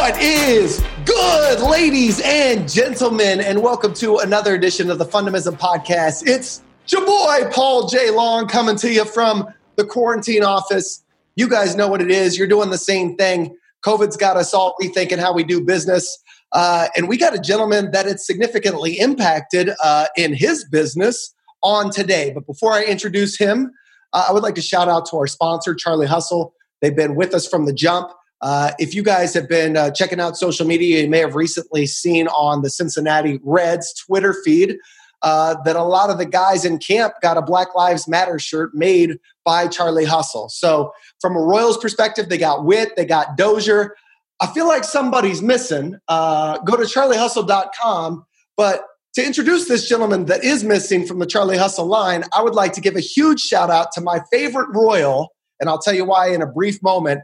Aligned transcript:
What 0.00 0.18
is 0.18 0.82
good, 1.04 1.60
ladies 1.60 2.22
and 2.24 2.66
gentlemen, 2.66 3.38
and 3.38 3.62
welcome 3.62 3.92
to 3.94 4.16
another 4.16 4.54
edition 4.54 4.90
of 4.90 4.96
the 4.96 5.04
Fundamism 5.04 5.58
Podcast. 5.58 6.26
It's 6.26 6.62
your 6.86 7.04
boy, 7.04 7.50
Paul 7.52 7.86
J. 7.86 8.08
Long, 8.08 8.48
coming 8.48 8.76
to 8.76 8.90
you 8.90 9.04
from 9.04 9.46
the 9.76 9.84
quarantine 9.84 10.42
office. 10.42 11.04
You 11.36 11.50
guys 11.50 11.76
know 11.76 11.86
what 11.86 12.00
it 12.00 12.10
is. 12.10 12.38
You're 12.38 12.48
doing 12.48 12.70
the 12.70 12.78
same 12.78 13.14
thing. 13.14 13.54
COVID's 13.84 14.16
got 14.16 14.38
us 14.38 14.54
all 14.54 14.74
rethinking 14.82 15.18
how 15.18 15.34
we 15.34 15.44
do 15.44 15.62
business. 15.62 16.18
Uh, 16.52 16.88
and 16.96 17.06
we 17.06 17.18
got 17.18 17.34
a 17.34 17.38
gentleman 17.38 17.90
that 17.90 18.06
it's 18.06 18.26
significantly 18.26 18.98
impacted 18.98 19.68
uh, 19.84 20.06
in 20.16 20.32
his 20.32 20.64
business 20.64 21.34
on 21.62 21.90
today. 21.90 22.32
But 22.34 22.46
before 22.46 22.72
I 22.72 22.84
introduce 22.84 23.36
him, 23.36 23.70
uh, 24.14 24.24
I 24.30 24.32
would 24.32 24.42
like 24.42 24.54
to 24.54 24.62
shout 24.62 24.88
out 24.88 25.04
to 25.10 25.18
our 25.18 25.26
sponsor, 25.26 25.74
Charlie 25.74 26.06
Hustle. 26.06 26.54
They've 26.80 26.96
been 26.96 27.16
with 27.16 27.34
us 27.34 27.46
from 27.46 27.66
the 27.66 27.74
jump. 27.74 28.10
Uh, 28.42 28.72
if 28.78 28.94
you 28.94 29.02
guys 29.02 29.34
have 29.34 29.48
been 29.48 29.76
uh, 29.76 29.90
checking 29.90 30.20
out 30.20 30.36
social 30.36 30.66
media, 30.66 31.02
you 31.02 31.08
may 31.08 31.18
have 31.18 31.34
recently 31.34 31.86
seen 31.86 32.26
on 32.28 32.62
the 32.62 32.70
Cincinnati 32.70 33.38
Reds 33.42 33.92
Twitter 33.94 34.34
feed 34.44 34.78
uh, 35.22 35.56
that 35.64 35.76
a 35.76 35.82
lot 35.82 36.10
of 36.10 36.18
the 36.18 36.24
guys 36.24 36.64
in 36.64 36.78
camp 36.78 37.14
got 37.20 37.36
a 37.36 37.42
Black 37.42 37.74
Lives 37.74 38.08
Matter 38.08 38.38
shirt 38.38 38.74
made 38.74 39.18
by 39.44 39.68
Charlie 39.68 40.04
Hustle. 40.04 40.48
So, 40.48 40.92
from 41.20 41.36
a 41.36 41.40
Royals 41.40 41.76
perspective, 41.76 42.28
they 42.28 42.38
got 42.38 42.64
Witt, 42.64 42.96
they 42.96 43.04
got 43.04 43.36
Dozier. 43.36 43.94
I 44.40 44.46
feel 44.46 44.66
like 44.66 44.84
somebody's 44.84 45.42
missing. 45.42 45.98
Uh, 46.08 46.58
go 46.60 46.76
to 46.76 46.84
charliehustle.com. 46.84 48.24
But 48.56 48.84
to 49.14 49.26
introduce 49.26 49.68
this 49.68 49.86
gentleman 49.86 50.26
that 50.26 50.42
is 50.42 50.64
missing 50.64 51.06
from 51.06 51.18
the 51.18 51.26
Charlie 51.26 51.58
Hustle 51.58 51.86
line, 51.86 52.24
I 52.32 52.42
would 52.42 52.54
like 52.54 52.72
to 52.74 52.80
give 52.80 52.96
a 52.96 53.00
huge 53.00 53.40
shout 53.40 53.68
out 53.68 53.92
to 53.92 54.00
my 54.00 54.20
favorite 54.32 54.68
Royal, 54.72 55.34
and 55.58 55.68
I'll 55.68 55.80
tell 55.80 55.94
you 55.94 56.06
why 56.06 56.28
in 56.28 56.40
a 56.40 56.46
brief 56.46 56.82
moment 56.82 57.20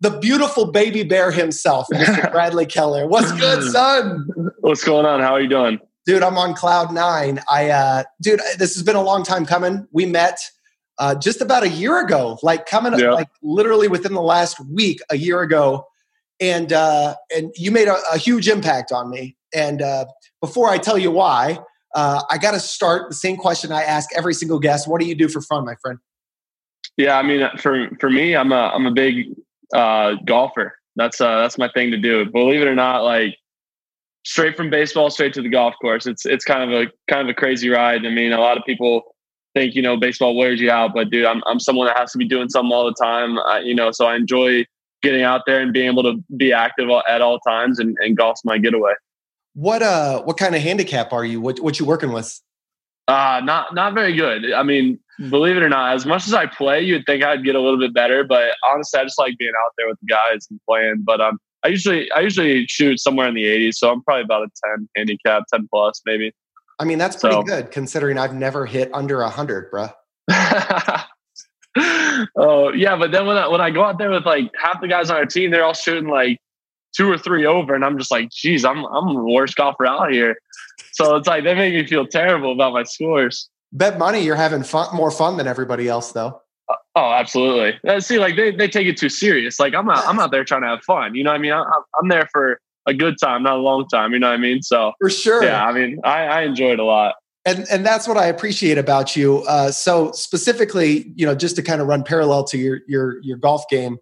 the 0.00 0.10
beautiful 0.10 0.70
baby 0.70 1.02
bear 1.02 1.30
himself, 1.30 1.86
Mr. 1.92 2.30
Bradley 2.30 2.66
Keller. 2.66 3.06
What's 3.06 3.32
good, 3.32 3.62
son? 3.72 4.28
What's 4.60 4.84
going 4.84 5.06
on? 5.06 5.20
How 5.20 5.34
are 5.34 5.40
you 5.40 5.48
doing? 5.48 5.80
Dude, 6.06 6.22
I'm 6.22 6.38
on 6.38 6.54
cloud 6.54 6.92
nine. 6.92 7.40
I, 7.48 7.70
uh, 7.70 8.04
dude, 8.22 8.40
this 8.58 8.74
has 8.74 8.82
been 8.82 8.96
a 8.96 9.02
long 9.02 9.24
time 9.24 9.44
coming. 9.44 9.86
We 9.92 10.06
met 10.06 10.38
uh, 10.98 11.14
just 11.14 11.40
about 11.40 11.62
a 11.62 11.68
year 11.68 12.02
ago, 12.02 12.38
like 12.42 12.66
coming, 12.66 12.98
yeah. 12.98 13.12
like 13.12 13.28
literally 13.42 13.88
within 13.88 14.14
the 14.14 14.22
last 14.22 14.58
week, 14.70 15.00
a 15.10 15.16
year 15.16 15.42
ago, 15.42 15.86
and 16.40 16.72
uh, 16.72 17.14
and 17.34 17.52
you 17.56 17.70
made 17.70 17.88
a, 17.88 17.96
a 18.12 18.18
huge 18.18 18.48
impact 18.48 18.90
on 18.90 19.10
me. 19.10 19.36
And 19.54 19.82
uh, 19.82 20.06
before 20.40 20.70
I 20.70 20.78
tell 20.78 20.98
you 20.98 21.10
why, 21.10 21.58
uh, 21.94 22.22
I 22.30 22.38
got 22.38 22.52
to 22.52 22.60
start 22.60 23.10
the 23.10 23.14
same 23.14 23.36
question 23.36 23.70
I 23.70 23.82
ask 23.82 24.08
every 24.16 24.34
single 24.34 24.58
guest: 24.58 24.88
What 24.88 25.00
do 25.00 25.06
you 25.06 25.14
do 25.14 25.28
for 25.28 25.40
fun, 25.40 25.64
my 25.64 25.74
friend? 25.82 25.98
Yeah, 26.96 27.18
I 27.18 27.22
mean, 27.22 27.48
for 27.58 27.88
for 28.00 28.10
me, 28.10 28.34
I'm 28.34 28.52
a 28.52 28.72
I'm 28.74 28.86
a 28.86 28.92
big 28.92 29.26
uh, 29.74 30.14
golfer. 30.24 30.76
That's 30.96 31.20
uh, 31.20 31.40
that's 31.40 31.58
my 31.58 31.70
thing 31.74 31.90
to 31.90 31.96
do. 31.96 32.24
Believe 32.30 32.60
it 32.60 32.66
or 32.66 32.74
not, 32.74 33.04
like 33.04 33.36
straight 34.24 34.56
from 34.56 34.68
baseball 34.68 35.10
straight 35.10 35.32
to 35.34 35.42
the 35.42 35.48
golf 35.48 35.74
course. 35.80 36.06
It's 36.06 36.26
it's 36.26 36.44
kind 36.44 36.62
of 36.62 36.70
a 36.70 36.92
kind 37.08 37.28
of 37.28 37.30
a 37.30 37.34
crazy 37.34 37.68
ride. 37.68 38.04
I 38.04 38.10
mean, 38.10 38.32
a 38.32 38.40
lot 38.40 38.56
of 38.56 38.64
people 38.64 39.14
think 39.54 39.74
you 39.74 39.82
know 39.82 39.96
baseball 39.96 40.36
wears 40.36 40.60
you 40.60 40.70
out, 40.70 40.92
but 40.94 41.10
dude, 41.10 41.24
I'm 41.24 41.42
I'm 41.46 41.60
someone 41.60 41.86
that 41.86 41.96
has 41.96 42.12
to 42.12 42.18
be 42.18 42.26
doing 42.26 42.48
something 42.48 42.72
all 42.72 42.84
the 42.84 42.96
time. 43.00 43.38
Uh, 43.38 43.58
you 43.58 43.74
know, 43.74 43.90
so 43.92 44.06
I 44.06 44.16
enjoy 44.16 44.64
getting 45.02 45.22
out 45.22 45.42
there 45.46 45.60
and 45.60 45.72
being 45.72 45.86
able 45.86 46.02
to 46.02 46.22
be 46.36 46.52
active 46.52 46.88
at 47.08 47.20
all 47.20 47.38
times, 47.40 47.78
and, 47.78 47.96
and 48.00 48.16
golf's 48.16 48.44
my 48.44 48.58
getaway. 48.58 48.92
What 49.54 49.82
uh, 49.82 50.22
what 50.22 50.36
kind 50.36 50.54
of 50.54 50.62
handicap 50.62 51.12
are 51.12 51.24
you? 51.24 51.40
What 51.40 51.60
what 51.60 51.78
you 51.78 51.86
working 51.86 52.12
with? 52.12 52.40
Uh, 53.08 53.40
not 53.42 53.74
not 53.74 53.94
very 53.94 54.14
good. 54.14 54.52
I 54.52 54.62
mean, 54.62 55.00
believe 55.30 55.56
it 55.56 55.62
or 55.62 55.68
not, 55.70 55.94
as 55.94 56.04
much 56.04 56.26
as 56.26 56.34
I 56.34 56.44
play, 56.46 56.82
you'd 56.82 57.06
think 57.06 57.24
I'd 57.24 57.42
get 57.42 57.54
a 57.54 57.60
little 57.60 57.78
bit 57.78 57.94
better. 57.94 58.22
But 58.22 58.54
honestly, 58.62 59.00
I 59.00 59.04
just 59.04 59.18
like 59.18 59.38
being 59.38 59.52
out 59.64 59.72
there 59.78 59.88
with 59.88 59.98
the 60.00 60.06
guys 60.06 60.46
and 60.50 60.60
playing. 60.68 61.02
But 61.04 61.20
um, 61.20 61.38
I 61.64 61.68
usually 61.68 62.10
I 62.12 62.20
usually 62.20 62.66
shoot 62.66 63.00
somewhere 63.00 63.26
in 63.26 63.34
the 63.34 63.44
80s, 63.44 63.74
so 63.74 63.90
I'm 63.90 64.02
probably 64.02 64.24
about 64.24 64.42
a 64.42 64.48
10 64.76 64.88
handicap, 64.94 65.44
10 65.52 65.68
plus 65.72 66.02
maybe. 66.04 66.32
I 66.78 66.84
mean, 66.84 66.98
that's 66.98 67.16
pretty 67.16 67.34
so. 67.36 67.42
good 67.42 67.70
considering 67.70 68.18
I've 68.18 68.34
never 68.34 68.66
hit 68.66 68.90
under 68.92 69.22
hundred, 69.24 69.72
bruh. 69.72 69.92
oh 72.36 72.72
yeah, 72.72 72.96
but 72.96 73.10
then 73.10 73.26
when 73.26 73.36
I, 73.36 73.48
when 73.48 73.60
I 73.60 73.70
go 73.70 73.84
out 73.84 73.98
there 73.98 74.10
with 74.10 74.26
like 74.26 74.52
half 74.56 74.80
the 74.80 74.88
guys 74.88 75.10
on 75.10 75.16
our 75.16 75.26
team, 75.26 75.50
they're 75.50 75.64
all 75.64 75.74
shooting 75.74 76.08
like 76.08 76.38
two 76.96 77.10
or 77.10 77.18
three 77.18 77.46
over, 77.46 77.74
and 77.74 77.84
I'm 77.84 77.98
just 77.98 78.10
like, 78.10 78.30
geez, 78.30 78.64
I'm 78.64 78.84
I'm 78.84 79.14
the 79.14 79.24
worst 79.24 79.56
golfer 79.56 79.86
out 79.86 80.12
here. 80.12 80.36
So 80.92 81.16
it's 81.16 81.28
like 81.28 81.44
they 81.44 81.54
make 81.54 81.74
me 81.74 81.86
feel 81.86 82.06
terrible 82.06 82.52
about 82.52 82.72
my 82.72 82.82
scores. 82.82 83.48
Bet 83.72 83.98
money 83.98 84.20
you're 84.20 84.36
having 84.36 84.62
fun, 84.62 84.94
more 84.94 85.10
fun 85.10 85.36
than 85.36 85.46
everybody 85.46 85.88
else, 85.88 86.12
though. 86.12 86.40
Uh, 86.68 86.74
oh, 86.96 87.12
absolutely. 87.12 87.78
Uh, 87.88 88.00
see, 88.00 88.18
like 88.18 88.36
they, 88.36 88.50
they 88.50 88.68
take 88.68 88.86
it 88.86 88.96
too 88.96 89.08
serious. 89.08 89.60
Like 89.60 89.74
I'm 89.74 89.88
out, 89.90 90.06
I'm 90.06 90.18
out 90.18 90.30
there 90.30 90.44
trying 90.44 90.62
to 90.62 90.68
have 90.68 90.82
fun. 90.82 91.14
You 91.14 91.24
know 91.24 91.30
what 91.30 91.36
I 91.36 91.40
mean? 91.40 91.52
I, 91.52 91.64
I'm 92.00 92.08
there 92.08 92.28
for 92.32 92.60
a 92.86 92.94
good 92.94 93.16
time, 93.22 93.42
not 93.42 93.54
a 93.54 93.60
long 93.60 93.86
time. 93.88 94.12
You 94.12 94.18
know 94.18 94.28
what 94.28 94.34
I 94.34 94.38
mean? 94.38 94.62
So 94.62 94.92
for 94.98 95.10
sure. 95.10 95.44
Yeah. 95.44 95.64
I 95.64 95.72
mean, 95.72 96.00
I, 96.04 96.24
I 96.24 96.42
enjoy 96.42 96.72
it 96.72 96.78
a 96.78 96.84
lot. 96.84 97.14
And, 97.44 97.66
and 97.70 97.86
that's 97.86 98.08
what 98.08 98.16
I 98.16 98.26
appreciate 98.26 98.76
about 98.76 99.16
you. 99.16 99.38
Uh, 99.48 99.70
so 99.70 100.12
specifically, 100.12 101.12
you 101.14 101.24
know, 101.24 101.34
just 101.34 101.56
to 101.56 101.62
kind 101.62 101.80
of 101.80 101.86
run 101.86 102.04
parallel 102.04 102.44
to 102.44 102.58
your 102.58 102.80
your 102.86 103.22
your 103.22 103.38
golf 103.38 103.64
game. 103.70 103.98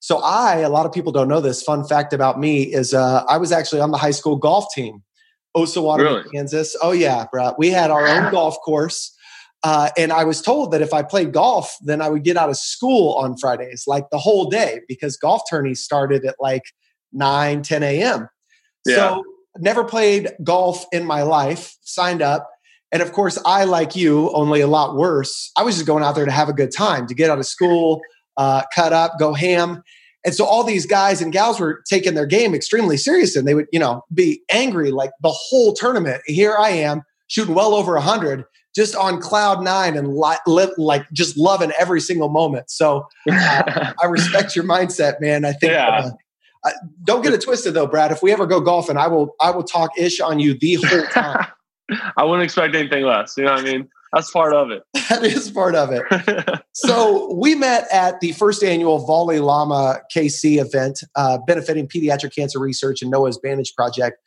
So 0.00 0.18
I, 0.18 0.58
a 0.58 0.68
lot 0.68 0.86
of 0.86 0.92
people 0.92 1.12
don't 1.12 1.28
know 1.28 1.40
this. 1.40 1.62
Fun 1.62 1.84
fact 1.84 2.12
about 2.12 2.40
me 2.40 2.62
is 2.62 2.94
uh, 2.94 3.24
I 3.28 3.36
was 3.36 3.52
actually 3.52 3.80
on 3.80 3.90
the 3.90 3.98
high 3.98 4.12
school 4.12 4.36
golf 4.36 4.66
team 4.74 5.02
Osawatomie, 5.58 5.98
really? 5.98 6.24
Kansas. 6.30 6.76
Oh 6.82 6.92
yeah, 6.92 7.26
bro. 7.30 7.54
We 7.58 7.70
had 7.70 7.90
our 7.90 8.06
own 8.06 8.30
golf 8.32 8.56
course. 8.64 9.14
Uh, 9.64 9.90
and 9.96 10.12
I 10.12 10.24
was 10.24 10.40
told 10.40 10.70
that 10.70 10.82
if 10.82 10.94
I 10.94 11.02
played 11.02 11.32
golf, 11.32 11.76
then 11.82 12.00
I 12.00 12.08
would 12.08 12.22
get 12.22 12.36
out 12.36 12.48
of 12.48 12.56
school 12.56 13.14
on 13.14 13.36
Fridays, 13.36 13.84
like 13.86 14.08
the 14.10 14.18
whole 14.18 14.48
day, 14.48 14.80
because 14.86 15.16
golf 15.16 15.42
tourneys 15.48 15.82
started 15.82 16.24
at 16.24 16.36
like 16.38 16.62
9, 17.12 17.62
10 17.62 17.82
a.m. 17.82 18.28
Yeah. 18.86 18.94
So 18.94 19.24
never 19.58 19.84
played 19.84 20.30
golf 20.44 20.84
in 20.92 21.04
my 21.04 21.22
life, 21.22 21.76
signed 21.82 22.22
up. 22.22 22.48
And 22.92 23.02
of 23.02 23.12
course, 23.12 23.38
I, 23.44 23.64
like 23.64 23.96
you, 23.96 24.30
only 24.32 24.60
a 24.60 24.66
lot 24.66 24.96
worse. 24.96 25.50
I 25.56 25.62
was 25.62 25.74
just 25.74 25.86
going 25.86 26.04
out 26.04 26.14
there 26.14 26.24
to 26.24 26.30
have 26.30 26.48
a 26.48 26.54
good 26.54 26.72
time, 26.74 27.06
to 27.08 27.14
get 27.14 27.28
out 27.28 27.38
of 27.38 27.46
school, 27.46 28.00
uh, 28.36 28.62
cut 28.74 28.92
up, 28.92 29.18
go 29.18 29.34
ham. 29.34 29.82
And 30.28 30.34
so 30.34 30.44
all 30.44 30.62
these 30.62 30.84
guys 30.84 31.22
and 31.22 31.32
gals 31.32 31.58
were 31.58 31.82
taking 31.88 32.12
their 32.12 32.26
game 32.26 32.54
extremely 32.54 32.98
serious 32.98 33.34
and 33.34 33.48
they 33.48 33.54
would, 33.54 33.66
you 33.72 33.78
know, 33.78 34.02
be 34.12 34.42
angry 34.52 34.90
like 34.90 35.10
the 35.22 35.30
whole 35.30 35.72
tournament. 35.72 36.20
Here 36.26 36.54
I 36.54 36.68
am 36.68 37.00
shooting 37.28 37.54
well 37.54 37.74
over 37.74 37.94
100 37.94 38.44
just 38.76 38.94
on 38.94 39.22
cloud 39.22 39.62
nine 39.62 39.96
and 39.96 40.14
li- 40.18 40.36
live, 40.46 40.68
like 40.76 41.10
just 41.14 41.38
loving 41.38 41.72
every 41.78 42.02
single 42.02 42.28
moment. 42.28 42.70
So 42.70 43.06
uh, 43.32 43.94
I 44.02 44.04
respect 44.04 44.54
your 44.54 44.66
mindset, 44.66 45.18
man. 45.18 45.46
I 45.46 45.52
think. 45.52 45.72
Yeah. 45.72 46.10
Uh, 46.62 46.72
don't 47.04 47.22
get 47.22 47.32
it 47.32 47.40
twisted 47.40 47.72
though, 47.72 47.86
Brad. 47.86 48.12
If 48.12 48.22
we 48.22 48.30
ever 48.30 48.46
go 48.46 48.60
golfing, 48.60 48.98
I 48.98 49.06
will 49.06 49.34
I 49.40 49.50
will 49.50 49.64
talk 49.64 49.98
ish 49.98 50.20
on 50.20 50.40
you 50.40 50.58
the 50.58 50.74
whole 50.74 51.06
time. 51.06 51.46
I 52.18 52.24
wouldn't 52.24 52.44
expect 52.44 52.74
anything 52.74 53.04
less. 53.04 53.32
You 53.38 53.44
know 53.44 53.52
what 53.52 53.60
I 53.60 53.64
mean? 53.64 53.88
That's 54.12 54.30
part 54.30 54.54
of 54.54 54.70
it. 54.70 54.82
that 55.08 55.24
is 55.24 55.50
part 55.50 55.74
of 55.74 55.90
it. 55.92 56.02
so 56.72 57.34
we 57.34 57.54
met 57.54 57.86
at 57.92 58.20
the 58.20 58.32
first 58.32 58.62
annual 58.62 59.04
Volley 59.04 59.38
Llama 59.38 60.00
KC 60.14 60.60
event, 60.60 61.00
uh, 61.16 61.38
benefiting 61.46 61.88
pediatric 61.88 62.34
cancer 62.34 62.58
research 62.58 63.02
and 63.02 63.10
Noah's 63.10 63.38
Bandage 63.38 63.74
Project. 63.74 64.18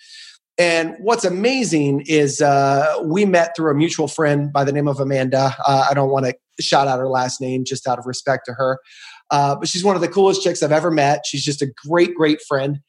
And 0.58 0.96
what's 1.00 1.26
amazing 1.26 2.04
is 2.08 2.42
uh, 2.42 3.02
we 3.04 3.26
met 3.26 3.56
through 3.56 3.72
a 3.72 3.76
mutual 3.76 4.08
friend 4.08 4.52
by 4.54 4.64
the 4.64 4.72
name 4.72 4.88
of 4.88 5.00
Amanda. 5.00 5.56
Uh, 5.66 5.88
I 5.90 5.94
don't 5.94 6.10
want 6.10 6.26
to 6.26 6.36
shout 6.62 6.88
out 6.88 7.00
her 7.00 7.08
last 7.08 7.42
name 7.42 7.64
just 7.66 7.88
out 7.88 7.98
of 7.98 8.06
respect 8.06 8.46
to 8.46 8.54
her. 8.54 8.80
Uh, 9.32 9.56
but 9.56 9.68
she's 9.68 9.84
one 9.84 9.96
of 9.96 10.02
the 10.02 10.08
coolest 10.08 10.44
chicks 10.44 10.62
I've 10.62 10.72
ever 10.72 10.92
met. 10.92 11.26
She's 11.26 11.44
just 11.44 11.62
a 11.62 11.72
great, 11.88 12.14
great 12.14 12.42
friend 12.42 12.80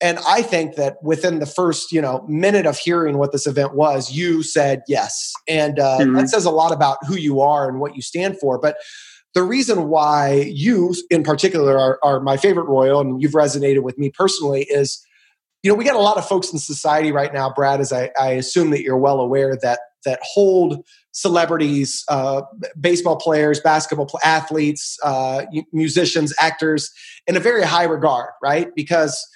and 0.00 0.18
I 0.26 0.42
think 0.42 0.76
that 0.76 0.96
within 1.02 1.40
the 1.40 1.46
first, 1.46 1.92
you 1.92 2.00
know, 2.00 2.24
minute 2.26 2.66
of 2.66 2.78
hearing 2.78 3.18
what 3.18 3.32
this 3.32 3.46
event 3.46 3.74
was, 3.74 4.12
you 4.12 4.42
said 4.42 4.82
yes, 4.88 5.32
and 5.46 5.78
uh, 5.78 5.98
mm-hmm. 6.00 6.14
that 6.14 6.30
says 6.30 6.44
a 6.44 6.50
lot 6.50 6.72
about 6.72 6.98
who 7.06 7.16
you 7.16 7.40
are 7.40 7.68
and 7.68 7.80
what 7.80 7.94
you 7.94 8.02
stand 8.02 8.38
for. 8.38 8.58
But 8.58 8.76
the 9.34 9.42
reason 9.42 9.88
why 9.88 10.50
you, 10.52 10.94
in 11.10 11.22
particular, 11.22 11.78
are, 11.78 11.98
are 12.02 12.20
my 12.20 12.36
favorite 12.36 12.64
royal, 12.64 13.00
and 13.00 13.20
you've 13.20 13.32
resonated 13.32 13.82
with 13.82 13.98
me 13.98 14.10
personally, 14.10 14.62
is 14.64 15.04
you 15.62 15.70
know 15.70 15.74
we 15.74 15.84
got 15.84 15.96
a 15.96 16.00
lot 16.00 16.16
of 16.16 16.26
folks 16.26 16.52
in 16.52 16.58
society 16.58 17.12
right 17.12 17.32
now, 17.32 17.52
Brad. 17.52 17.80
As 17.80 17.92
I, 17.92 18.10
I 18.18 18.30
assume 18.32 18.70
that 18.70 18.82
you're 18.82 18.96
well 18.96 19.20
aware 19.20 19.56
that 19.62 19.80
that 20.06 20.18
hold 20.22 20.82
celebrities, 21.12 22.04
uh, 22.08 22.42
baseball 22.80 23.16
players, 23.16 23.60
basketball 23.60 24.08
athletes, 24.24 24.96
uh, 25.04 25.44
musicians, 25.72 26.32
actors 26.40 26.90
in 27.26 27.36
a 27.36 27.40
very 27.40 27.64
high 27.64 27.84
regard, 27.84 28.30
right? 28.42 28.68
Because 28.74 29.26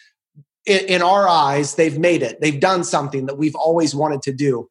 in, 0.66 1.02
our 1.02 1.28
eyes, 1.28 1.74
they've 1.74 1.98
made 1.98 2.22
it. 2.22 2.40
They've 2.40 2.58
done 2.58 2.84
something 2.84 3.26
that 3.26 3.36
we've 3.36 3.54
always 3.54 3.94
wanted 3.94 4.22
to 4.22 4.32
do. 4.32 4.68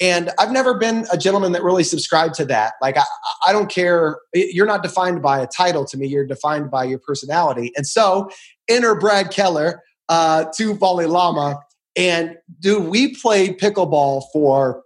And 0.00 0.30
I've 0.38 0.50
never 0.50 0.76
been 0.76 1.06
a 1.12 1.16
gentleman 1.16 1.52
that 1.52 1.62
really 1.62 1.84
subscribed 1.84 2.34
to 2.36 2.44
that. 2.46 2.74
Like, 2.82 2.96
I, 2.96 3.04
I 3.46 3.52
don't 3.52 3.70
care. 3.70 4.18
You're 4.34 4.66
not 4.66 4.82
defined 4.82 5.22
by 5.22 5.40
a 5.40 5.46
title 5.46 5.84
to 5.86 5.96
me. 5.96 6.08
You're 6.08 6.26
defined 6.26 6.70
by 6.70 6.84
your 6.84 6.98
personality. 6.98 7.72
And 7.76 7.86
so, 7.86 8.28
enter 8.68 8.94
Brad 8.96 9.30
Keller 9.30 9.82
uh, 10.08 10.46
to 10.56 10.74
Volley 10.74 11.06
Llama. 11.06 11.60
And 11.94 12.36
dude, 12.58 12.88
we 12.88 13.14
played 13.14 13.60
pickleball 13.60 14.24
for, 14.32 14.82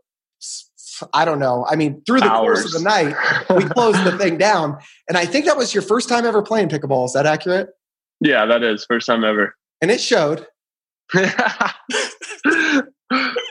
I 1.15 1.25
don't 1.25 1.39
know. 1.39 1.65
I 1.71 1.77
mean, 1.77 2.03
through 2.05 2.21
the 2.21 2.31
Hours. 2.31 2.61
course 2.61 2.75
of 2.75 2.83
the 2.83 2.89
night, 2.89 3.17
we 3.57 3.65
closed 3.65 4.05
the 4.05 4.19
thing 4.19 4.37
down. 4.37 4.77
And 5.09 5.17
I 5.17 5.25
think 5.25 5.47
that 5.47 5.57
was 5.57 5.73
your 5.73 5.83
first 5.83 6.11
time 6.11 6.27
ever 6.27 6.43
playing 6.43 6.69
pickleball. 6.69 7.07
Is 7.07 7.15
that 7.15 7.25
accurate? 7.25 7.71
Yeah, 8.21 8.45
that 8.45 8.63
is. 8.63 8.85
First 8.85 9.07
time 9.07 9.25
ever 9.25 9.55
and 9.81 9.91
it 9.91 10.01
showed. 10.01 10.47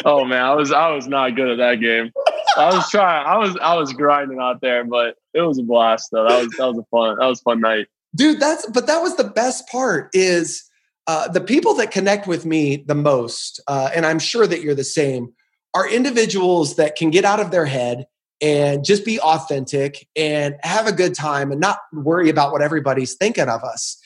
oh 0.06 0.26
man, 0.26 0.44
I 0.44 0.54
was 0.54 0.72
I 0.72 0.92
was 0.92 1.08
not 1.08 1.36
good 1.36 1.50
at 1.50 1.58
that 1.58 1.82
game. 1.82 2.12
I 2.56 2.74
was 2.74 2.90
trying. 2.90 3.26
I 3.26 3.38
was 3.38 3.58
I 3.62 3.76
was 3.76 3.94
grinding 3.94 4.40
out 4.40 4.62
there, 4.62 4.84
but 4.84 5.16
it 5.34 5.42
was 5.42 5.60
a 5.60 5.64
blast 5.64 6.10
though. 6.12 6.28
That 6.28 6.44
was 6.44 6.56
that 6.58 6.68
was 6.68 6.78
a 6.78 6.86
fun 6.92 7.18
that 7.20 7.26
was 7.26 7.40
a 7.40 7.44
fun 7.44 7.62
night, 7.62 7.88
dude. 8.16 8.40
That's 8.40 8.68
but 8.68 8.88
that 8.88 9.02
was 9.02 9.16
the 9.16 9.24
best 9.24 9.68
part 9.68 10.10
is 10.14 10.64
uh, 11.08 11.28
the 11.30 11.42
people 11.42 11.74
that 11.76 11.92
connect 11.92 12.28
with 12.28 12.46
me 12.46 12.84
the 12.86 12.96
most, 12.96 13.62
uh, 13.68 13.90
and 13.96 14.06
I'm 14.06 14.20
sure 14.20 14.46
that 14.46 14.62
you're 14.62 14.76
the 14.76 14.84
same, 14.84 15.34
are 15.74 15.90
individuals 15.90 16.76
that 16.76 16.96
can 16.96 17.10
get 17.10 17.26
out 17.26 17.40
of 17.40 17.50
their 17.50 17.66
head 17.66 18.06
and 18.42 18.86
just 18.86 19.06
be 19.06 19.20
authentic 19.20 20.08
and 20.16 20.56
have 20.62 20.86
a 20.86 20.92
good 20.92 21.16
time 21.16 21.52
and 21.52 21.60
not 21.60 21.80
worry 21.92 22.30
about 22.30 22.52
what 22.52 22.62
everybody's 22.62 23.16
thinking 23.16 23.48
of 23.48 23.64
us. 23.64 23.98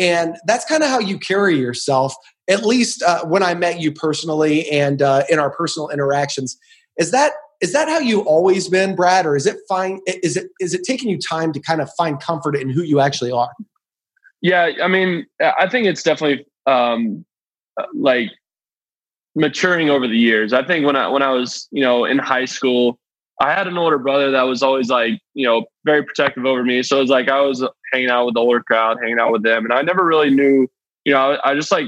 And 0.00 0.36
that's 0.46 0.64
kind 0.64 0.82
of 0.82 0.88
how 0.88 0.98
you 0.98 1.18
carry 1.18 1.58
yourself, 1.58 2.14
at 2.48 2.64
least 2.64 3.02
uh, 3.02 3.24
when 3.26 3.42
I 3.42 3.54
met 3.54 3.80
you 3.80 3.92
personally 3.92 4.68
and 4.70 5.02
uh, 5.02 5.24
in 5.28 5.38
our 5.38 5.50
personal 5.50 5.90
interactions. 5.90 6.58
Is 6.98 7.10
that 7.12 7.32
is 7.60 7.74
that 7.74 7.88
how 7.88 7.98
you 7.98 8.22
always 8.22 8.68
been, 8.68 8.96
Brad, 8.96 9.26
or 9.26 9.36
is 9.36 9.46
it 9.46 9.56
fine? 9.68 10.00
Is 10.06 10.36
it 10.36 10.50
is 10.60 10.72
it 10.72 10.82
taking 10.84 11.10
you 11.10 11.18
time 11.18 11.52
to 11.52 11.60
kind 11.60 11.82
of 11.82 11.90
find 11.96 12.18
comfort 12.20 12.56
in 12.56 12.70
who 12.70 12.82
you 12.82 13.00
actually 13.00 13.30
are? 13.30 13.50
Yeah, 14.40 14.70
I 14.82 14.88
mean, 14.88 15.26
I 15.40 15.68
think 15.68 15.86
it's 15.86 16.02
definitely 16.02 16.46
um, 16.66 17.26
uh, 17.78 17.84
like 17.94 18.30
maturing 19.34 19.90
over 19.90 20.08
the 20.08 20.16
years. 20.16 20.54
I 20.54 20.64
think 20.64 20.86
when 20.86 20.96
I 20.96 21.08
when 21.08 21.22
I 21.22 21.30
was 21.30 21.68
you 21.70 21.82
know 21.82 22.06
in 22.06 22.18
high 22.18 22.46
school, 22.46 22.98
I 23.40 23.52
had 23.52 23.66
an 23.66 23.78
older 23.78 23.98
brother 23.98 24.30
that 24.30 24.42
was 24.42 24.62
always 24.62 24.90
like, 24.90 25.18
you 25.32 25.46
know, 25.46 25.64
very 25.84 26.02
protective 26.02 26.44
over 26.44 26.62
me. 26.62 26.82
So 26.82 26.98
it 26.98 27.00
was 27.00 27.10
like 27.10 27.28
I 27.28 27.40
was 27.40 27.66
hanging 27.90 28.10
out 28.10 28.26
with 28.26 28.34
the 28.34 28.40
older 28.40 28.62
crowd, 28.62 28.98
hanging 29.02 29.18
out 29.18 29.32
with 29.32 29.42
them. 29.42 29.64
And 29.64 29.72
I 29.72 29.80
never 29.80 30.04
really 30.04 30.28
knew, 30.28 30.68
you 31.04 31.12
know, 31.14 31.32
I, 31.32 31.50
I 31.50 31.54
just 31.54 31.72
like, 31.72 31.86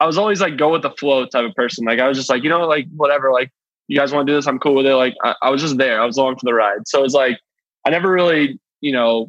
I 0.00 0.06
was 0.06 0.16
always 0.16 0.40
like 0.40 0.56
go 0.56 0.72
with 0.72 0.82
the 0.82 0.90
flow 0.90 1.26
type 1.26 1.44
of 1.44 1.54
person. 1.54 1.84
Like 1.84 1.98
I 1.98 2.08
was 2.08 2.16
just 2.16 2.30
like, 2.30 2.42
you 2.42 2.48
know, 2.48 2.66
like 2.66 2.86
whatever, 2.96 3.30
like 3.32 3.50
you 3.88 3.98
guys 3.98 4.12
want 4.12 4.26
to 4.26 4.32
do 4.32 4.36
this, 4.36 4.46
I'm 4.46 4.58
cool 4.58 4.74
with 4.74 4.86
it. 4.86 4.94
Like 4.94 5.14
I, 5.22 5.34
I 5.42 5.50
was 5.50 5.60
just 5.60 5.76
there. 5.76 6.00
I 6.00 6.06
was 6.06 6.16
along 6.16 6.36
for 6.36 6.46
the 6.46 6.54
ride. 6.54 6.86
So 6.86 7.04
it's 7.04 7.14
like 7.14 7.38
I 7.84 7.90
never 7.90 8.10
really, 8.10 8.58
you 8.80 8.92
know, 8.92 9.28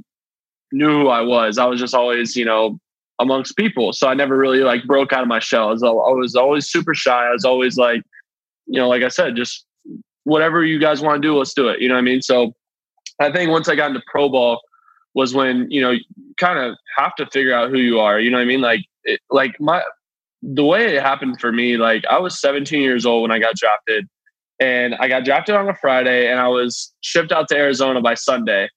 knew 0.71 1.01
who 1.01 1.07
I 1.09 1.21
was. 1.21 1.57
I 1.57 1.65
was 1.65 1.79
just 1.79 1.93
always, 1.93 2.35
you 2.37 2.45
know, 2.45 2.79
amongst 3.19 3.57
people. 3.57 3.91
So 3.91 4.07
I 4.07 4.13
never 4.13 4.37
really 4.37 4.59
like 4.59 4.85
broke 4.85 5.11
out 5.11 5.23
of 5.23 5.27
my 5.27 5.39
shell. 5.39 5.69
I 5.69 5.71
was, 5.71 5.83
I 5.83 5.89
was 5.89 6.35
always 6.35 6.69
super 6.69 6.93
shy. 6.93 7.27
I 7.27 7.31
was 7.31 7.43
always 7.43 7.77
like, 7.77 8.01
you 8.65 8.79
know, 8.79 8.87
like 8.87 9.03
I 9.03 9.09
said, 9.09 9.35
just 9.35 9.65
whatever 10.23 10.63
you 10.63 10.79
guys 10.79 11.01
want 11.01 11.21
to 11.21 11.27
do, 11.27 11.37
let's 11.37 11.53
do 11.53 11.67
it. 11.69 11.81
You 11.81 11.87
know 11.87 11.95
what 11.95 11.99
I 11.99 12.03
mean? 12.03 12.21
So 12.21 12.53
I 13.19 13.31
think 13.31 13.51
once 13.51 13.67
I 13.67 13.75
got 13.75 13.89
into 13.89 14.01
pro 14.07 14.29
ball 14.29 14.61
was 15.13 15.33
when, 15.33 15.69
you 15.69 15.81
know, 15.81 15.91
you 15.91 16.03
kind 16.37 16.59
of 16.59 16.75
have 16.97 17.15
to 17.15 17.25
figure 17.27 17.53
out 17.53 17.69
who 17.69 17.79
you 17.79 17.99
are. 17.99 18.19
You 18.19 18.29
know 18.29 18.37
what 18.37 18.43
I 18.43 18.45
mean? 18.45 18.61
Like, 18.61 18.81
it, 19.03 19.19
like 19.29 19.59
my, 19.59 19.81
the 20.41 20.63
way 20.63 20.95
it 20.95 21.01
happened 21.01 21.39
for 21.39 21.51
me, 21.51 21.77
like 21.77 22.03
I 22.09 22.19
was 22.19 22.39
17 22.39 22.81
years 22.81 23.05
old 23.05 23.23
when 23.23 23.31
I 23.31 23.39
got 23.39 23.55
drafted 23.55 24.07
and 24.59 24.95
I 24.95 25.07
got 25.07 25.25
drafted 25.25 25.55
on 25.55 25.67
a 25.67 25.75
Friday 25.75 26.29
and 26.29 26.39
I 26.39 26.47
was 26.47 26.93
shipped 27.01 27.31
out 27.31 27.47
to 27.49 27.57
Arizona 27.57 28.01
by 28.01 28.13
Sunday. 28.13 28.69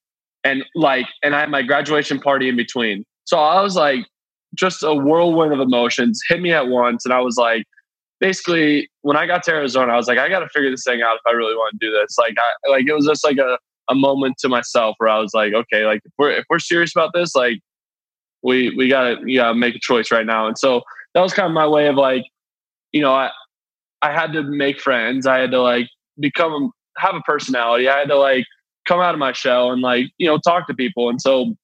And 0.44 0.64
like, 0.74 1.06
and 1.22 1.36
I 1.36 1.40
had 1.40 1.50
my 1.50 1.62
graduation 1.62 2.18
party 2.18 2.48
in 2.48 2.56
between. 2.56 3.04
So 3.24 3.38
I 3.38 3.60
was 3.60 3.76
like, 3.76 4.06
just 4.54 4.82
a 4.82 4.94
whirlwind 4.94 5.52
of 5.52 5.60
emotions 5.60 6.20
hit 6.28 6.40
me 6.40 6.52
at 6.52 6.68
once. 6.68 7.04
And 7.04 7.14
I 7.14 7.20
was 7.20 7.36
like, 7.36 7.64
basically 8.22 8.88
when 9.00 9.16
I 9.16 9.26
got 9.26 9.42
to 9.42 9.50
Arizona, 9.50 9.92
I 9.92 9.96
was 9.96 10.06
like, 10.06 10.16
I 10.16 10.28
got 10.28 10.38
to 10.38 10.48
figure 10.48 10.70
this 10.70 10.84
thing 10.84 11.02
out 11.02 11.16
if 11.16 11.22
I 11.26 11.32
really 11.32 11.56
want 11.56 11.78
to 11.78 11.86
do 11.86 11.92
this. 11.92 12.16
Like, 12.16 12.36
I 12.38 12.70
like 12.70 12.86
it 12.86 12.94
was 12.94 13.04
just 13.04 13.24
like 13.24 13.36
a, 13.36 13.58
a 13.90 13.96
moment 13.96 14.36
to 14.38 14.48
myself 14.48 14.94
where 14.98 15.10
I 15.10 15.18
was 15.18 15.34
like, 15.34 15.52
okay, 15.52 15.84
like 15.84 16.00
if 16.04 16.12
we're 16.16 16.30
if 16.30 16.44
we're 16.48 16.60
serious 16.60 16.94
about 16.94 17.10
this, 17.12 17.34
like 17.34 17.58
we 18.42 18.74
we 18.76 18.88
gotta 18.88 19.16
gotta 19.36 19.54
make 19.54 19.74
a 19.74 19.80
choice 19.80 20.12
right 20.12 20.24
now. 20.24 20.46
And 20.46 20.56
so 20.56 20.82
that 21.14 21.20
was 21.20 21.34
kind 21.34 21.46
of 21.46 21.52
my 21.52 21.66
way 21.66 21.88
of 21.88 21.96
like, 21.96 22.22
you 22.92 23.02
know, 23.02 23.12
I 23.12 23.30
I 24.02 24.12
had 24.12 24.32
to 24.34 24.44
make 24.44 24.80
friends. 24.80 25.26
I 25.26 25.38
had 25.38 25.50
to 25.50 25.60
like 25.60 25.88
become 26.20 26.70
have 26.98 27.16
a 27.16 27.20
personality. 27.22 27.88
I 27.88 27.98
had 27.98 28.08
to 28.08 28.16
like 28.16 28.44
come 28.86 29.00
out 29.00 29.14
of 29.14 29.18
my 29.18 29.32
shell 29.32 29.72
and 29.72 29.82
like 29.82 30.06
you 30.18 30.28
know 30.28 30.38
talk 30.38 30.68
to 30.68 30.74
people. 30.74 31.10
And 31.10 31.20
so 31.20 31.56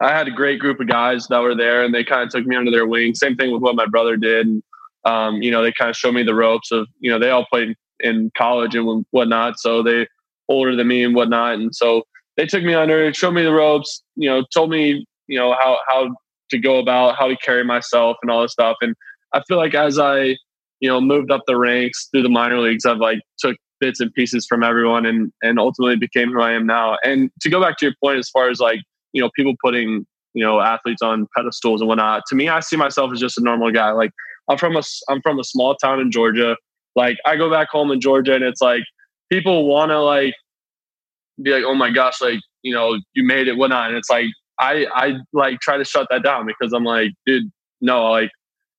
I 0.00 0.08
had 0.08 0.26
a 0.26 0.32
great 0.32 0.58
group 0.58 0.80
of 0.80 0.88
guys 0.88 1.28
that 1.28 1.40
were 1.40 1.54
there, 1.54 1.84
and 1.84 1.94
they 1.94 2.02
kind 2.02 2.24
of 2.24 2.30
took 2.30 2.44
me 2.44 2.56
under 2.56 2.72
their 2.72 2.88
wing. 2.88 3.14
Same 3.14 3.36
thing 3.36 3.52
with 3.52 3.62
what 3.62 3.76
my 3.76 3.86
brother 3.86 4.16
did. 4.16 4.48
And 4.48 4.64
um, 5.04 5.42
you 5.42 5.50
know, 5.50 5.62
they 5.62 5.72
kind 5.72 5.90
of 5.90 5.96
showed 5.96 6.14
me 6.14 6.22
the 6.22 6.34
ropes 6.34 6.70
of, 6.70 6.86
you 7.00 7.10
know, 7.10 7.18
they 7.18 7.30
all 7.30 7.46
played 7.46 7.74
in 8.00 8.30
college 8.36 8.74
and 8.74 9.04
whatnot. 9.10 9.58
So 9.58 9.82
they 9.82 10.06
older 10.48 10.76
than 10.76 10.88
me 10.88 11.04
and 11.04 11.14
whatnot. 11.14 11.54
And 11.54 11.74
so 11.74 12.02
they 12.36 12.46
took 12.46 12.62
me 12.62 12.74
under, 12.74 13.12
showed 13.14 13.32
me 13.32 13.42
the 13.42 13.52
ropes, 13.52 14.02
you 14.16 14.28
know, 14.28 14.44
told 14.54 14.70
me, 14.70 15.06
you 15.28 15.38
know, 15.38 15.52
how, 15.52 15.78
how 15.88 16.10
to 16.50 16.58
go 16.58 16.78
about, 16.78 17.16
how 17.16 17.28
to 17.28 17.36
carry 17.36 17.64
myself 17.64 18.16
and 18.22 18.30
all 18.30 18.42
this 18.42 18.52
stuff. 18.52 18.76
And 18.80 18.94
I 19.34 19.42
feel 19.48 19.56
like 19.56 19.74
as 19.74 19.98
I, 19.98 20.36
you 20.80 20.88
know, 20.88 21.00
moved 21.00 21.30
up 21.30 21.42
the 21.46 21.56
ranks 21.56 22.08
through 22.10 22.22
the 22.22 22.28
minor 22.28 22.58
leagues, 22.58 22.84
I've 22.84 22.98
like 22.98 23.20
took 23.38 23.56
bits 23.80 24.00
and 24.00 24.12
pieces 24.14 24.46
from 24.46 24.62
everyone 24.62 25.06
and, 25.06 25.32
and 25.42 25.58
ultimately 25.58 25.96
became 25.96 26.32
who 26.32 26.40
I 26.40 26.52
am 26.52 26.66
now. 26.66 26.96
And 27.04 27.30
to 27.40 27.50
go 27.50 27.60
back 27.60 27.78
to 27.78 27.86
your 27.86 27.94
point, 28.02 28.18
as 28.18 28.28
far 28.30 28.48
as 28.48 28.60
like, 28.60 28.80
you 29.12 29.22
know, 29.22 29.30
people 29.34 29.54
putting, 29.62 30.06
you 30.34 30.44
know, 30.44 30.60
athletes 30.60 31.02
on 31.02 31.26
pedestals 31.36 31.80
and 31.80 31.88
whatnot, 31.88 32.22
to 32.28 32.34
me, 32.34 32.48
I 32.48 32.60
see 32.60 32.76
myself 32.76 33.12
as 33.12 33.20
just 33.20 33.38
a 33.38 33.42
normal 33.42 33.70
guy. 33.70 33.90
Like 33.92 34.10
I'm 34.48 34.58
from 34.58 34.76
a 34.76 34.82
I'm 35.08 35.20
from 35.22 35.38
a 35.38 35.44
small 35.44 35.74
town 35.76 36.00
in 36.00 36.10
Georgia. 36.10 36.56
Like 36.96 37.18
I 37.24 37.36
go 37.36 37.50
back 37.50 37.68
home 37.70 37.90
in 37.90 38.00
Georgia 38.00 38.34
and 38.34 38.44
it's 38.44 38.60
like 38.60 38.82
people 39.30 39.66
want 39.66 39.90
to 39.90 40.00
like 40.00 40.34
be 41.42 41.52
like, 41.52 41.64
oh 41.64 41.74
my 41.74 41.90
gosh, 41.90 42.20
like 42.20 42.40
you 42.62 42.74
know 42.74 42.98
you 43.14 43.24
made 43.24 43.48
it, 43.48 43.56
whatnot. 43.56 43.88
And 43.88 43.96
it's 43.96 44.10
like 44.10 44.26
I 44.60 44.86
I 44.94 45.14
like 45.32 45.60
try 45.60 45.76
to 45.76 45.84
shut 45.84 46.06
that 46.10 46.22
down 46.22 46.46
because 46.46 46.72
I'm 46.72 46.84
like, 46.84 47.12
dude, 47.26 47.50
no, 47.80 48.10
like 48.10 48.30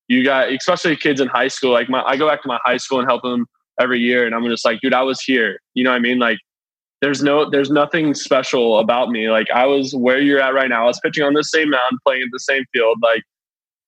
you 0.08 0.24
got 0.24 0.52
especially 0.52 0.96
kids 0.96 1.20
in 1.20 1.28
high 1.28 1.48
school. 1.48 1.72
Like 1.72 1.88
my 1.88 2.02
I 2.02 2.16
go 2.16 2.28
back 2.28 2.42
to 2.42 2.48
my 2.48 2.58
high 2.64 2.76
school 2.76 3.00
and 3.00 3.08
help 3.08 3.22
them 3.22 3.46
every 3.80 4.00
year, 4.00 4.26
and 4.26 4.34
I'm 4.34 4.44
just 4.44 4.64
like, 4.64 4.80
dude, 4.80 4.94
I 4.94 5.02
was 5.02 5.20
here. 5.20 5.58
You 5.74 5.84
know 5.84 5.90
what 5.90 5.96
I 5.96 6.00
mean? 6.00 6.18
Like 6.18 6.38
there's 7.00 7.22
no 7.22 7.48
there's 7.50 7.70
nothing 7.70 8.14
special 8.14 8.78
about 8.78 9.10
me. 9.10 9.30
Like 9.30 9.50
I 9.50 9.66
was 9.66 9.94
where 9.94 10.18
you're 10.18 10.40
at 10.40 10.54
right 10.54 10.68
now. 10.68 10.84
I 10.84 10.86
was 10.86 11.00
pitching 11.00 11.24
on 11.24 11.34
the 11.34 11.44
same 11.44 11.70
mound, 11.70 11.98
playing 12.06 12.22
in 12.22 12.28
the 12.32 12.40
same 12.40 12.64
field. 12.72 12.98
Like 13.02 13.22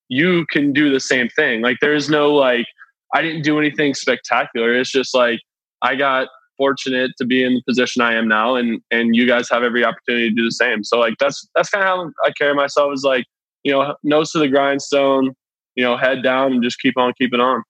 you 0.08 0.46
can 0.50 0.72
do 0.72 0.92
the 0.92 1.00
same 1.00 1.28
thing. 1.30 1.62
Like 1.62 1.78
there's 1.80 2.08
no 2.08 2.32
like 2.32 2.66
I 3.14 3.22
didn't 3.22 3.42
do 3.42 3.58
anything 3.58 3.94
spectacular. 3.94 4.74
It's 4.74 4.90
just 4.90 5.14
like 5.14 5.40
I 5.82 5.94
got 5.94 6.28
fortunate 6.56 7.10
to 7.18 7.24
be 7.24 7.44
in 7.44 7.54
the 7.54 7.62
position 7.68 8.02
I 8.02 8.14
am 8.14 8.28
now 8.28 8.56
and 8.56 8.80
and 8.90 9.14
you 9.14 9.26
guys 9.26 9.48
have 9.50 9.62
every 9.62 9.84
opportunity 9.84 10.30
to 10.30 10.34
do 10.34 10.44
the 10.44 10.52
same. 10.52 10.84
So 10.84 10.98
like 10.98 11.14
that's 11.18 11.48
that's 11.54 11.70
kind 11.70 11.84
of 11.84 11.88
how 11.88 12.10
I 12.24 12.30
carry 12.32 12.54
myself 12.54 12.92
is 12.94 13.02
like, 13.04 13.24
you 13.62 13.72
know, 13.72 13.94
nose 14.02 14.32
to 14.32 14.38
the 14.38 14.48
grindstone, 14.48 15.34
you 15.74 15.84
know, 15.84 15.96
head 15.96 16.22
down 16.22 16.52
and 16.52 16.62
just 16.62 16.80
keep 16.80 16.96
on 16.96 17.12
keeping 17.18 17.40
on. 17.40 17.62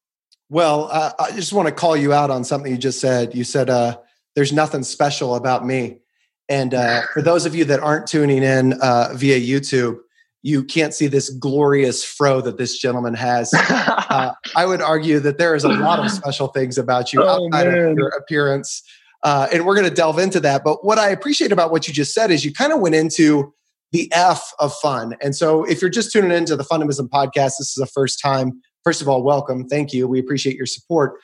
Well, 0.48 0.88
uh, 0.92 1.12
I 1.18 1.32
just 1.32 1.52
want 1.52 1.66
to 1.66 1.74
call 1.74 1.96
you 1.96 2.12
out 2.12 2.30
on 2.30 2.44
something 2.44 2.70
you 2.70 2.78
just 2.78 3.00
said. 3.00 3.34
You 3.34 3.44
said 3.44 3.70
uh 3.70 3.98
there's 4.36 4.52
nothing 4.52 4.84
special 4.84 5.34
about 5.34 5.66
me. 5.66 5.98
And 6.48 6.74
uh, 6.74 7.02
for 7.12 7.22
those 7.22 7.46
of 7.46 7.56
you 7.56 7.64
that 7.64 7.80
aren't 7.80 8.06
tuning 8.06 8.44
in 8.44 8.74
uh, 8.74 9.08
via 9.14 9.40
YouTube, 9.40 9.98
you 10.42 10.62
can't 10.62 10.94
see 10.94 11.06
this 11.06 11.30
glorious 11.30 12.04
fro 12.04 12.40
that 12.40 12.58
this 12.58 12.78
gentleman 12.78 13.14
has. 13.14 13.52
uh, 13.54 14.32
I 14.54 14.66
would 14.66 14.80
argue 14.80 15.18
that 15.20 15.38
there 15.38 15.54
is 15.54 15.64
a 15.64 15.68
lot 15.68 15.98
of 15.98 16.10
special 16.12 16.48
things 16.48 16.78
about 16.78 17.12
you 17.12 17.22
oh, 17.22 17.46
outside 17.46 17.68
man. 17.68 17.86
of 17.92 17.98
your 17.98 18.08
appearance. 18.08 18.82
Uh, 19.22 19.48
and 19.52 19.66
we're 19.66 19.74
going 19.74 19.88
to 19.88 19.94
delve 19.94 20.18
into 20.18 20.38
that. 20.40 20.62
But 20.62 20.84
what 20.84 20.98
I 20.98 21.08
appreciate 21.08 21.50
about 21.50 21.72
what 21.72 21.88
you 21.88 21.94
just 21.94 22.14
said 22.14 22.30
is 22.30 22.44
you 22.44 22.52
kind 22.52 22.72
of 22.72 22.80
went 22.80 22.94
into 22.94 23.52
the 23.92 24.10
F 24.12 24.52
of 24.60 24.74
fun. 24.74 25.16
And 25.20 25.34
so 25.34 25.64
if 25.64 25.80
you're 25.80 25.90
just 25.90 26.12
tuning 26.12 26.30
into 26.30 26.54
the 26.54 26.64
Fundamism 26.64 27.08
podcast, 27.08 27.54
this 27.58 27.70
is 27.70 27.76
the 27.76 27.86
first 27.86 28.20
time. 28.20 28.60
First 28.84 29.02
of 29.02 29.08
all, 29.08 29.24
welcome. 29.24 29.66
Thank 29.66 29.92
you. 29.92 30.06
We 30.06 30.20
appreciate 30.20 30.56
your 30.56 30.66
support. 30.66 31.18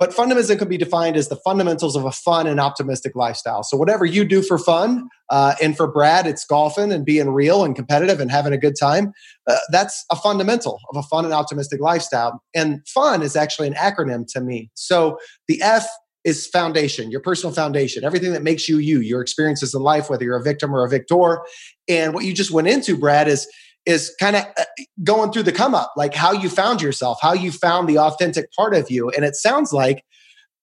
But 0.00 0.14
fundamism 0.14 0.58
can 0.58 0.66
be 0.66 0.78
defined 0.78 1.16
as 1.16 1.28
the 1.28 1.36
fundamentals 1.36 1.94
of 1.94 2.06
a 2.06 2.10
fun 2.10 2.46
and 2.46 2.58
optimistic 2.58 3.14
lifestyle. 3.14 3.62
So, 3.62 3.76
whatever 3.76 4.06
you 4.06 4.24
do 4.24 4.40
for 4.40 4.56
fun, 4.56 5.10
uh, 5.28 5.54
and 5.62 5.76
for 5.76 5.86
Brad, 5.86 6.26
it's 6.26 6.46
golfing 6.46 6.90
and 6.90 7.04
being 7.04 7.28
real 7.28 7.64
and 7.64 7.76
competitive 7.76 8.18
and 8.18 8.30
having 8.30 8.54
a 8.54 8.58
good 8.58 8.74
time. 8.80 9.12
Uh, 9.46 9.58
that's 9.70 10.06
a 10.10 10.16
fundamental 10.16 10.80
of 10.88 10.96
a 10.96 11.02
fun 11.02 11.26
and 11.26 11.34
optimistic 11.34 11.80
lifestyle. 11.82 12.42
And 12.54 12.80
fun 12.88 13.20
is 13.20 13.36
actually 13.36 13.68
an 13.68 13.74
acronym 13.74 14.24
to 14.32 14.40
me. 14.40 14.70
So, 14.72 15.18
the 15.48 15.60
F 15.60 15.86
is 16.24 16.46
foundation, 16.46 17.10
your 17.10 17.20
personal 17.20 17.54
foundation, 17.54 18.02
everything 18.02 18.32
that 18.32 18.42
makes 18.42 18.70
you 18.70 18.78
you, 18.78 19.00
your 19.00 19.20
experiences 19.20 19.74
in 19.74 19.82
life, 19.82 20.08
whether 20.08 20.24
you're 20.24 20.36
a 20.36 20.42
victim 20.42 20.74
or 20.74 20.84
a 20.84 20.88
victor. 20.88 21.40
And 21.88 22.14
what 22.14 22.24
you 22.24 22.32
just 22.32 22.50
went 22.50 22.68
into, 22.68 22.96
Brad, 22.96 23.28
is 23.28 23.46
is 23.86 24.14
kind 24.20 24.36
of 24.36 24.44
uh, 24.58 24.64
going 25.04 25.32
through 25.32 25.44
the 25.44 25.52
come 25.52 25.74
up, 25.74 25.92
like 25.96 26.14
how 26.14 26.32
you 26.32 26.48
found 26.48 26.82
yourself, 26.82 27.18
how 27.20 27.32
you 27.32 27.50
found 27.50 27.88
the 27.88 27.98
authentic 27.98 28.52
part 28.52 28.74
of 28.74 28.90
you. 28.90 29.10
And 29.10 29.24
it 29.24 29.34
sounds 29.34 29.72
like 29.72 30.04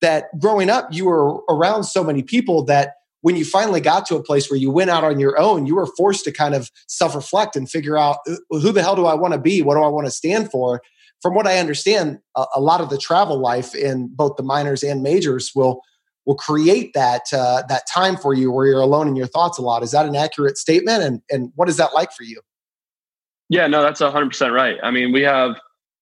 that 0.01 0.25
growing 0.39 0.69
up, 0.69 0.87
you 0.91 1.05
were 1.05 1.41
around 1.49 1.83
so 1.83 2.03
many 2.03 2.21
people 2.21 2.63
that 2.65 2.93
when 3.21 3.35
you 3.35 3.43
finally 3.43 3.81
got 3.81 4.05
to 4.05 4.15
a 4.15 4.23
place 4.23 4.49
where 4.49 4.59
you 4.59 4.71
went 4.71 4.89
out 4.89 5.03
on 5.03 5.19
your 5.19 5.39
own, 5.39 5.65
you 5.65 5.75
were 5.75 5.87
forced 5.97 6.23
to 6.25 6.31
kind 6.31 6.53
of 6.53 6.69
self 6.87 7.15
reflect 7.15 7.55
and 7.55 7.69
figure 7.69 7.97
out 7.97 8.17
who 8.49 8.71
the 8.71 8.83
hell 8.83 8.95
do 8.95 9.05
I 9.05 9.15
want 9.15 9.33
to 9.33 9.39
be? 9.39 9.61
What 9.61 9.75
do 9.75 9.81
I 9.81 9.87
want 9.87 10.05
to 10.05 10.11
stand 10.11 10.51
for? 10.51 10.81
From 11.21 11.33
what 11.33 11.47
I 11.47 11.57
understand, 11.57 12.19
a, 12.35 12.61
lot 12.61 12.79
of 12.79 12.91
the 12.91 12.97
travel 12.97 13.39
life 13.39 13.73
in 13.73 14.09
both 14.13 14.35
the 14.35 14.43
minors 14.43 14.83
and 14.83 15.01
majors 15.01 15.51
will 15.55 15.81
will 16.27 16.35
create 16.35 16.93
that 16.93 17.23
uh, 17.33 17.63
that 17.69 17.83
time 17.91 18.17
for 18.17 18.35
you 18.35 18.51
where 18.51 18.67
you're 18.67 18.81
alone 18.81 19.07
in 19.07 19.15
your 19.15 19.27
thoughts 19.27 19.57
a 19.57 19.63
lot. 19.63 19.81
Is 19.81 19.91
that 19.91 20.05
an 20.05 20.15
accurate 20.15 20.57
statement? 20.57 21.03
And 21.03 21.21
and 21.31 21.51
what 21.55 21.69
is 21.69 21.77
that 21.77 21.95
like 21.95 22.11
for 22.13 22.23
you? 22.23 22.39
Yeah, 23.49 23.67
no, 23.67 23.81
that's 23.81 24.01
100% 24.01 24.51
right. 24.51 24.77
I 24.83 24.91
mean, 24.91 25.11
we 25.11 25.21
have, 25.21 25.55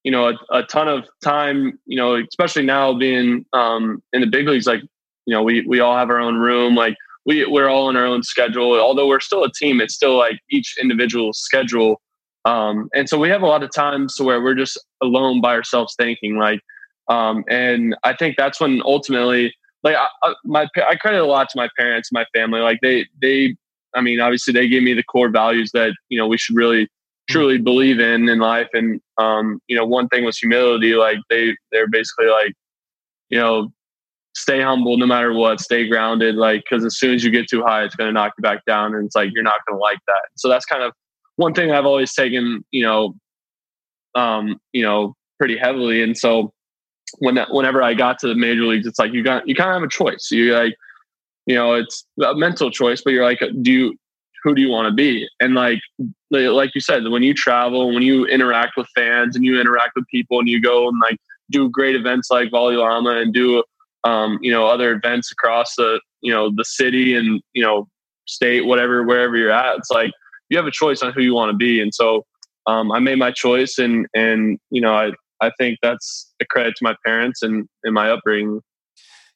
you 0.04 0.12
know, 0.12 0.30
a, 0.30 0.36
a, 0.52 0.64
ton 0.64 0.88
of 0.88 1.08
time, 1.24 1.80
you 1.86 1.98
know, 1.98 2.16
especially 2.16 2.64
now 2.64 2.94
being 2.94 3.46
um, 3.54 4.02
in 4.14 4.22
the 4.22 4.28
big 4.28 4.48
leagues, 4.48 4.66
like, 4.66 4.82
you 5.26 5.34
know, 5.34 5.44
we, 5.44 5.62
we 5.68 5.80
all 5.80 5.96
have 5.96 6.10
our 6.10 6.20
own 6.20 6.38
room. 6.38 6.76
Like 6.76 6.96
we, 7.26 7.46
we're 7.46 7.70
all 7.70 7.90
in 7.90 7.96
our 7.96 8.06
own 8.06 8.24
schedule. 8.24 8.80
Although 8.80 9.08
we're 9.08 9.20
still 9.20 9.44
a 9.44 9.52
team, 9.52 9.80
it's 9.80 9.94
still 9.94 10.18
like 10.18 10.40
each 10.50 10.76
individual 10.82 11.34
schedule. 11.34 12.02
Um, 12.46 12.90
and 12.94 13.10
so 13.10 13.18
we 13.18 13.30
have 13.30 13.42
a 13.42 13.48
lot 13.48 13.64
of 13.64 13.72
times 13.74 14.16
to 14.16 14.24
where 14.24 14.42
we're 14.42 14.56
just 14.56 14.80
alone 15.02 15.42
by 15.42 15.54
ourselves 15.54 15.96
thinking 15.98 16.38
like, 16.38 16.62
um, 17.08 17.44
and 17.50 17.96
I 18.04 18.16
think 18.16 18.36
that's 18.38 18.60
when 18.60 18.82
ultimately, 18.84 19.54
like 19.84 19.96
I, 19.96 20.34
my, 20.44 20.68
I 20.88 20.96
credit 20.96 21.22
a 21.22 21.26
lot 21.26 21.50
to 21.50 21.58
my 21.58 21.70
parents, 21.78 22.12
my 22.12 22.26
family, 22.34 22.62
like 22.62 22.80
they, 22.82 23.06
they, 23.22 23.56
I 23.94 24.02
mean, 24.02 24.20
obviously 24.20 24.54
they 24.54 24.68
gave 24.68 24.84
me 24.84 24.94
the 24.94 25.04
core 25.04 25.30
values 25.30 25.72
that, 25.74 25.94
you 26.10 26.18
know, 26.18 26.28
we 26.28 26.38
should 26.38 26.56
really 26.56 26.90
truly 27.30 27.58
believe 27.58 28.00
in 28.00 28.30
in 28.30 28.40
life. 28.40 28.70
And, 28.74 29.02
um, 29.18 29.60
you 29.68 29.76
know, 29.76 29.86
one 29.86 30.08
thing 30.10 30.24
was 30.24 30.38
humility. 30.38 30.94
Like 30.94 31.18
they, 31.30 31.56
they're 31.72 31.88
basically 31.88 32.28
like, 32.28 32.54
you 33.30 33.40
know, 33.40 33.70
stay 34.36 34.62
humble 34.62 34.98
no 34.98 35.06
matter 35.06 35.34
what, 35.34 35.60
stay 35.60 35.88
grounded. 35.88 36.36
Like, 36.36 36.64
cause 36.70 36.84
as 36.84 36.98
soon 36.98 37.16
as 37.16 37.24
you 37.24 37.32
get 37.32 37.48
too 37.48 37.64
high, 37.64 37.84
it's 37.84 37.96
going 37.96 38.10
to 38.10 38.14
knock 38.14 38.34
you 38.38 38.42
back 38.42 38.66
down. 38.66 38.94
And 38.94 39.06
it's 39.06 39.16
like, 39.16 39.30
you're 39.34 39.44
not 39.44 39.62
going 39.68 39.78
to 39.78 39.82
like 39.82 40.00
that. 40.08 40.22
So 40.36 40.50
that's 40.50 40.66
kind 40.66 40.84
of 40.84 40.92
one 41.38 41.54
thing 41.54 41.72
I've 41.72 41.86
always 41.86 42.14
taken, 42.14 42.64
you 42.72 42.84
know, 42.84 43.16
um, 44.14 44.58
you 44.72 44.84
know, 44.84 45.16
pretty 45.40 45.58
heavily. 45.58 46.04
And 46.04 46.18
so 46.18 46.54
when, 47.20 47.38
whenever 47.50 47.82
I 47.82 47.94
got 47.94 48.20
to 48.20 48.28
the 48.28 48.36
major 48.36 48.64
leagues, 48.64 48.86
it's 48.86 49.00
like, 49.00 49.14
you 49.14 49.24
got, 49.24 49.48
you 49.48 49.56
kind 49.56 49.70
of 49.70 49.76
have 49.76 49.84
a 49.84 49.90
choice. 49.90 50.30
You 50.32 50.54
like, 50.54 50.76
you 51.46 51.56
know, 51.56 51.74
it's 51.74 52.06
a 52.24 52.36
mental 52.36 52.70
choice, 52.72 53.02
but 53.02 53.14
you're 53.14 53.26
like, 53.26 53.40
do 53.62 53.72
you, 53.72 53.96
who 54.44 54.54
do 54.54 54.62
you 54.62 54.70
want 54.70 54.88
to 54.88 54.94
be? 54.94 55.28
And 55.40 55.56
like, 55.56 55.80
like 56.40 56.72
you 56.76 56.82
said, 56.82 57.04
when 57.08 57.24
you 57.24 57.34
travel, 57.34 57.94
when 57.94 58.04
you 58.04 58.26
interact 58.26 58.74
with 58.78 58.88
fans 58.96 59.36
and 59.36 59.46
you 59.46 59.60
interact 59.60 59.92
with 59.96 60.06
people 60.08 60.40
and 60.40 60.48
you 60.48 60.62
go 60.62 60.88
and 60.88 61.00
like 61.00 61.18
do 61.50 61.70
great 61.70 61.96
events 61.96 62.30
like 62.32 62.52
Llama 62.52 63.18
and 63.18 63.34
do, 63.34 63.64
um, 64.04 64.40
you 64.42 64.52
know, 64.52 64.68
other 64.68 64.94
events 64.94 65.32
across 65.32 65.76
the, 65.76 66.00
you 66.22 66.32
know, 66.32 66.52
the 66.56 66.66
city 66.66 67.16
and, 67.16 67.42
you 67.54 67.64
know, 67.64 67.88
state, 68.28 68.66
whatever, 68.66 69.04
wherever 69.04 69.36
you're 69.38 69.52
at, 69.52 69.78
it's 69.78 69.92
like 69.92 70.12
you 70.50 70.58
have 70.58 70.68
a 70.68 70.72
choice 70.72 71.02
on 71.02 71.14
who 71.14 71.22
you 71.22 71.34
want 71.34 71.52
to 71.52 71.58
be. 71.58 71.82
And 71.82 71.94
so 71.94 72.26
um, 72.68 72.92
I 72.92 73.00
made 73.00 73.20
my 73.20 73.32
choice 73.32 73.78
and, 73.78 74.08
and, 74.16 74.60
you 74.72 74.82
know, 74.82 74.94
I, 74.94 75.12
I 75.42 75.52
think 75.58 75.80
that's 75.82 76.34
a 76.42 76.46
credit 76.46 76.76
to 76.78 76.84
my 76.84 76.96
parents 77.06 77.42
and, 77.42 77.68
and 77.84 77.94
my 77.94 78.10
upbringing. 78.10 78.62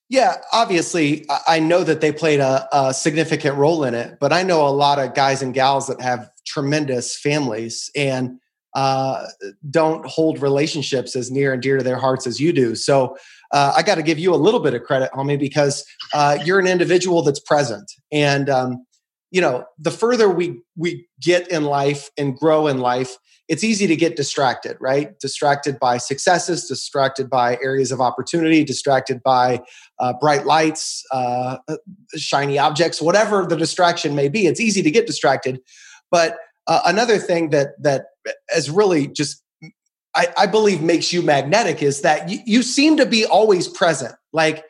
Yeah, 0.09 0.37
obviously, 0.51 1.27
I 1.47 1.59
know 1.59 1.83
that 1.83 2.01
they 2.01 2.11
played 2.11 2.39
a, 2.39 2.67
a, 2.71 2.93
significant 2.95 3.55
role 3.57 3.83
in 3.83 3.93
it, 3.93 4.17
but 4.19 4.33
I 4.33 4.41
know 4.41 4.67
a 4.67 4.69
lot 4.69 4.97
of 4.97 5.13
guys 5.13 5.43
and 5.43 5.53
gals 5.53 5.85
that 5.85 6.01
have 6.01 6.31
tremendous 6.47 7.15
families 7.15 7.91
and 7.95 8.39
uh, 8.73 9.25
don't 9.69 10.03
hold 10.07 10.41
relationships 10.41 11.15
as 11.15 11.29
near 11.29 11.53
and 11.53 11.61
dear 11.61 11.77
to 11.77 11.83
their 11.83 11.97
hearts 11.97 12.25
as 12.25 12.39
you 12.39 12.51
do. 12.51 12.73
So 12.73 13.17
uh, 13.51 13.73
I 13.77 13.83
got 13.83 13.95
to 13.95 14.03
give 14.03 14.17
you 14.17 14.33
a 14.33 14.37
little 14.37 14.59
bit 14.59 14.73
of 14.73 14.81
credit, 14.83 15.11
homie, 15.11 15.39
because 15.39 15.85
uh, 16.13 16.39
you're 16.43 16.59
an 16.59 16.67
individual 16.67 17.21
that's 17.21 17.39
present. 17.39 17.91
And 18.11 18.49
um, 18.49 18.85
you 19.31 19.41
know, 19.41 19.65
the 19.77 19.91
further 19.91 20.29
we 20.29 20.61
we 20.75 21.07
get 21.21 21.47
in 21.49 21.63
life 21.65 22.09
and 22.17 22.35
grow 22.35 22.67
in 22.67 22.79
life, 22.79 23.17
it's 23.47 23.63
easy 23.63 23.87
to 23.87 23.95
get 23.95 24.15
distracted, 24.15 24.77
right? 24.79 25.19
Distracted 25.19 25.79
by 25.79 25.97
successes, 25.97 26.67
distracted 26.67 27.29
by 27.29 27.57
areas 27.61 27.91
of 27.91 28.01
opportunity, 28.01 28.63
distracted 28.63 29.21
by 29.23 29.61
uh, 29.99 30.13
bright 30.19 30.45
lights, 30.45 31.03
uh, 31.11 31.57
uh, 31.67 31.77
shiny 32.15 32.57
objects, 32.57 33.01
whatever 33.01 33.45
the 33.45 33.55
distraction 33.55 34.15
may 34.15 34.29
be. 34.29 34.47
It's 34.47 34.59
easy 34.59 34.81
to 34.81 34.91
get 34.91 35.07
distracted. 35.07 35.59
But 36.11 36.37
uh, 36.67 36.81
another 36.85 37.17
thing 37.17 37.49
that 37.49 37.69
that 37.81 38.05
has 38.49 38.69
really 38.69 39.07
just 39.07 39.43
I, 40.15 40.27
I 40.37 40.45
believe 40.47 40.81
makes 40.81 41.13
you 41.13 41.21
magnetic 41.21 41.83
is 41.83 42.01
that 42.01 42.29
you, 42.29 42.39
you 42.45 42.63
seem 42.63 42.97
to 42.97 43.05
be 43.05 43.25
always 43.25 43.67
present. 43.67 44.15
Like 44.33 44.63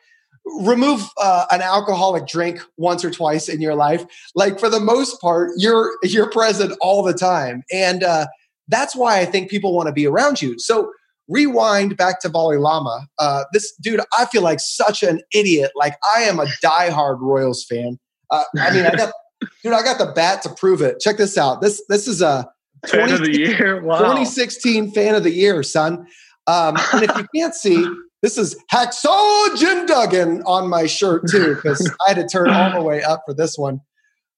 remove 0.62 1.08
uh, 1.20 1.46
an 1.50 1.62
alcoholic 1.62 2.26
drink 2.26 2.60
once 2.76 3.04
or 3.04 3.10
twice 3.10 3.48
in 3.48 3.60
your 3.60 3.74
life 3.74 4.04
like 4.34 4.58
for 4.58 4.68
the 4.68 4.80
most 4.80 5.20
part 5.20 5.50
you're 5.56 5.92
you're 6.02 6.28
present 6.30 6.72
all 6.80 7.02
the 7.02 7.14
time 7.14 7.62
and 7.70 8.02
uh, 8.02 8.26
that's 8.70 8.96
why 8.96 9.18
I 9.18 9.24
think 9.26 9.50
people 9.50 9.74
want 9.74 9.88
to 9.88 9.92
be 9.92 10.06
around 10.06 10.40
you. 10.40 10.58
So 10.58 10.90
rewind 11.28 11.96
back 11.96 12.20
to 12.20 12.28
Volley 12.28 12.56
Llama. 12.56 13.06
Uh, 13.18 13.44
this 13.52 13.72
dude, 13.80 14.00
I 14.16 14.26
feel 14.26 14.42
like 14.42 14.60
such 14.60 15.02
an 15.02 15.20
idiot. 15.34 15.72
Like 15.74 15.96
I 16.14 16.22
am 16.22 16.38
a 16.38 16.46
diehard 16.64 17.20
Royals 17.20 17.64
fan. 17.64 17.98
Uh, 18.30 18.44
I 18.58 18.72
mean, 18.72 18.86
I 18.86 18.94
got 18.94 19.12
dude, 19.62 19.72
I 19.72 19.82
got 19.82 19.98
the 19.98 20.12
bat 20.12 20.42
to 20.42 20.48
prove 20.50 20.80
it. 20.80 21.00
Check 21.00 21.18
this 21.18 21.36
out. 21.36 21.60
This 21.60 21.82
this 21.88 22.08
is 22.08 22.22
a 22.22 22.48
20, 22.86 23.06
fan 23.06 23.14
of 23.14 23.26
the 23.26 23.38
year. 23.38 23.82
Wow. 23.82 23.98
2016 23.98 24.92
fan 24.92 25.14
of 25.14 25.24
the 25.24 25.32
year, 25.32 25.62
son. 25.62 26.06
Um, 26.46 26.76
and 26.92 27.04
if 27.04 27.16
you 27.16 27.26
can't 27.34 27.54
see, 27.54 27.86
this 28.22 28.36
is 28.36 28.56
Hacksaw 28.72 29.56
Jim 29.56 29.86
Duggan 29.86 30.42
on 30.44 30.68
my 30.68 30.86
shirt 30.86 31.28
too, 31.28 31.54
because 31.54 31.90
I 32.06 32.14
had 32.14 32.16
to 32.16 32.26
turn 32.26 32.50
all 32.50 32.72
the 32.72 32.82
way 32.82 33.02
up 33.02 33.22
for 33.26 33.34
this 33.34 33.56
one. 33.56 33.80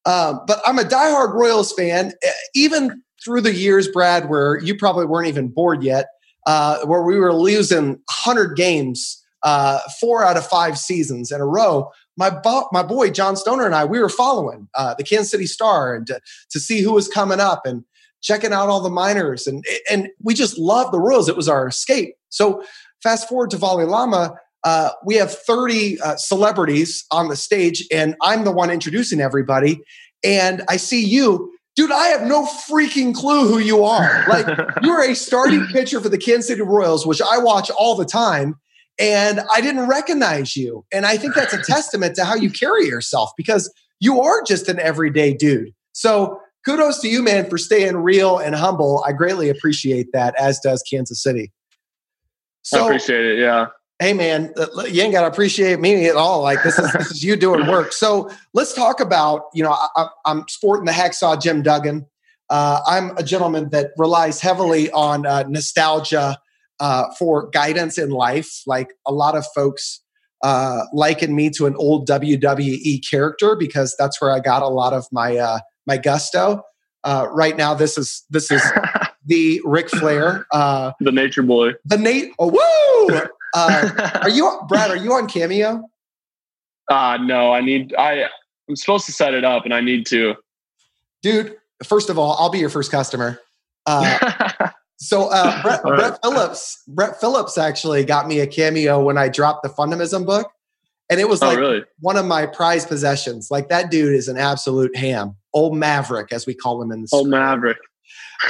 Um, 0.05 0.41
but 0.47 0.61
I'm 0.65 0.79
a 0.79 0.83
diehard 0.83 1.33
Royals 1.33 1.73
fan. 1.73 2.13
Even 2.55 3.03
through 3.23 3.41
the 3.41 3.53
years, 3.53 3.87
Brad, 3.87 4.29
where 4.29 4.59
you 4.59 4.75
probably 4.75 5.05
weren't 5.05 5.27
even 5.27 5.49
bored 5.49 5.83
yet, 5.83 6.07
uh, 6.45 6.85
where 6.85 7.03
we 7.03 7.17
were 7.17 7.33
losing 7.33 7.87
100 7.87 8.55
games, 8.55 9.21
uh, 9.43 9.79
four 9.99 10.23
out 10.23 10.37
of 10.37 10.45
five 10.45 10.77
seasons 10.77 11.31
in 11.31 11.39
a 11.39 11.45
row. 11.45 11.89
My, 12.17 12.29
bo- 12.29 12.67
my 12.71 12.83
boy 12.83 13.09
John 13.11 13.35
Stoner 13.35 13.65
and 13.65 13.75
I, 13.75 13.85
we 13.85 13.99
were 13.99 14.09
following 14.09 14.67
uh, 14.75 14.93
the 14.93 15.03
Kansas 15.03 15.31
City 15.31 15.45
Star 15.45 15.95
and 15.95 16.05
to, 16.07 16.19
to 16.51 16.59
see 16.59 16.81
who 16.81 16.93
was 16.93 17.07
coming 17.07 17.39
up 17.39 17.65
and 17.65 17.83
checking 18.23 18.53
out 18.53 18.69
all 18.69 18.81
the 18.81 18.89
minors, 18.89 19.45
and 19.45 19.63
and 19.91 20.09
we 20.21 20.33
just 20.33 20.57
loved 20.57 20.93
the 20.93 20.99
Royals. 20.99 21.29
It 21.29 21.35
was 21.35 21.49
our 21.49 21.67
escape. 21.67 22.15
So 22.29 22.63
fast 23.03 23.27
forward 23.27 23.51
to 23.51 23.57
Volley 23.57 23.85
Llama. 23.85 24.35
Uh, 24.63 24.91
we 25.05 25.15
have 25.15 25.31
30 25.31 25.99
uh, 25.99 26.15
celebrities 26.15 27.05
on 27.11 27.27
the 27.27 27.35
stage, 27.35 27.85
and 27.91 28.15
I'm 28.21 28.45
the 28.45 28.51
one 28.51 28.71
introducing 28.71 29.19
everybody. 29.19 29.81
And 30.23 30.63
I 30.69 30.77
see 30.77 31.03
you, 31.03 31.53
dude, 31.75 31.91
I 31.91 32.07
have 32.07 32.23
no 32.23 32.45
freaking 32.45 33.13
clue 33.13 33.47
who 33.47 33.59
you 33.59 33.83
are. 33.83 34.25
Like, 34.29 34.47
you're 34.81 35.03
a 35.03 35.15
starting 35.15 35.65
pitcher 35.67 35.99
for 35.99 36.09
the 36.09 36.17
Kansas 36.17 36.47
City 36.47 36.61
Royals, 36.61 37.05
which 37.05 37.21
I 37.21 37.37
watch 37.37 37.69
all 37.71 37.95
the 37.95 38.05
time. 38.05 38.55
And 38.99 39.41
I 39.53 39.59
didn't 39.59 39.87
recognize 39.87 40.55
you. 40.55 40.85
And 40.93 41.05
I 41.05 41.17
think 41.17 41.33
that's 41.33 41.53
a 41.53 41.61
testament 41.61 42.15
to 42.15 42.25
how 42.25 42.35
you 42.35 42.49
carry 42.49 42.85
yourself 42.85 43.31
because 43.35 43.73
you 43.99 44.21
are 44.21 44.43
just 44.43 44.69
an 44.69 44.79
everyday 44.79 45.33
dude. 45.33 45.71
So 45.93 46.39
kudos 46.65 46.99
to 46.99 47.07
you, 47.07 47.23
man, 47.23 47.49
for 47.49 47.57
staying 47.57 47.97
real 47.97 48.37
and 48.37 48.53
humble. 48.53 49.03
I 49.05 49.11
greatly 49.13 49.49
appreciate 49.49 50.07
that, 50.13 50.35
as 50.39 50.59
does 50.59 50.83
Kansas 50.83 51.23
City. 51.23 51.51
So, 52.63 52.83
I 52.83 52.85
appreciate 52.87 53.25
it. 53.25 53.39
Yeah. 53.39 53.67
Hey 53.99 54.11
man 54.11 54.51
uh, 54.57 54.67
you 54.85 55.01
ain't 55.01 55.13
got 55.13 55.21
to 55.21 55.27
appreciate 55.27 55.79
me 55.79 56.07
at 56.07 56.15
all 56.15 56.41
like 56.41 56.63
this 56.63 56.77
is 56.79 56.91
this 56.93 57.11
is 57.11 57.23
you 57.23 57.35
doing 57.35 57.67
work. 57.67 57.93
So 57.93 58.29
let's 58.53 58.73
talk 58.73 58.99
about 58.99 59.43
you 59.53 59.63
know 59.63 59.77
I, 59.95 60.07
am 60.25 60.45
sporting 60.49 60.85
the 60.85 60.91
hacksaw 60.91 61.41
jim 61.41 61.61
duggan. 61.61 62.07
Uh, 62.49 62.81
i'm 62.85 63.15
a 63.17 63.23
gentleman 63.23 63.69
that 63.69 63.91
relies 63.97 64.41
heavily 64.41 64.91
on 64.91 65.25
uh, 65.25 65.43
nostalgia 65.47 66.37
uh, 66.79 67.05
for 67.17 67.49
guidance 67.51 67.97
in 67.97 68.09
life. 68.09 68.63
Like 68.65 68.89
a 69.05 69.13
lot 69.13 69.37
of 69.37 69.45
folks 69.55 70.01
uh, 70.41 70.81
liken 70.91 71.35
me 71.35 71.49
to 71.51 71.65
an 71.65 71.75
old 71.77 72.07
wwe 72.07 73.09
character 73.09 73.55
because 73.55 73.95
that's 73.97 74.19
where 74.19 74.31
i 74.31 74.39
got 74.39 74.63
a 74.63 74.67
lot 74.67 74.93
of 74.93 75.05
my 75.11 75.37
uh, 75.37 75.59
my 75.85 75.97
gusto. 75.97 76.63
Right 77.05 77.55
now 77.55 77.73
this 77.73 77.97
is 77.97 78.23
this 78.31 78.51
is 78.51 78.61
the 79.25 79.61
Ric 79.63 79.89
Flair, 79.89 80.45
uh, 80.51 80.91
the 80.99 81.11
Nature 81.11 81.43
Boy, 81.43 81.73
the 81.85 81.97
Nate. 81.97 82.33
Oh, 82.39 82.47
woo! 82.47 83.19
Uh, 83.53 84.19
are 84.23 84.29
you 84.29 84.61
Brad? 84.67 84.91
Are 84.91 84.97
you 84.97 85.13
on 85.13 85.27
Cameo? 85.27 85.89
Uh 86.89 87.17
no. 87.21 87.53
I 87.53 87.61
need. 87.61 87.95
I 87.95 88.27
I'm 88.69 88.75
supposed 88.75 89.05
to 89.05 89.11
set 89.11 89.33
it 89.33 89.43
up, 89.43 89.65
and 89.65 89.73
I 89.73 89.81
need 89.81 90.05
to. 90.07 90.35
Dude, 91.21 91.55
first 91.83 92.09
of 92.09 92.17
all, 92.17 92.35
I'll 92.39 92.49
be 92.49 92.59
your 92.59 92.69
first 92.69 92.91
customer. 92.91 93.39
Uh, 93.85 94.69
so 94.97 95.29
uh, 95.29 95.61
Brett, 95.61 95.83
right. 95.83 95.97
Brett 95.97 96.19
Phillips, 96.21 96.83
Brett 96.87 97.19
Phillips 97.19 97.57
actually 97.57 98.03
got 98.03 98.27
me 98.27 98.39
a 98.39 98.47
cameo 98.47 99.03
when 99.03 99.17
I 99.17 99.29
dropped 99.29 99.63
the 99.63 99.69
Fundamism 99.69 100.25
book, 100.25 100.51
and 101.09 101.19
it 101.19 101.27
was 101.27 101.41
oh, 101.41 101.47
like 101.47 101.57
really? 101.57 101.83
one 101.99 102.17
of 102.17 102.25
my 102.25 102.45
prized 102.45 102.87
possessions. 102.87 103.49
Like 103.51 103.69
that 103.69 103.91
dude 103.91 104.15
is 104.15 104.27
an 104.27 104.37
absolute 104.37 104.95
ham, 104.95 105.35
old 105.53 105.75
Maverick, 105.75 106.31
as 106.31 106.45
we 106.45 106.53
call 106.53 106.81
him 106.81 106.91
in 106.91 107.01
the 107.01 107.07
old 107.11 107.27
Maverick. 107.27 107.77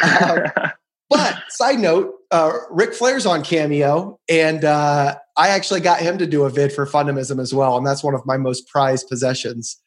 Uh, 0.02 0.70
but 1.10 1.44
side 1.50 1.80
note, 1.80 2.14
uh, 2.32 2.52
Ric 2.72 2.94
Flair's 2.94 3.26
on 3.26 3.44
Cameo, 3.44 4.20
and 4.30 4.66
uh, 4.66 5.16
I 5.38 5.50
actually 5.50 5.82
got 5.82 6.00
him 6.00 6.18
to 6.18 6.26
do 6.26 6.44
a 6.44 6.50
vid 6.50 6.74
for 6.74 6.86
Fundamism 6.86 7.40
as 7.40 7.54
well, 7.54 7.78
and 7.78 7.86
that's 7.86 8.04
one 8.04 8.16
of 8.16 8.26
my 8.26 8.38
most 8.38 8.68
prized 8.68 9.08
possessions. 9.08 9.80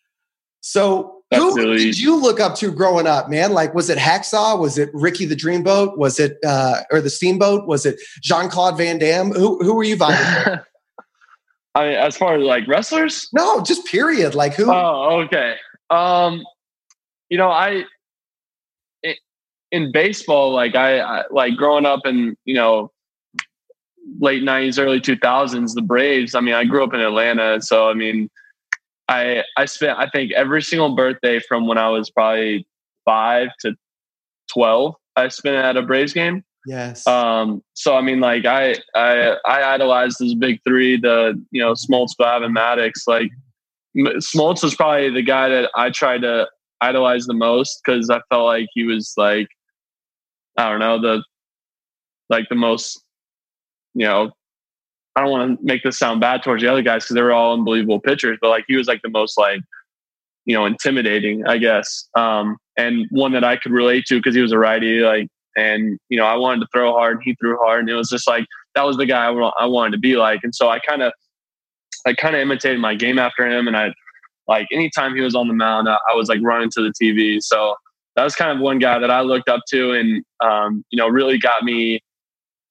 So, 0.61 1.23
that's 1.31 1.43
who 1.43 1.77
did 1.77 1.99
you 1.99 2.21
look 2.21 2.39
up 2.39 2.55
to 2.57 2.71
growing 2.71 3.07
up, 3.07 3.29
man? 3.29 3.53
Like, 3.53 3.75
was 3.75 3.91
it 3.91 3.99
Hacksaw? 3.99 4.61
Was 4.61 4.79
it 4.79 4.91
Ricky 4.93 5.27
the 5.27 5.35
Dreamboat? 5.35 5.99
Was 5.99 6.21
it 6.21 6.39
uh, 6.45 6.83
or 6.93 7.01
the 7.01 7.11
Steamboat? 7.11 7.67
Was 7.67 7.85
it 7.85 7.97
Jean 8.23 8.49
Claude 8.49 8.77
Van 8.77 8.99
Damme? 8.99 9.33
Who 9.33 9.59
who 9.63 9.75
were 9.75 9.85
you 9.85 9.97
vibing 9.97 10.63
I 11.77 11.89
mean, 11.89 11.95
as 11.95 12.17
far 12.17 12.37
as 12.37 12.43
like 12.43 12.67
wrestlers? 12.67 13.29
No, 13.35 13.61
just 13.63 13.87
period. 13.87 14.35
Like 14.35 14.55
who? 14.55 14.73
Oh, 14.73 15.23
okay. 15.25 15.57
Um, 15.91 16.43
you 17.29 17.37
know, 17.37 17.51
I 17.51 17.85
in 19.73 19.93
baseball, 19.93 20.53
like 20.53 20.75
I, 20.75 21.01
I, 21.01 21.25
like 21.31 21.57
growing 21.57 21.87
up 21.87 22.01
in 22.05 22.37
you 22.45 22.55
know 22.55 22.93
late 24.21 24.43
'90s, 24.43 24.79
early 24.79 25.01
2000s, 25.01 25.75
the 25.75 25.83
Braves. 25.83 26.35
I 26.35 26.41
mean, 26.41 26.55
I 26.55 26.65
grew 26.65 26.85
up 26.85 26.95
in 26.95 27.01
Atlanta, 27.01 27.61
so 27.61 27.89
I 27.89 27.95
mean, 27.95 28.31
I 29.09 29.43
I 29.57 29.65
spent 29.65 29.99
I 29.99 30.09
think 30.09 30.33
every 30.33 30.63
single 30.63 30.95
birthday 30.95 31.41
from 31.41 31.67
when 31.67 31.79
I 31.79 31.89
was 31.89 32.11
probably 32.11 32.67
five 33.05 33.49
to 33.61 33.75
twelve, 34.53 34.95
I 35.17 35.29
spent 35.29 35.57
at 35.57 35.77
a 35.77 35.83
Braves 35.83 36.13
game. 36.13 36.45
Yes. 36.67 37.07
Um. 37.07 37.63
So 37.75 37.97
I 37.97 38.01
mean, 38.01 38.21
like 38.21 38.45
I 38.45 38.77
I 38.95 39.37
I 39.45 39.75
idolized 39.75 40.19
this 40.19 40.35
big 40.35 40.61
three, 40.67 41.01
the 41.01 41.41
you 41.51 41.63
know 41.63 41.73
Smoltz, 41.73 42.17
Babb, 42.19 42.43
and 42.43 42.57
Maddux. 42.57 43.07
Like 43.07 43.31
Smoltz 43.97 44.63
was 44.63 44.75
probably 44.75 45.11
the 45.11 45.23
guy 45.23 45.49
that 45.49 45.71
I 45.75 45.91
tried 45.91 46.23
to 46.23 46.49
idolize 46.81 47.27
the 47.27 47.35
most 47.35 47.81
because 47.85 48.11
I 48.11 48.21
felt 48.29 48.45
like 48.45 48.67
he 48.75 48.85
was 48.85 49.15
like 49.17 49.49
I 50.57 50.71
don't 50.71 50.81
know 50.81 51.01
the 51.01 51.23
like 52.29 52.49
the 52.49 52.55
most 52.55 53.03
you 53.95 54.07
know 54.07 54.31
I 55.17 55.23
don't 55.23 55.31
want 55.31 55.59
to 55.59 55.65
make 55.65 55.83
this 55.83 55.99
sound 55.99 56.21
bad 56.21 56.43
towards 56.43 56.63
the 56.63 56.71
other 56.71 56.83
guys 56.83 57.05
because 57.05 57.15
they 57.15 57.23
were 57.23 57.33
all 57.33 57.55
unbelievable 57.55 58.01
pitchers, 58.01 58.37
but 58.41 58.51
like 58.51 58.65
he 58.69 58.77
was 58.77 58.87
like 58.87 59.01
the 59.03 59.09
most 59.09 59.39
like 59.39 59.61
you 60.45 60.55
know 60.55 60.67
intimidating, 60.67 61.45
I 61.47 61.57
guess, 61.57 62.09
um, 62.17 62.59
and 62.77 63.07
one 63.11 63.33
that 63.33 63.43
I 63.43 63.57
could 63.57 63.73
relate 63.73 64.05
to 64.07 64.17
because 64.17 64.35
he 64.35 64.43
was 64.43 64.53
a 64.53 64.59
righty, 64.59 65.01
like, 65.01 65.29
and 65.57 65.99
you 66.11 66.19
know 66.19 66.27
I 66.27 66.37
wanted 66.37 66.61
to 66.61 66.67
throw 66.73 66.93
hard, 66.93 67.17
and 67.17 67.23
he 67.25 67.35
threw 67.41 67.57
hard, 67.57 67.81
and 67.81 67.89
it 67.89 67.95
was 67.95 68.11
just 68.11 68.29
like 68.29 68.45
that 68.75 68.85
was 68.85 68.99
the 68.99 69.07
guy 69.07 69.27
I, 69.27 69.51
I 69.59 69.65
wanted 69.65 69.93
to 69.93 69.99
be 69.99 70.17
like, 70.17 70.41
and 70.43 70.55
so 70.55 70.69
I 70.69 70.81
kind 70.81 71.03
of 71.03 71.13
I 72.07 72.13
kind 72.13 72.37
of 72.37 72.43
imitated 72.43 72.79
my 72.81 72.95
game 72.95 73.19
after 73.19 73.47
him, 73.47 73.67
and 73.67 73.77
I 73.77 73.95
like 74.47 74.67
anytime 74.71 75.15
he 75.15 75.23
was 75.23 75.35
on 75.35 75.49
the 75.49 75.55
mound, 75.55 75.89
I, 75.89 75.97
I 76.13 76.15
was 76.15 76.29
like 76.29 76.41
running 76.43 76.71
to 76.73 76.83
the 76.83 76.93
TV, 77.03 77.43
so 77.43 77.75
that 78.17 78.25
was 78.25 78.35
kind 78.35 78.51
of 78.51 78.61
one 78.61 78.79
guy 78.79 78.99
that 78.99 79.11
I 79.11 79.21
looked 79.21 79.49
up 79.49 79.61
to, 79.71 79.93
and 79.93 80.25
um, 80.41 80.85
you 80.91 80.97
know 80.97 81.09
really 81.09 81.39
got 81.39 81.63
me 81.63 82.01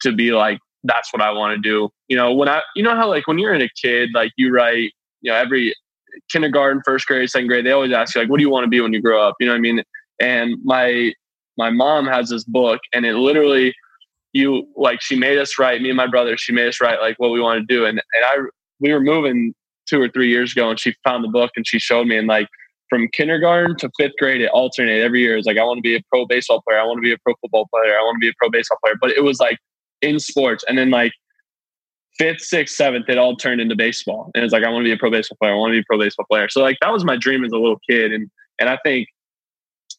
to 0.02 0.12
be 0.12 0.32
like 0.32 0.60
that's 0.86 1.12
what 1.12 1.22
I 1.22 1.32
want 1.32 1.56
to 1.56 1.62
do. 1.62 1.90
You 2.08 2.16
know, 2.16 2.34
when 2.34 2.48
I, 2.48 2.62
you 2.75 2.84
know 2.84 2.96
how 2.96 3.10
like 3.10 3.28
when 3.28 3.40
you're 3.40 3.54
in 3.54 3.62
a 3.62 3.70
kid, 3.82 4.10
like 4.14 4.32
you 4.38 4.54
write, 4.54 4.92
you 5.22 5.32
know, 5.32 5.36
every 5.36 5.75
kindergarten, 6.32 6.82
first 6.86 7.08
grade, 7.08 7.30
second 7.30 7.48
grade, 7.48 7.66
they 7.66 7.72
always 7.72 7.92
ask 7.92 8.16
you 8.16 8.22
like, 8.22 8.30
what 8.30 8.38
do 8.38 8.44
you 8.44 8.50
want 8.50 8.64
to 8.64 8.70
be 8.70 8.80
when 8.80 8.94
you 8.94 9.02
grow 9.02 9.28
up? 9.28 9.36
You 9.40 9.48
know 9.48 9.54
what 9.54 9.58
I 9.58 9.62
mean? 9.62 9.84
And 10.22 10.56
my, 10.64 11.12
my 11.58 11.70
mom 11.70 12.06
has 12.06 12.30
this 12.30 12.44
book 12.44 12.80
and 12.94 13.06
it 13.06 13.16
literally, 13.16 13.74
you 14.34 14.68
like, 14.75 15.02
she 15.02 15.18
made 15.18 15.38
us 15.38 15.58
write, 15.58 15.82
me 15.82 15.90
and 15.90 15.98
my 15.98 16.08
brother, 16.08 16.38
she 16.38 16.54
made 16.54 16.68
us 16.68 16.80
write 16.80 17.02
like 17.02 17.16
what 17.18 17.32
we 17.32 17.42
want 17.42 17.68
to 17.68 17.74
do. 17.74 17.86
And, 17.86 18.02
and 18.14 18.25
I, 18.25 18.36
we 18.80 18.94
were 18.94 19.02
moving 19.02 19.54
two 19.88 20.02
or 20.02 20.10
three 20.10 20.30
years 20.30 20.52
ago 20.52 20.70
and 20.70 20.80
she 20.80 20.96
found 21.04 21.24
the 21.24 21.30
book 21.30 21.52
and 21.56 21.66
she 21.68 21.80
showed 21.80 22.08
me 22.08 22.18
and 22.18 22.28
like, 22.28 22.48
from 22.89 23.08
kindergarten 23.13 23.75
to 23.77 23.89
fifth 24.00 24.13
grade, 24.20 24.42
it 24.42 24.50
alternated 24.51 25.04
every 25.04 25.22
year. 25.22 25.38
It's 25.38 25.48
like, 25.48 25.58
I 25.58 25.63
want 25.63 25.77
to 25.77 25.82
be 25.82 25.96
a 25.96 26.01
pro 26.10 26.25
baseball 26.25 26.62
player. 26.68 26.80
I 26.80 26.84
want 26.84 26.98
to 26.98 27.01
be 27.01 27.12
a 27.12 27.18
pro 27.18 27.34
football 27.42 27.68
player. 27.74 27.94
I 27.94 28.01
want 28.01 28.15
to 28.15 28.20
be 28.20 28.30
a 28.30 28.34
pro 28.38 28.50
baseball 28.50 28.77
player. 28.84 28.96
But 29.00 29.12
it 29.12 29.24
was 29.24 29.39
like 29.39 29.58
in 30.01 30.20
sports. 30.20 30.63
And 30.68 30.77
then 30.77 30.92
like 30.92 31.12
fifth, 32.18 32.42
sixth, 32.42 32.75
seventh, 32.75 33.10
it 33.10 33.18
all 33.18 33.36
turned 33.36 33.62
into 33.62 33.75
baseball. 33.75 34.32
And 34.36 34.44
it's 34.44 34.54
like, 34.54 34.63
I 34.63 34.70
want 34.70 34.84
to 34.84 34.88
be 34.88 34.94
a 34.94 34.98
pro 34.98 35.12
baseball 35.12 35.38
player. 35.42 35.54
I 35.54 35.58
want 35.58 35.72
to 35.72 35.75
be 35.75 35.80
a 35.80 35.86
pro 35.88 35.98
baseball 35.98 36.25
player. 36.30 36.48
So 36.50 36.62
like 36.62 36.77
that 36.82 36.92
was 36.92 37.04
my 37.04 37.18
dream 37.18 37.44
as 37.44 37.51
a 37.51 37.58
little 37.58 37.80
kid. 37.89 38.12
And 38.13 38.30
and 38.60 38.70
I 38.70 38.77
think 38.86 39.08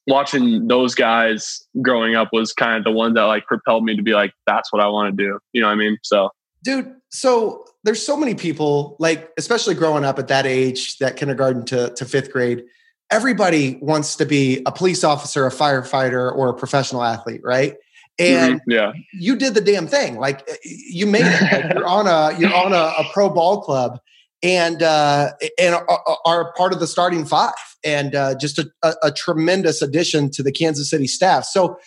watching 0.06 0.68
those 0.68 0.94
guys 0.94 1.66
growing 1.82 2.14
up 2.14 2.28
was 2.32 2.52
kind 2.52 2.78
of 2.78 2.84
the 2.84 2.92
one 2.92 3.14
that 3.14 3.24
like 3.24 3.44
propelled 3.46 3.84
me 3.84 3.96
to 3.96 4.02
be 4.02 4.12
like, 4.12 4.32
that's 4.46 4.72
what 4.72 4.82
I 4.82 4.86
want 4.88 5.16
to 5.16 5.24
do. 5.24 5.38
You 5.52 5.60
know 5.60 5.66
what 5.66 5.74
I 5.74 5.76
mean? 5.76 5.98
So 6.02 6.30
dude, 6.62 6.94
so 7.10 7.64
there's 7.84 8.04
so 8.04 8.16
many 8.16 8.34
people, 8.34 8.96
like 8.98 9.30
especially 9.38 9.74
growing 9.74 10.04
up 10.04 10.18
at 10.18 10.28
that 10.28 10.46
age, 10.46 10.98
that 10.98 11.16
kindergarten 11.16 11.64
to, 11.66 11.90
to 11.94 12.04
fifth 12.04 12.32
grade, 12.32 12.64
everybody 13.10 13.78
wants 13.80 14.16
to 14.16 14.26
be 14.26 14.62
a 14.66 14.72
police 14.72 15.04
officer, 15.04 15.46
a 15.46 15.50
firefighter, 15.50 16.34
or 16.34 16.48
a 16.48 16.54
professional 16.54 17.02
athlete, 17.02 17.40
right? 17.44 17.76
Mm-hmm. 18.18 18.44
and 18.44 18.60
mm-hmm. 18.60 18.70
yeah 18.70 18.92
you 19.12 19.36
did 19.36 19.52
the 19.52 19.60
damn 19.60 19.86
thing 19.86 20.16
like 20.16 20.48
you 20.64 21.06
made 21.06 21.26
it 21.26 21.52
like 21.52 21.74
you're 21.74 21.86
on 21.86 22.06
a 22.06 22.38
you're 22.38 22.54
on 22.54 22.72
a, 22.72 22.76
a 22.76 23.04
pro 23.12 23.28
ball 23.28 23.60
club 23.60 24.00
and 24.42 24.82
uh 24.82 25.32
and 25.58 25.74
are, 25.74 26.18
are 26.24 26.52
part 26.54 26.72
of 26.72 26.80
the 26.80 26.86
starting 26.86 27.26
five 27.26 27.52
and 27.84 28.14
uh 28.14 28.34
just 28.34 28.58
a, 28.58 28.70
a, 28.82 28.94
a 29.04 29.12
tremendous 29.12 29.82
addition 29.82 30.30
to 30.30 30.42
the 30.42 30.50
kansas 30.50 30.88
city 30.88 31.06
staff 31.06 31.44
so 31.44 31.78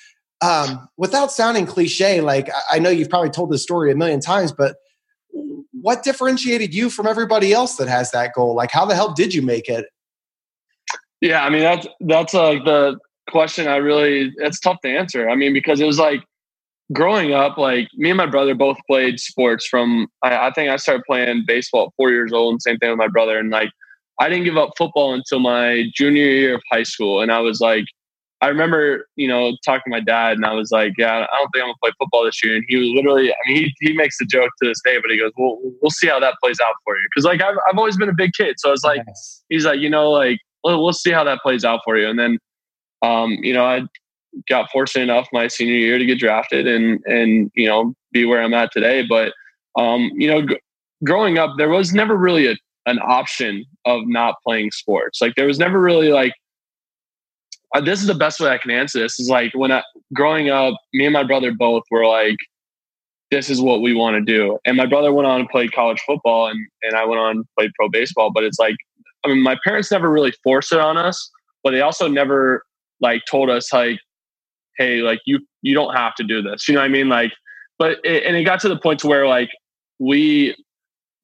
um 0.42 0.88
without 0.98 1.32
sounding 1.32 1.66
cliche 1.66 2.22
like 2.22 2.50
i 2.72 2.80
know 2.80 2.90
you've 2.90 3.10
probably 3.10 3.30
told 3.30 3.52
this 3.52 3.64
story 3.64 3.92
a 3.92 3.96
million 3.96 4.20
times 4.20 4.52
but 4.52 4.78
what 5.72 6.04
differentiated 6.04 6.74
you 6.74 6.90
from 6.90 7.08
everybody 7.08 7.54
else 7.54 7.76
that 7.76 7.88
has 7.88 8.12
that 8.12 8.34
goal 8.34 8.56
like 8.56 8.72
how 8.72 8.86
the 8.86 8.96
hell 8.96 9.14
did 9.14 9.34
you 9.34 9.42
make 9.42 9.68
it 9.68 9.86
yeah 11.22 11.44
i 11.44 11.50
mean 11.50 11.62
that's 11.62 11.88
that's 12.02 12.34
like 12.34 12.64
the 12.66 12.98
question 13.30 13.68
I 13.68 13.78
really 13.78 14.34
it's 14.38 14.60
tough 14.60 14.82
to 14.82 14.90
answer. 14.90 15.30
I 15.30 15.36
mean, 15.36 15.54
because 15.54 15.80
it 15.80 15.86
was 15.86 16.00
like 16.00 16.24
growing 16.92 17.34
up, 17.34 17.58
like 17.58 17.88
me 17.96 18.10
and 18.10 18.18
my 18.18 18.26
brother 18.26 18.56
both 18.56 18.78
played 18.88 19.20
sports 19.20 19.66
from 19.66 20.08
I, 20.24 20.48
I, 20.48 20.52
think 20.52 20.70
I 20.70 20.76
started 20.78 21.04
playing 21.06 21.44
baseball 21.48 21.88
at 21.88 21.94
four 21.96 22.10
years 22.12 22.34
old 22.34 22.54
and 22.54 22.62
same 22.62 22.78
thing 22.78 22.90
with 22.90 22.98
my 22.98 23.08
brother. 23.08 23.38
And 23.38 23.50
like 23.50 23.70
I 24.20 24.28
didn't 24.28 24.46
give 24.46 24.58
up 24.58 24.72
football 24.78 25.14
until 25.14 25.40
my 25.40 25.86
junior 25.94 26.26
year 26.26 26.56
of 26.56 26.62
high 26.72 26.84
school. 26.84 27.22
And 27.22 27.32
I 27.32 27.40
was 27.40 27.62
like 27.62 27.86
I 28.42 28.48
remember, 28.48 29.06
you 29.16 29.28
know, 29.28 29.58
talking 29.66 29.84
to 29.86 29.90
my 29.90 30.00
dad 30.00 30.38
and 30.38 30.46
I 30.46 30.54
was 30.54 30.72
like, 30.72 30.94
Yeah, 30.98 31.26
I 31.32 31.38
don't 31.38 31.50
think 31.52 31.64
I'm 31.64 31.68
gonna 31.68 31.74
play 31.84 31.92
football 32.00 32.24
this 32.24 32.44
year. 32.44 32.56
And 32.56 32.64
he 32.68 32.78
was 32.78 32.88
literally 32.90 33.32
I 33.32 33.36
mean 33.48 33.58
he 33.58 33.88
he 33.88 33.94
makes 33.94 34.18
the 34.18 34.26
joke 34.26 34.50
to 34.62 34.70
this 34.70 34.82
day, 34.84 34.98
but 35.02 35.12
he 35.12 35.18
goes, 35.18 35.32
Well 35.38 35.58
we'll 35.82 35.92
see 35.92 36.08
how 36.08 36.20
that 36.20 36.36
plays 36.42 36.60
out 36.60 36.76
for 36.86 36.96
you. 36.96 37.08
Cause 37.16 37.26
like 37.26 37.42
I've 37.42 37.58
I've 37.70 37.78
always 37.78 37.98
been 37.98 38.10
a 38.10 38.14
big 38.14 38.32
kid. 38.34 38.56
So 38.60 38.72
it's 38.72 38.84
like 38.84 39.02
yes. 39.06 39.44
he's 39.50 39.66
like, 39.66 39.80
you 39.80 39.90
know, 39.90 40.10
like 40.10 40.40
well, 40.64 40.82
we'll 40.82 40.94
see 40.94 41.12
how 41.12 41.24
that 41.24 41.40
plays 41.42 41.64
out 41.64 41.82
for 41.84 41.98
you. 41.98 42.08
And 42.10 42.20
then 42.20 42.38
um, 43.02 43.32
you 43.42 43.54
know, 43.54 43.66
I 43.66 43.84
got 44.48 44.70
fortunate 44.72 45.04
enough 45.04 45.28
my 45.34 45.48
senior 45.48 45.76
year 45.76 45.98
to 45.98 46.06
get 46.06 46.20
drafted 46.20 46.68
and 46.68 47.00
and 47.06 47.52
you 47.56 47.68
know 47.68 47.94
be 48.12 48.26
where 48.26 48.42
I'm 48.42 48.54
at 48.54 48.72
today. 48.72 49.06
But 49.08 49.34
um, 49.78 50.12
you 50.16 50.28
know, 50.28 50.46
g- 50.46 50.60
growing 51.04 51.38
up, 51.38 51.52
there 51.58 51.70
was 51.70 51.94
never 51.94 52.16
really 52.16 52.48
a, 52.48 52.56
an 52.86 53.00
option 53.00 53.66
of 53.86 54.02
not 54.06 54.36
playing 54.46 54.72
sports. 54.72 55.22
Like 55.22 55.36
there 55.36 55.48
was 55.48 55.60
never 55.60 55.80
really 55.80 56.10
like 56.10 56.34
uh, 57.76 57.82
this 57.82 58.02
is 58.02 58.08
the 58.08 58.16
best 58.16 58.40
way 58.40 58.50
I 58.50 58.58
can 58.58 58.72
answer 58.72 59.00
this. 59.00 59.20
Is 59.20 59.30
like 59.30 59.52
when 59.54 59.72
I 59.72 59.84
growing 60.14 60.50
up, 60.50 60.76
me 60.94 61.06
and 61.06 61.14
my 61.14 61.24
brother 61.24 61.52
both 61.52 61.84
were 61.92 62.06
like, 62.06 62.38
this 63.32 63.50
is 63.50 63.62
what 63.62 63.82
we 63.82 63.94
want 63.94 64.16
to 64.16 64.22
do. 64.22 64.58
And 64.66 64.76
my 64.76 64.86
brother 64.86 65.14
went 65.14 65.28
on 65.28 65.42
and 65.42 65.50
played 65.50 65.72
college 65.72 66.02
football, 66.06 66.48
and 66.48 66.60
and 66.82 66.96
I 66.96 67.06
went 67.06 67.20
on 67.20 67.38
and 67.38 67.46
played 67.58 67.72
pro 67.76 67.90
baseball. 67.90 68.32
But 68.34 68.44
it's 68.44 68.60
like, 68.60 68.76
I 69.24 69.30
mean, 69.30 69.42
my 69.42 69.58
parents 69.64 69.92
never 69.92 70.10
really 70.10 70.34
forced 70.44 70.72
it 70.72 70.80
on 70.80 70.98
us, 70.98 71.30
but 71.64 71.72
they 71.72 71.82
also 71.82 72.08
never 72.08 72.64
like 73.02 73.24
told 73.30 73.50
us 73.50 73.72
like 73.72 74.00
hey 74.78 75.02
like 75.02 75.20
you 75.26 75.40
you 75.62 75.74
don't 75.74 75.96
have 75.96 76.16
to 76.16 76.24
do 76.24 76.42
this 76.42 76.68
you 76.68 76.74
know 76.74 76.80
what 76.80 76.86
i 76.86 76.90
mean 76.90 77.10
like 77.10 77.32
but 77.78 77.98
it, 78.04 78.24
and 78.24 78.36
it 78.36 78.44
got 78.44 78.60
to 78.60 78.70
the 78.70 78.80
point 78.80 79.00
to 79.00 79.08
where 79.08 79.28
like 79.28 79.50
we 80.00 80.56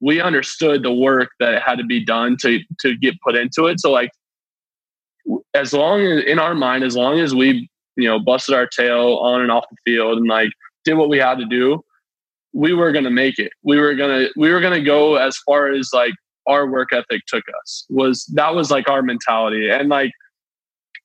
we 0.01 0.21
understood 0.21 0.83
the 0.83 0.91
work 0.91 1.29
that 1.39 1.61
had 1.61 1.77
to 1.77 1.83
be 1.83 2.03
done 2.03 2.37
to 2.39 2.59
to 2.79 2.95
get 2.97 3.15
put 3.21 3.35
into 3.35 3.65
it 3.65 3.79
so 3.79 3.91
like 3.91 4.11
as 5.53 5.73
long 5.73 6.01
as 6.01 6.23
in 6.25 6.39
our 6.39 6.55
mind 6.55 6.83
as 6.83 6.95
long 6.95 7.19
as 7.19 7.33
we 7.33 7.69
you 7.95 8.07
know 8.07 8.19
busted 8.19 8.55
our 8.55 8.67
tail 8.67 9.17
on 9.17 9.41
and 9.41 9.51
off 9.51 9.65
the 9.69 9.91
field 9.91 10.17
and 10.17 10.27
like 10.27 10.49
did 10.83 10.95
what 10.95 11.09
we 11.09 11.17
had 11.17 11.37
to 11.37 11.45
do 11.45 11.81
we 12.53 12.73
were 12.73 12.91
going 12.91 13.03
to 13.03 13.11
make 13.11 13.39
it 13.39 13.51
we 13.63 13.79
were 13.79 13.95
going 13.95 14.25
to 14.25 14.33
we 14.35 14.51
were 14.51 14.59
going 14.59 14.73
to 14.73 14.85
go 14.85 15.15
as 15.15 15.37
far 15.45 15.71
as 15.71 15.89
like 15.93 16.13
our 16.47 16.69
work 16.69 16.89
ethic 16.93 17.21
took 17.27 17.43
us 17.63 17.85
was 17.89 18.25
that 18.33 18.53
was 18.53 18.69
like 18.69 18.87
our 18.87 19.01
mentality 19.01 19.69
and 19.69 19.89
like 19.89 20.11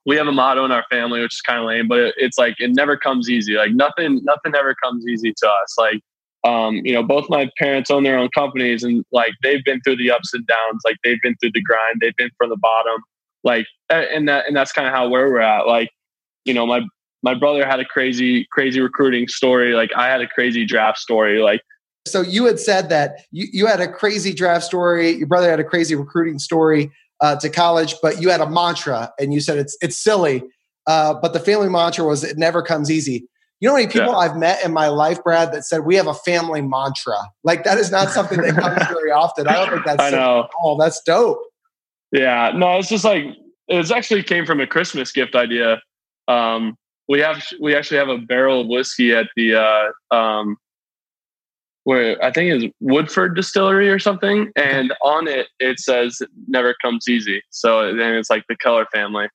we 0.07 0.17
have 0.17 0.27
a 0.27 0.33
motto 0.33 0.65
in 0.65 0.73
our 0.73 0.85
family, 0.91 1.21
which 1.21 1.35
is 1.35 1.41
kind 1.41 1.61
of 1.61 1.67
lame, 1.67 1.89
but 1.89 1.99
it, 1.99 2.15
it's 2.17 2.39
like 2.39 2.55
it 2.59 2.71
never 2.71 2.97
comes 2.97 3.29
easy. 3.29 3.55
Like 3.55 3.73
nothing, 3.73 4.21
nothing 4.25 4.55
ever 4.57 4.75
comes 4.83 5.07
easy 5.07 5.35
to 5.37 5.49
us. 5.49 5.75
Like, 5.79 6.01
um, 6.43 6.77
you 6.77 6.95
know, 6.95 7.03
both 7.03 7.29
my 7.29 7.51
parents 7.59 7.91
own 7.91 8.03
their 8.03 8.19
own 8.19 8.31
companies, 8.35 8.83
and 8.83 9.05
like 9.13 9.33
they've 9.43 9.65
been 9.65 9.81
through 9.83 9.97
the 9.97 10.11
ups 10.11 10.33
and 10.33 10.47
downs. 10.47 10.81
Like 10.85 10.97
they've 11.05 11.21
been 11.23 11.37
through 11.37 11.53
the 11.53 11.63
grind. 11.63 12.01
They've 12.01 12.17
been 12.17 12.31
from 12.39 12.49
the 12.49 12.57
bottom. 12.57 13.03
Like, 13.43 13.67
and 13.89 14.29
that 14.29 14.47
and 14.47 14.57
that's 14.57 14.73
kind 14.73 14.87
of 14.87 14.95
how 14.95 15.09
where 15.09 15.29
we're 15.29 15.41
at. 15.41 15.67
Like, 15.67 15.91
you 16.45 16.55
know, 16.55 16.67
my 16.67 16.83
my 17.23 17.35
brother 17.35 17.67
had 17.67 17.81
a 17.81 17.85
crazy, 17.85 18.47
crazy 18.51 18.81
recruiting 18.81 19.29
story. 19.29 19.75
Like 19.75 19.91
I 19.97 20.09
had 20.09 20.21
a 20.21 20.27
crazy 20.27 20.65
draft 20.65 20.99
story. 20.99 21.41
Like 21.41 21.63
so 22.07 22.23
you 22.23 22.47
had 22.47 22.59
said 22.59 22.89
that 22.89 23.25
you, 23.31 23.47
you 23.53 23.67
had 23.67 23.81
a 23.81 23.89
crazy 23.89 24.33
draft 24.33 24.65
story. 24.65 25.11
Your 25.11 25.27
brother 25.27 25.51
had 25.51 25.61
a 25.61 25.65
crazy 25.65 25.95
recruiting 25.95 26.39
story 26.39 26.91
uh, 27.21 27.37
to 27.37 27.51
college, 27.51 27.95
but 28.03 28.21
you 28.21 28.31
had 28.31 28.41
a 28.41 28.49
mantra 28.49 29.13
and 29.19 29.35
you 29.35 29.41
said 29.41 29.59
it's 29.59 29.77
it's 29.83 29.97
silly, 29.97 30.43
uh, 30.87 31.15
but 31.15 31.33
the 31.33 31.41
family 31.41 31.69
mantra 31.69 32.05
was 32.05 32.25
it 32.25 32.39
never 32.39 32.63
comes 32.63 32.91
easy. 32.91 33.27
You 33.61 33.69
know 33.69 33.75
how 33.75 33.81
many 33.81 33.93
people 33.93 34.13
yeah. 34.13 34.17
I've 34.17 34.37
met 34.39 34.65
in 34.65 34.73
my 34.73 34.89
life, 34.89 35.23
Brad, 35.23 35.53
that 35.53 35.67
said 35.67 35.85
we 35.85 35.95
have 35.97 36.07
a 36.07 36.15
family 36.15 36.63
mantra? 36.63 37.19
Like 37.45 37.65
that 37.65 37.77
is 37.77 37.91
not 37.91 38.09
something 38.09 38.41
that 38.41 38.55
comes 38.55 38.87
very 38.89 39.11
often. 39.11 39.47
I 39.47 39.53
don't 39.53 39.71
think 39.71 39.85
that's 39.85 40.03
I 40.03 40.09
know. 40.09 40.49
Oh, 40.63 40.79
that's 40.79 41.03
dope. 41.03 41.43
Yeah, 42.13 42.53
no, 42.55 42.79
it's 42.79 42.89
just 42.89 43.05
like 43.05 43.25
it 43.69 43.91
actually 43.91 44.23
came 44.23 44.45
from 44.45 44.61
a 44.61 44.67
Christmas 44.67 45.13
gift 45.13 45.35
idea. 45.35 45.81
Um, 46.29 46.77
we 47.09 47.21
have 47.21 47.43
we 47.61 47.75
actually 47.75 47.99
have 47.99 48.09
a 48.09 48.19
barrel 48.19 48.63
of 48.63 48.67
whiskey 48.67 49.15
at 49.15 49.29
the 49.37 49.55
uh, 49.57 50.15
um, 50.15 50.57
where 51.85 52.23
I 52.23 52.33
think 52.33 52.53
is 52.53 52.71
Woodford 52.81 53.37
Distillery 53.37 53.91
or 53.91 53.99
something, 53.99 54.51
and 54.57 54.93
on 55.03 55.29
it 55.29 55.49
it 55.59 55.79
says 55.79 56.19
"Never 56.49 56.75
comes 56.83 57.09
easy." 57.09 57.43
So 57.51 57.95
then 57.95 58.15
it's 58.15 58.31
like 58.31 58.45
the 58.49 58.57
Keller 58.57 58.87
family. 58.93 59.29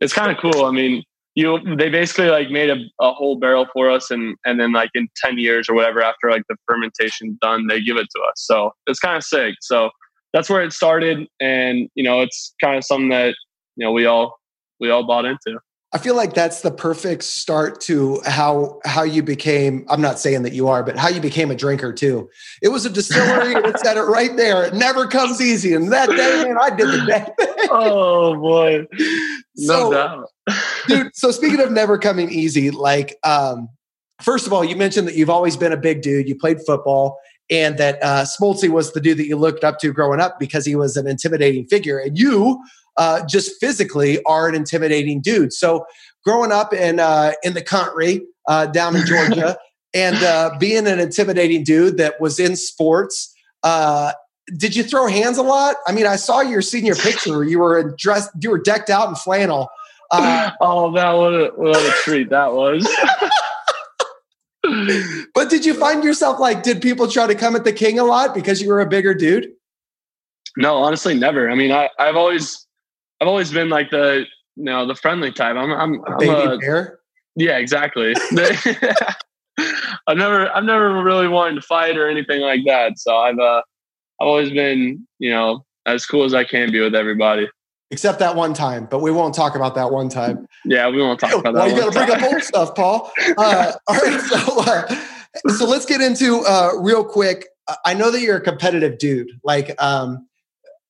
It's 0.00 0.12
kind 0.12 0.30
of 0.30 0.38
cool. 0.38 0.64
I 0.64 0.70
mean, 0.70 1.04
you 1.34 1.58
they 1.76 1.88
basically 1.88 2.28
like 2.28 2.50
made 2.50 2.70
a, 2.70 2.76
a 3.00 3.12
whole 3.12 3.36
barrel 3.36 3.66
for 3.72 3.90
us 3.90 4.10
and 4.10 4.36
and 4.44 4.60
then 4.60 4.72
like 4.72 4.90
in 4.94 5.08
10 5.24 5.38
years 5.38 5.68
or 5.68 5.74
whatever 5.74 6.02
after 6.02 6.30
like 6.30 6.42
the 6.48 6.56
fermentation 6.66 7.38
done 7.40 7.66
they 7.68 7.80
give 7.80 7.96
it 7.96 8.06
to 8.14 8.22
us 8.22 8.34
so 8.36 8.72
it's 8.86 8.98
kind 8.98 9.16
of 9.16 9.24
sick 9.24 9.54
so 9.60 9.90
that's 10.32 10.48
where 10.48 10.62
it 10.62 10.72
started 10.72 11.26
and 11.40 11.88
you 11.94 12.02
know 12.02 12.20
it's 12.20 12.54
kind 12.60 12.76
of 12.76 12.84
something 12.84 13.10
that 13.10 13.34
you 13.76 13.84
know 13.84 13.92
we 13.92 14.06
all 14.06 14.38
we 14.80 14.90
all 14.90 15.04
bought 15.04 15.24
into 15.24 15.58
I 15.94 15.98
feel 15.98 16.16
like 16.16 16.32
that's 16.32 16.62
the 16.62 16.70
perfect 16.70 17.22
start 17.22 17.82
to 17.82 18.22
how 18.24 18.80
how 18.86 19.02
you 19.02 19.22
became. 19.22 19.84
I'm 19.90 20.00
not 20.00 20.18
saying 20.18 20.42
that 20.44 20.54
you 20.54 20.68
are, 20.68 20.82
but 20.82 20.96
how 20.96 21.08
you 21.08 21.20
became 21.20 21.50
a 21.50 21.54
drinker 21.54 21.92
too. 21.92 22.30
It 22.62 22.68
was 22.68 22.86
a 22.86 22.90
distillery, 22.90 23.54
and 23.56 23.66
it 23.66 23.78
said 23.78 23.98
it 23.98 24.04
right 24.04 24.34
there. 24.34 24.64
It 24.64 24.72
never 24.72 25.06
comes 25.06 25.42
easy, 25.42 25.74
and 25.74 25.92
that 25.92 26.08
day, 26.08 26.44
man, 26.44 26.56
I 26.58 26.70
did 26.70 26.88
the 26.88 27.04
day. 27.06 27.66
oh 27.70 28.34
boy, 28.36 28.86
no 29.56 29.76
so, 29.76 29.92
doubt, 29.92 30.28
dude. 30.88 31.14
So 31.14 31.30
speaking 31.30 31.60
of 31.60 31.70
never 31.70 31.98
coming 31.98 32.30
easy, 32.30 32.70
like, 32.70 33.18
um, 33.22 33.68
first 34.22 34.46
of 34.46 34.54
all, 34.54 34.64
you 34.64 34.76
mentioned 34.76 35.06
that 35.08 35.14
you've 35.14 35.30
always 35.30 35.58
been 35.58 35.72
a 35.72 35.76
big 35.76 36.00
dude. 36.00 36.26
You 36.26 36.36
played 36.36 36.60
football, 36.66 37.18
and 37.50 37.78
that 37.78 38.02
uh, 38.02 38.24
Smoltzy 38.24 38.68
was 38.68 38.92
the 38.92 39.00
dude 39.00 39.18
that 39.18 39.26
you 39.26 39.36
looked 39.36 39.64
up 39.64 39.78
to 39.80 39.92
growing 39.92 40.20
up 40.20 40.38
because 40.38 40.64
he 40.64 40.74
was 40.74 40.96
an 40.96 41.06
intimidating 41.06 41.66
figure, 41.66 41.98
and 41.98 42.18
you 42.18 42.62
uh, 42.96 43.24
just 43.26 43.58
physically 43.60 44.22
are 44.24 44.48
an 44.48 44.54
intimidating 44.54 45.20
dude. 45.20 45.52
So 45.52 45.84
growing 46.24 46.52
up 46.52 46.72
in 46.72 47.00
uh, 47.00 47.32
in 47.42 47.54
the 47.54 47.62
country 47.62 48.22
uh, 48.48 48.66
down 48.66 48.96
in 48.96 49.06
Georgia 49.06 49.56
and 49.94 50.16
uh, 50.16 50.56
being 50.58 50.86
an 50.86 50.98
intimidating 50.98 51.64
dude 51.64 51.98
that 51.98 52.20
was 52.20 52.38
in 52.38 52.56
sports. 52.56 53.34
Uh, 53.62 54.12
did 54.56 54.74
you 54.74 54.82
throw 54.82 55.06
hands 55.06 55.38
a 55.38 55.42
lot? 55.42 55.76
I 55.86 55.92
mean, 55.92 56.06
I 56.06 56.16
saw 56.16 56.40
your 56.40 56.62
senior 56.62 56.94
picture. 56.94 57.44
You 57.44 57.60
were 57.60 57.94
dressed, 57.96 58.30
you 58.40 58.50
were 58.50 58.58
decked 58.58 58.90
out 58.90 59.08
in 59.08 59.14
flannel. 59.14 59.68
Uh, 60.10 60.50
oh, 60.60 60.92
that 60.92 61.12
what 61.12 61.32
a, 61.32 61.52
what 61.54 61.76
a 61.76 61.92
treat 62.02 62.30
that 62.30 62.52
was. 62.52 62.84
but 65.34 65.50
did 65.50 65.64
you 65.64 65.74
find 65.74 66.04
yourself 66.04 66.38
like, 66.38 66.62
did 66.62 66.80
people 66.80 67.08
try 67.08 67.26
to 67.26 67.34
come 67.34 67.56
at 67.56 67.64
the 67.64 67.72
king 67.72 67.98
a 67.98 68.04
lot 68.04 68.34
because 68.34 68.60
you 68.60 68.68
were 68.68 68.80
a 68.80 68.86
bigger 68.86 69.14
dude? 69.14 69.52
No, 70.56 70.76
honestly, 70.76 71.14
never. 71.14 71.50
I 71.50 71.54
mean, 71.54 71.72
I, 71.72 71.88
I've 71.98 72.16
always 72.16 72.66
I've 73.20 73.28
always 73.28 73.50
been 73.52 73.68
like 73.68 73.90
the 73.90 74.24
you 74.56 74.64
know 74.64 74.86
the 74.86 74.94
friendly 74.94 75.32
type. 75.32 75.56
I'm 75.56 75.72
I'm, 75.72 76.04
I'm 76.06 76.18
baby 76.18 76.54
a, 76.54 76.58
bear. 76.58 76.98
Yeah, 77.36 77.58
exactly. 77.58 78.14
I've 80.06 80.16
never 80.16 80.50
I've 80.54 80.64
never 80.64 81.02
really 81.02 81.28
wanted 81.28 81.54
to 81.56 81.62
fight 81.62 81.96
or 81.96 82.08
anything 82.08 82.40
like 82.40 82.60
that. 82.66 82.98
So 82.98 83.16
I've 83.16 83.38
uh 83.38 83.62
I've 84.20 84.28
always 84.28 84.50
been 84.50 85.06
you 85.18 85.30
know 85.30 85.64
as 85.86 86.04
cool 86.04 86.24
as 86.24 86.34
I 86.34 86.44
can 86.44 86.70
be 86.70 86.80
with 86.80 86.94
everybody. 86.94 87.48
Except 87.92 88.18
that 88.20 88.34
one 88.34 88.54
time, 88.54 88.88
but 88.90 89.00
we 89.00 89.10
won't 89.10 89.34
talk 89.34 89.54
about 89.54 89.74
that 89.74 89.92
one 89.92 90.08
time. 90.08 90.46
Yeah, 90.64 90.88
we 90.88 91.02
won't 91.02 91.20
talk 91.20 91.34
about 91.34 91.52
that. 91.52 91.66
Well, 91.66 91.68
you 91.68 91.76
got 91.76 91.92
to 91.92 91.98
bring 91.98 92.10
up 92.10 92.32
old 92.32 92.42
stuff, 92.42 92.74
Paul. 92.74 93.12
Uh, 93.36 93.72
all 93.86 93.96
right, 93.96 94.20
so 94.20 94.60
uh, 94.60 95.52
so 95.54 95.66
let's 95.66 95.84
get 95.84 96.00
into 96.00 96.40
uh, 96.48 96.70
real 96.80 97.04
quick. 97.04 97.46
I 97.84 97.94
know 97.94 98.10
that 98.10 98.20
you're 98.20 98.38
a 98.38 98.40
competitive 98.40 98.98
dude. 98.98 99.28
Like, 99.44 99.74
um, 99.82 100.26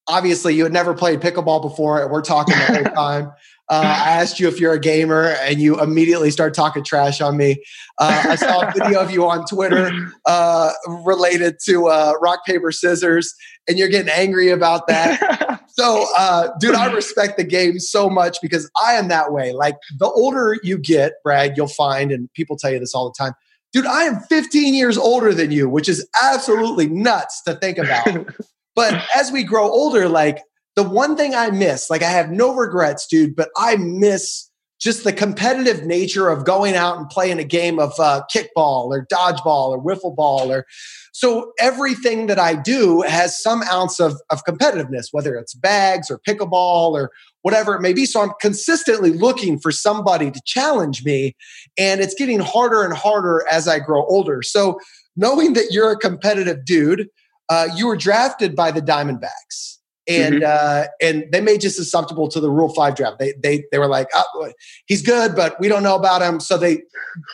obviously 0.08 0.54
you 0.54 0.64
had 0.64 0.72
never 0.72 0.94
played 0.94 1.20
pickleball 1.20 1.62
before 1.62 2.02
and 2.02 2.10
we're 2.10 2.22
talking 2.22 2.54
the 2.54 2.64
whole 2.64 2.84
time 2.94 3.26
uh, 3.68 3.82
i 3.84 4.10
asked 4.10 4.40
you 4.40 4.48
if 4.48 4.58
you're 4.58 4.72
a 4.72 4.80
gamer 4.80 5.28
and 5.42 5.60
you 5.60 5.80
immediately 5.80 6.30
start 6.30 6.54
talking 6.54 6.82
trash 6.82 7.20
on 7.20 7.36
me 7.36 7.62
uh, 7.98 8.24
i 8.28 8.34
saw 8.34 8.66
a 8.66 8.72
video 8.72 9.00
of 9.00 9.10
you 9.10 9.28
on 9.28 9.44
twitter 9.46 9.90
uh, 10.26 10.72
related 11.04 11.56
to 11.64 11.86
uh, 11.86 12.14
rock 12.20 12.40
paper 12.44 12.72
scissors 12.72 13.32
and 13.68 13.78
you're 13.78 13.88
getting 13.88 14.10
angry 14.10 14.50
about 14.50 14.86
that 14.88 15.20
so 15.72 16.06
uh, 16.16 16.48
dude 16.58 16.74
i 16.74 16.92
respect 16.92 17.36
the 17.36 17.44
game 17.44 17.78
so 17.78 18.08
much 18.08 18.38
because 18.40 18.70
i 18.84 18.94
am 18.94 19.08
that 19.08 19.32
way. 19.32 19.52
Like 19.52 19.76
the 19.98 20.08
older 20.08 20.56
you 20.62 20.78
get 20.78 21.14
brad 21.24 21.56
you'll 21.56 21.68
find 21.68 22.12
and 22.12 22.32
people 22.32 22.56
tell 22.56 22.70
you 22.70 22.78
this 22.78 22.94
all 22.94 23.10
the 23.10 23.24
time 23.24 23.34
dude 23.72 23.86
i 23.86 24.04
am 24.04 24.20
15 24.28 24.74
years 24.74 24.96
older 24.98 25.34
than 25.34 25.50
you 25.50 25.68
which 25.68 25.88
is 25.88 26.06
absolutely 26.22 26.88
nuts 26.88 27.42
to 27.42 27.54
think 27.54 27.78
about. 27.78 28.26
But 28.74 29.02
as 29.14 29.30
we 29.30 29.44
grow 29.44 29.70
older, 29.70 30.08
like 30.08 30.42
the 30.76 30.82
one 30.82 31.16
thing 31.16 31.34
I 31.34 31.50
miss, 31.50 31.90
like 31.90 32.02
I 32.02 32.10
have 32.10 32.30
no 32.30 32.54
regrets, 32.54 33.06
dude, 33.06 33.36
but 33.36 33.50
I 33.56 33.76
miss 33.76 34.48
just 34.82 35.04
the 35.04 35.12
competitive 35.12 35.84
nature 35.84 36.28
of 36.28 36.44
going 36.44 36.74
out 36.74 36.98
and 36.98 37.08
playing 37.08 37.38
a 37.38 37.44
game 37.44 37.78
of 37.78 37.92
uh, 38.00 38.22
kickball 38.34 38.86
or 38.86 39.06
dodgeball 39.06 39.68
or 39.68 39.82
wiffle 39.82 40.14
ball 40.14 40.50
or 40.50 40.66
so 41.12 41.52
everything 41.60 42.26
that 42.26 42.38
I 42.38 42.54
do 42.54 43.02
has 43.02 43.40
some 43.40 43.62
ounce 43.70 44.00
of, 44.00 44.20
of 44.30 44.44
competitiveness, 44.44 45.08
whether 45.12 45.36
it's 45.36 45.54
bags 45.54 46.10
or 46.10 46.18
pickleball 46.18 46.92
or 46.92 47.12
whatever 47.42 47.74
it 47.74 47.82
may 47.82 47.92
be. 47.92 48.06
So 48.06 48.22
I'm 48.22 48.32
consistently 48.40 49.12
looking 49.12 49.58
for 49.58 49.70
somebody 49.70 50.30
to 50.30 50.40
challenge 50.46 51.04
me, 51.04 51.36
and 51.78 52.00
it's 52.00 52.14
getting 52.14 52.40
harder 52.40 52.82
and 52.82 52.94
harder 52.94 53.44
as 53.50 53.68
I 53.68 53.78
grow 53.78 54.04
older. 54.06 54.42
So 54.42 54.80
knowing 55.14 55.52
that 55.52 55.68
you're 55.70 55.92
a 55.92 55.98
competitive 55.98 56.64
dude, 56.64 57.08
uh, 57.50 57.68
you 57.76 57.86
were 57.86 57.96
drafted 57.96 58.56
by 58.56 58.70
the 58.70 58.80
Diamondbacks. 58.80 59.78
And 60.08 60.42
mm-hmm. 60.42 60.44
uh, 60.44 60.86
and 61.00 61.26
they 61.30 61.40
made 61.40 61.62
you 61.62 61.70
susceptible 61.70 62.28
to 62.28 62.40
the 62.40 62.50
Rule 62.50 62.74
Five 62.74 62.96
draft. 62.96 63.20
They 63.20 63.34
they 63.40 63.64
they 63.70 63.78
were 63.78 63.86
like, 63.86 64.08
oh, 64.14 64.52
he's 64.86 65.00
good, 65.00 65.36
but 65.36 65.58
we 65.60 65.68
don't 65.68 65.84
know 65.84 65.94
about 65.94 66.22
him. 66.22 66.40
So 66.40 66.58
they 66.58 66.82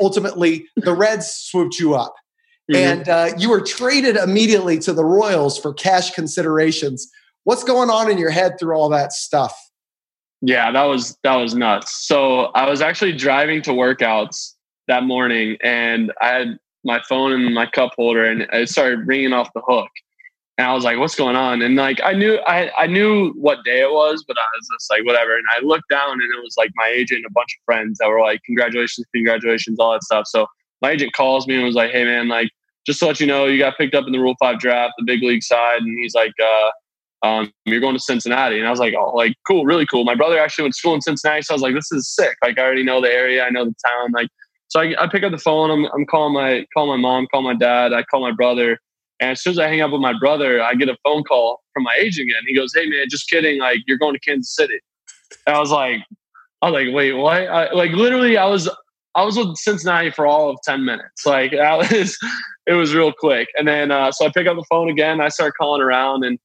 ultimately 0.00 0.66
the 0.76 0.92
Reds 0.92 1.28
swooped 1.28 1.78
you 1.78 1.94
up, 1.94 2.14
mm-hmm. 2.70 2.76
and 2.76 3.08
uh, 3.08 3.30
you 3.38 3.48
were 3.48 3.62
traded 3.62 4.16
immediately 4.16 4.78
to 4.80 4.92
the 4.92 5.04
Royals 5.04 5.58
for 5.58 5.72
cash 5.72 6.10
considerations. 6.10 7.10
What's 7.44 7.64
going 7.64 7.88
on 7.88 8.10
in 8.10 8.18
your 8.18 8.30
head 8.30 8.58
through 8.60 8.76
all 8.76 8.90
that 8.90 9.12
stuff? 9.12 9.56
Yeah, 10.42 10.70
that 10.70 10.84
was 10.84 11.16
that 11.24 11.36
was 11.36 11.54
nuts. 11.54 12.06
So 12.06 12.46
I 12.54 12.68
was 12.68 12.82
actually 12.82 13.16
driving 13.16 13.62
to 13.62 13.70
workouts 13.70 14.52
that 14.88 15.04
morning, 15.04 15.56
and 15.62 16.12
I 16.20 16.28
had 16.28 16.58
my 16.84 17.00
phone 17.08 17.32
in 17.32 17.54
my 17.54 17.66
cup 17.66 17.92
holder, 17.96 18.24
and 18.24 18.42
it 18.52 18.68
started 18.68 19.06
ringing 19.06 19.32
off 19.32 19.50
the 19.54 19.62
hook. 19.66 19.88
And 20.58 20.66
I 20.66 20.74
was 20.74 20.82
like, 20.82 20.98
what's 20.98 21.14
going 21.14 21.36
on? 21.36 21.62
And 21.62 21.76
like, 21.76 22.00
I 22.02 22.12
knew, 22.12 22.38
I, 22.44 22.70
I 22.76 22.88
knew 22.88 23.30
what 23.34 23.64
day 23.64 23.80
it 23.80 23.92
was, 23.92 24.24
but 24.26 24.36
I 24.36 24.44
was 24.56 24.68
just 24.76 24.90
like, 24.90 25.06
whatever. 25.06 25.36
And 25.36 25.44
I 25.56 25.64
looked 25.64 25.88
down 25.88 26.10
and 26.10 26.22
it 26.22 26.42
was 26.42 26.56
like 26.58 26.70
my 26.74 26.88
agent 26.88 27.18
and 27.18 27.26
a 27.26 27.32
bunch 27.32 27.56
of 27.56 27.64
friends 27.64 27.98
that 27.98 28.08
were 28.08 28.20
like, 28.20 28.42
congratulations, 28.44 29.06
congratulations, 29.14 29.78
all 29.78 29.92
that 29.92 30.02
stuff. 30.02 30.24
So 30.26 30.48
my 30.82 30.90
agent 30.90 31.12
calls 31.12 31.46
me 31.46 31.54
and 31.54 31.64
was 31.64 31.76
like, 31.76 31.92
hey 31.92 32.04
man, 32.04 32.26
like, 32.26 32.50
just 32.86 32.98
to 33.00 33.06
let 33.06 33.20
you 33.20 33.26
know, 33.26 33.46
you 33.46 33.58
got 33.58 33.78
picked 33.78 33.94
up 33.94 34.06
in 34.06 34.12
the 34.12 34.18
Rule 34.18 34.34
5 34.40 34.58
draft, 34.58 34.94
the 34.98 35.04
big 35.04 35.22
league 35.22 35.44
side. 35.44 35.82
And 35.82 35.96
he's 35.96 36.14
like, 36.14 36.32
uh, 36.42 37.26
um, 37.26 37.52
you're 37.64 37.80
going 37.80 37.94
to 37.94 38.00
Cincinnati. 38.00 38.58
And 38.58 38.66
I 38.66 38.70
was 38.70 38.80
like, 38.80 38.94
oh, 38.98 39.10
like, 39.10 39.34
cool, 39.46 39.64
really 39.64 39.86
cool. 39.86 40.04
My 40.04 40.14
brother 40.14 40.38
actually 40.38 40.64
went 40.64 40.74
to 40.74 40.78
school 40.78 40.94
in 40.94 41.02
Cincinnati. 41.02 41.42
So 41.42 41.54
I 41.54 41.56
was 41.56 41.62
like, 41.62 41.74
this 41.74 41.92
is 41.92 42.08
sick. 42.12 42.36
Like, 42.42 42.58
I 42.58 42.62
already 42.62 42.84
know 42.84 43.00
the 43.00 43.12
area. 43.12 43.44
I 43.44 43.50
know 43.50 43.64
the 43.64 43.74
town. 43.86 44.12
Like, 44.12 44.28
so 44.68 44.80
I, 44.80 44.94
I 44.98 45.06
pick 45.06 45.22
up 45.22 45.30
the 45.30 45.38
phone. 45.38 45.70
I'm, 45.70 45.84
I'm 45.92 46.06
calling 46.06 46.34
my, 46.34 46.66
call 46.74 46.86
my 46.86 46.96
mom, 46.96 47.26
call 47.30 47.42
my 47.42 47.54
dad. 47.54 47.92
I 47.92 48.02
call 48.04 48.20
my 48.20 48.32
brother 48.32 48.78
and 49.20 49.32
as 49.32 49.42
soon 49.42 49.52
as 49.52 49.58
I 49.58 49.68
hang 49.68 49.80
up 49.80 49.90
with 49.90 50.00
my 50.00 50.16
brother, 50.18 50.62
I 50.62 50.74
get 50.74 50.88
a 50.88 50.96
phone 51.04 51.24
call 51.24 51.60
from 51.74 51.82
my 51.82 51.96
agent 52.00 52.28
again. 52.30 52.42
He 52.46 52.54
goes, 52.54 52.72
"Hey 52.74 52.86
man, 52.86 53.06
just 53.08 53.28
kidding. 53.28 53.60
Like 53.60 53.80
you're 53.86 53.98
going 53.98 54.14
to 54.14 54.20
Kansas 54.20 54.54
City." 54.54 54.80
And 55.46 55.56
I 55.56 55.60
was 55.60 55.70
like, 55.70 56.00
I 56.62 56.70
was 56.70 56.84
like, 56.84 56.94
"Wait, 56.94 57.12
what?" 57.12 57.48
I, 57.48 57.72
like 57.72 57.92
literally, 57.92 58.36
I 58.36 58.46
was 58.46 58.68
I 59.14 59.24
was 59.24 59.36
with 59.36 59.56
Cincinnati 59.56 60.10
for 60.10 60.26
all 60.26 60.50
of 60.50 60.58
ten 60.64 60.84
minutes. 60.84 61.26
Like 61.26 61.50
that 61.56 61.78
was 61.78 62.18
it 62.66 62.74
was 62.74 62.94
real 62.94 63.12
quick. 63.12 63.48
And 63.56 63.66
then 63.66 63.90
uh, 63.90 64.12
so 64.12 64.26
I 64.26 64.30
pick 64.30 64.46
up 64.46 64.56
the 64.56 64.64
phone 64.68 64.88
again. 64.88 65.20
I 65.20 65.28
start 65.28 65.54
calling 65.58 65.82
around, 65.82 66.24
and 66.24 66.38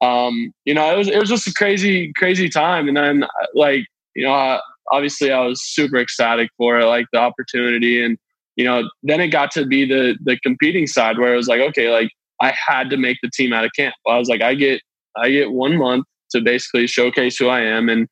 um, 0.00 0.52
you 0.64 0.74
know, 0.74 0.92
it 0.92 0.98
was 0.98 1.08
it 1.08 1.18
was 1.18 1.28
just 1.28 1.46
a 1.46 1.54
crazy 1.54 2.12
crazy 2.16 2.48
time. 2.48 2.88
And 2.88 2.96
then 2.96 3.24
like 3.54 3.84
you 4.14 4.24
know, 4.24 4.34
uh, 4.34 4.60
obviously 4.90 5.32
I 5.32 5.40
was 5.40 5.62
super 5.62 5.96
ecstatic 5.96 6.50
for 6.56 6.78
it, 6.78 6.84
like 6.86 7.06
the 7.12 7.20
opportunity 7.20 8.04
and 8.04 8.18
you 8.58 8.64
know, 8.64 8.90
then 9.04 9.20
it 9.20 9.28
got 9.28 9.52
to 9.52 9.64
be 9.64 9.86
the 9.86 10.18
the 10.22 10.36
competing 10.40 10.88
side 10.88 11.16
where 11.16 11.32
it 11.32 11.36
was 11.36 11.46
like, 11.46 11.60
okay, 11.60 11.90
like 11.90 12.10
I 12.42 12.52
had 12.68 12.90
to 12.90 12.96
make 12.96 13.18
the 13.22 13.30
team 13.30 13.52
out 13.52 13.64
of 13.64 13.70
camp. 13.74 13.94
I 14.06 14.18
was 14.18 14.28
like, 14.28 14.42
I 14.42 14.54
get 14.54 14.82
I 15.16 15.30
get 15.30 15.52
one 15.52 15.78
month 15.78 16.04
to 16.32 16.40
basically 16.40 16.88
showcase 16.88 17.38
who 17.38 17.48
I 17.48 17.60
am, 17.60 17.88
and 17.88 18.08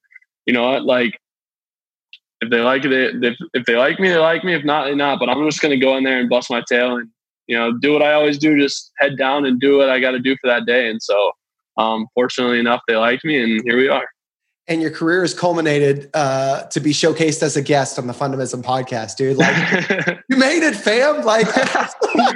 you 0.46 0.54
know 0.54 0.70
what, 0.70 0.84
like 0.84 1.18
if 2.40 2.50
they 2.50 2.60
like 2.60 2.84
it, 2.84 2.92
if, 2.92 3.36
if 3.54 3.64
they 3.66 3.76
like 3.76 3.98
me, 3.98 4.08
they 4.08 4.18
like 4.18 4.44
me. 4.44 4.54
If 4.54 4.64
not, 4.64 4.84
they 4.84 4.94
not. 4.94 5.18
But 5.18 5.28
I'm 5.28 5.44
just 5.44 5.60
gonna 5.60 5.76
go 5.76 5.96
in 5.96 6.04
there 6.04 6.20
and 6.20 6.30
bust 6.30 6.48
my 6.48 6.62
tail 6.68 6.96
and 6.96 7.08
you 7.48 7.56
know 7.58 7.76
do 7.76 7.92
what 7.92 8.02
I 8.02 8.12
always 8.12 8.38
do, 8.38 8.56
just 8.56 8.92
head 8.98 9.18
down 9.18 9.46
and 9.46 9.58
do 9.58 9.78
what 9.78 9.90
I 9.90 9.98
got 9.98 10.12
to 10.12 10.20
do 10.20 10.36
for 10.40 10.46
that 10.46 10.64
day. 10.64 10.88
And 10.88 11.02
so, 11.02 11.32
um, 11.76 12.06
fortunately 12.14 12.60
enough, 12.60 12.82
they 12.86 12.94
liked 12.94 13.24
me, 13.24 13.42
and 13.42 13.62
here 13.64 13.76
we 13.76 13.88
are 13.88 14.06
and 14.68 14.82
your 14.82 14.90
career 14.90 15.20
has 15.22 15.32
culminated 15.32 16.10
uh, 16.12 16.64
to 16.64 16.80
be 16.80 16.90
showcased 16.90 17.42
as 17.42 17.56
a 17.56 17.62
guest 17.62 17.98
on 17.98 18.06
the 18.06 18.12
Fundamism 18.12 18.62
podcast, 18.62 19.16
dude. 19.16 19.36
Like, 19.36 20.18
you 20.28 20.36
made 20.36 20.64
it, 20.64 20.74
fam. 20.74 21.24
Like, 21.24 21.46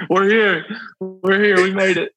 we're 0.10 0.28
here. 0.28 0.64
We're 1.00 1.42
here. 1.42 1.56
We 1.56 1.72
made 1.72 1.96
it. 1.96 2.12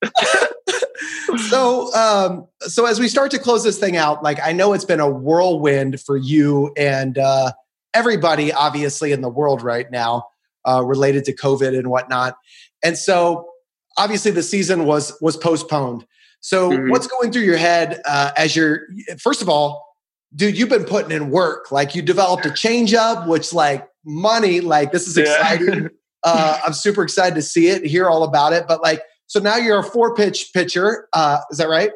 so, 1.50 1.94
um, 1.96 2.48
so 2.62 2.86
as 2.86 3.00
we 3.00 3.08
start 3.08 3.32
to 3.32 3.40
close 3.40 3.64
this 3.64 3.80
thing 3.80 3.98
out, 3.98 4.22
like, 4.22 4.40
I 4.44 4.52
know 4.52 4.74
it's 4.74 4.86
been 4.86 5.00
a 5.00 5.10
whirlwind 5.10 6.00
for 6.00 6.16
you 6.16 6.72
and 6.78 7.18
uh, 7.18 7.52
everybody, 7.96 8.54
obviously, 8.54 9.14
in 9.14 9.22
the 9.22 9.30
world 9.30 9.64
right 9.64 9.90
now, 9.90 10.28
uh, 10.68 10.84
related 10.86 11.26
to 11.26 11.36
COVID 11.36 11.78
and 11.78 11.90
whatnot. 11.90 12.38
And 12.84 12.96
so, 12.96 13.50
obviously, 13.98 14.30
the 14.30 14.44
season 14.44 14.86
was 14.86 15.18
was 15.22 15.38
postponed. 15.38 16.06
So, 16.40 16.70
mm-hmm. 16.70 16.92
what's 16.92 17.08
going 17.08 17.32
through 17.32 17.44
your 17.44 17.58
head 17.58 18.00
uh, 18.06 18.32
as 18.38 18.56
you're, 18.56 18.82
first 19.18 19.42
of 19.42 19.50
all, 19.50 19.93
dude, 20.36 20.58
you've 20.58 20.70
been 20.70 20.86
putting 20.86 21.12
in 21.12 21.30
work. 21.30 21.72
Like 21.72 21.96
you 21.96 22.02
developed 22.02 22.46
a 22.46 22.52
change 22.52 22.94
up, 22.94 23.28
which 23.28 23.54
like 23.54 23.88
money, 24.06 24.62
like 24.62 24.92
this 24.92 25.08
is 25.08 25.18
exciting. 25.18 25.84
Yeah. 25.84 25.88
uh, 26.24 26.60
I'm 26.66 26.74
super 26.74 27.04
excited 27.04 27.36
to 27.36 27.42
see 27.42 27.68
it, 27.68 27.86
hear 27.86 28.10
all 28.10 28.24
about 28.24 28.54
it. 28.54 28.66
But 28.68 28.82
like, 28.82 29.02
so 29.28 29.40
now 29.40 29.58
you're 29.58 29.80
a 29.80 29.84
four 29.84 30.16
pitch 30.16 30.52
pitcher. 30.54 31.08
Uh, 31.14 31.40
is 31.52 31.58
that 31.58 31.70
right? 31.70 31.92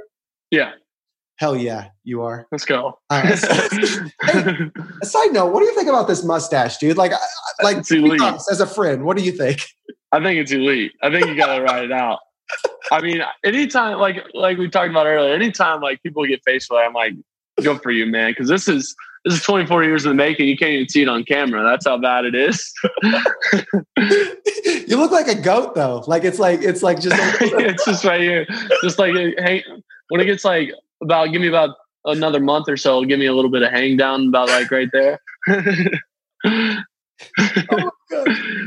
Yeah. 0.52 0.72
Hell 1.38 1.56
yeah, 1.56 1.90
you 2.04 2.24
are. 2.24 2.48
Let's 2.52 2.66
go. 2.66 2.98
hey, 3.12 3.34
a 3.34 5.06
side 5.06 5.34
note, 5.34 5.54
what 5.54 5.60
do 5.60 5.66
you 5.66 5.76
think 5.76 5.88
about 5.88 6.08
this 6.08 6.24
mustache, 6.24 6.78
dude? 6.78 6.98
Like, 6.98 7.12
like 7.62 7.78
honest, 7.78 8.52
as 8.52 8.60
a 8.60 8.66
friend, 8.66 9.06
what 9.06 9.18
do 9.18 9.24
you 9.24 9.32
think? 9.32 9.62
I 10.12 10.24
think 10.24 10.40
it's 10.40 10.52
elite. 10.52 10.94
I 11.04 11.12
think 11.12 11.28
you 11.28 11.38
got 11.38 11.56
to 11.56 11.62
ride 11.62 11.84
it 11.84 11.92
out. 11.92 12.20
I 12.92 13.02
mean, 13.02 13.22
anytime, 13.44 14.00
like 14.00 14.24
like 14.34 14.58
we 14.58 14.68
talked 14.68 14.90
about 14.90 15.06
earlier, 15.06 15.32
anytime 15.32 15.80
like 15.80 16.02
people 16.02 16.26
get 16.26 16.42
facial, 16.44 16.78
I'm 16.78 16.94
like, 16.94 17.14
good 17.62 17.82
for 17.82 17.92
you, 17.92 18.06
man, 18.06 18.32
because 18.32 18.48
this 18.48 18.68
is 18.68 18.96
this 19.26 19.36
is 19.36 19.44
24 19.44 19.84
years 19.84 20.06
in 20.06 20.12
the 20.12 20.16
making. 20.16 20.48
You 20.48 20.58
can't 20.58 20.72
even 20.72 20.90
see 20.90 21.02
it 21.02 21.10
on 21.10 21.24
camera. 21.24 21.64
That's 21.64 21.86
how 21.86 21.98
bad 21.98 22.26
it 22.26 22.36
is. 22.36 22.72
you 24.88 24.98
look 24.98 25.12
like 25.12 25.28
a 25.28 25.36
goat, 25.36 25.76
though. 25.76 26.04
Like 26.08 26.24
it's 26.24 26.40
like 26.40 26.62
it's 26.62 26.84
like 26.84 27.00
just 27.00 27.16
it's 27.42 27.86
just 27.86 28.06
right 28.06 28.22
here, 28.22 28.46
just 28.82 29.00
like 29.00 29.14
hey, 29.14 29.64
when 30.10 30.22
it 30.22 30.26
gets 30.26 30.46
like 30.46 30.72
about 31.02 31.28
give 31.28 31.42
me 31.42 31.48
about 31.48 31.72
another 32.06 32.40
month 32.40 32.70
or 32.70 32.78
so, 32.78 33.04
give 33.04 33.20
me 33.20 33.26
a 33.26 33.34
little 33.34 33.52
bit 33.52 33.64
of 33.64 33.72
hang 33.72 33.98
down 33.98 34.30
about 34.30 34.48
like 34.48 34.72
right 34.72 34.90
there. 34.94 35.20
oh 37.72 37.92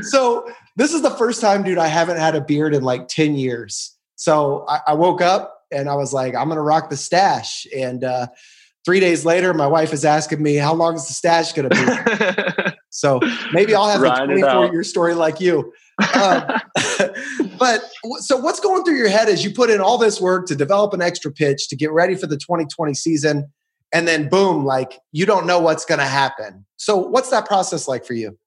so 0.01 0.47
this 0.75 0.93
is 0.93 1.01
the 1.01 1.11
first 1.11 1.41
time, 1.41 1.63
dude, 1.63 1.77
I 1.77 1.87
haven't 1.87 2.17
had 2.17 2.35
a 2.35 2.41
beard 2.41 2.73
in 2.73 2.83
like 2.83 3.07
10 3.07 3.35
years. 3.35 3.95
So 4.15 4.65
I, 4.67 4.79
I 4.87 4.93
woke 4.93 5.21
up 5.21 5.63
and 5.71 5.89
I 5.89 5.95
was 5.95 6.13
like, 6.13 6.35
I'm 6.35 6.49
gonna 6.49 6.61
rock 6.61 6.89
the 6.89 6.97
stash. 6.97 7.65
And 7.75 8.03
uh 8.03 8.27
three 8.85 8.99
days 8.99 9.25
later, 9.25 9.53
my 9.53 9.67
wife 9.67 9.93
is 9.93 10.05
asking 10.05 10.41
me, 10.41 10.55
how 10.55 10.73
long 10.73 10.95
is 10.95 11.07
the 11.07 11.13
stash 11.13 11.53
going 11.53 11.69
to 11.69 12.65
be? 12.65 12.71
so 12.89 13.19
maybe 13.53 13.75
I'll 13.75 13.89
have 13.89 14.01
Ride 14.01 14.23
a 14.23 14.25
24 14.25 14.73
year 14.73 14.83
story 14.83 15.13
like 15.13 15.39
you. 15.39 15.71
Um, 16.15 16.43
but 17.59 17.83
so 18.19 18.37
what's 18.37 18.59
going 18.59 18.83
through 18.83 18.97
your 18.97 19.09
head 19.09 19.29
as 19.29 19.43
you 19.43 19.53
put 19.53 19.69
in 19.69 19.81
all 19.81 19.97
this 19.97 20.19
work 20.19 20.47
to 20.47 20.55
develop 20.55 20.93
an 20.93 21.01
extra 21.01 21.31
pitch 21.31 21.67
to 21.69 21.75
get 21.75 21.91
ready 21.91 22.15
for 22.15 22.27
the 22.27 22.37
2020 22.37 22.93
season? 22.93 23.51
And 23.93 24.07
then 24.07 24.29
boom, 24.29 24.65
like 24.65 24.99
you 25.11 25.25
don't 25.25 25.45
know 25.45 25.59
what's 25.59 25.85
going 25.85 25.99
to 25.99 26.05
happen. 26.05 26.65
So 26.77 26.97
what's 26.97 27.29
that 27.29 27.45
process 27.45 27.87
like 27.87 28.05
for 28.05 28.13
you? 28.13 28.37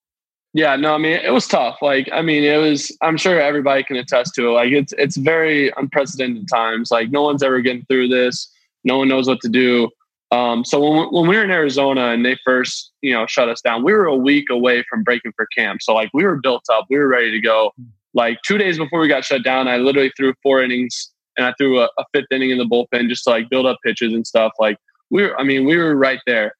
Yeah, 0.55 0.77
no, 0.77 0.94
I 0.94 0.99
mean 0.99 1.18
it 1.18 1.33
was 1.33 1.49
tough. 1.49 1.83
Like, 1.83 2.09
I 2.12 2.23
mean, 2.23 2.44
it 2.44 2.59
was. 2.59 2.97
I'm 3.03 3.16
sure 3.16 3.40
everybody 3.40 3.83
can 3.83 3.97
attest 3.97 4.37
to 4.37 4.47
it. 4.47 4.51
Like, 4.53 4.70
it's 4.70 4.94
it's 4.97 5.16
very 5.16 5.73
unprecedented 5.77 6.47
times. 6.49 6.92
Like, 6.92 7.11
no 7.11 7.23
one's 7.23 7.42
ever 7.42 7.61
getting 7.61 7.85
through 7.87 8.07
this. 8.07 8.49
No 8.85 8.99
one 8.99 9.09
knows 9.09 9.27
what 9.27 9.40
to 9.40 9.49
do. 9.49 9.90
Um, 10.35 10.64
so 10.64 10.81
when, 10.81 11.07
when 11.12 11.29
we 11.29 11.37
were 11.37 11.44
in 11.44 11.53
Arizona 11.53 12.09
and 12.09 12.27
they 12.27 12.37
first, 12.44 12.92
you 13.03 13.12
know, 13.12 13.25
shut 13.27 13.49
us 13.49 13.61
down, 13.61 13.85
we 13.85 13.92
were 13.92 14.07
a 14.07 14.16
week 14.16 14.47
away 14.51 14.85
from 14.90 15.05
breaking 15.05 15.33
for 15.37 15.47
camp. 15.57 15.81
So 15.81 15.94
like 15.94 16.11
we 16.12 16.25
were 16.25 16.40
built 16.40 16.64
up, 16.73 16.87
we 16.90 16.99
were 16.99 17.07
ready 17.07 17.31
to 17.31 17.40
go. 17.40 17.73
Like 18.14 18.38
two 18.44 18.59
days 18.59 18.77
before 18.77 18.99
we 18.99 19.07
got 19.07 19.25
shut 19.25 19.44
down, 19.44 19.68
I 19.68 19.77
literally 19.77 20.12
threw 20.16 20.35
four 20.42 20.61
innings 20.61 21.12
and 21.37 21.47
I 21.47 21.55
threw 21.57 21.81
a, 21.81 21.88
a 21.99 22.05
fifth 22.12 22.27
inning 22.33 22.51
in 22.51 22.59
the 22.59 22.64
bullpen 22.64 23.09
just 23.09 23.23
to 23.25 23.31
like 23.31 23.49
build 23.49 23.64
up 23.64 23.79
pitches 23.85 24.12
and 24.12 24.27
stuff. 24.27 24.53
Like 24.59 24.77
we 25.11 25.23
were, 25.23 25.38
I 25.38 25.44
mean, 25.44 25.66
we 25.66 25.77
were 25.77 25.94
right 25.94 26.20
there. 26.27 26.55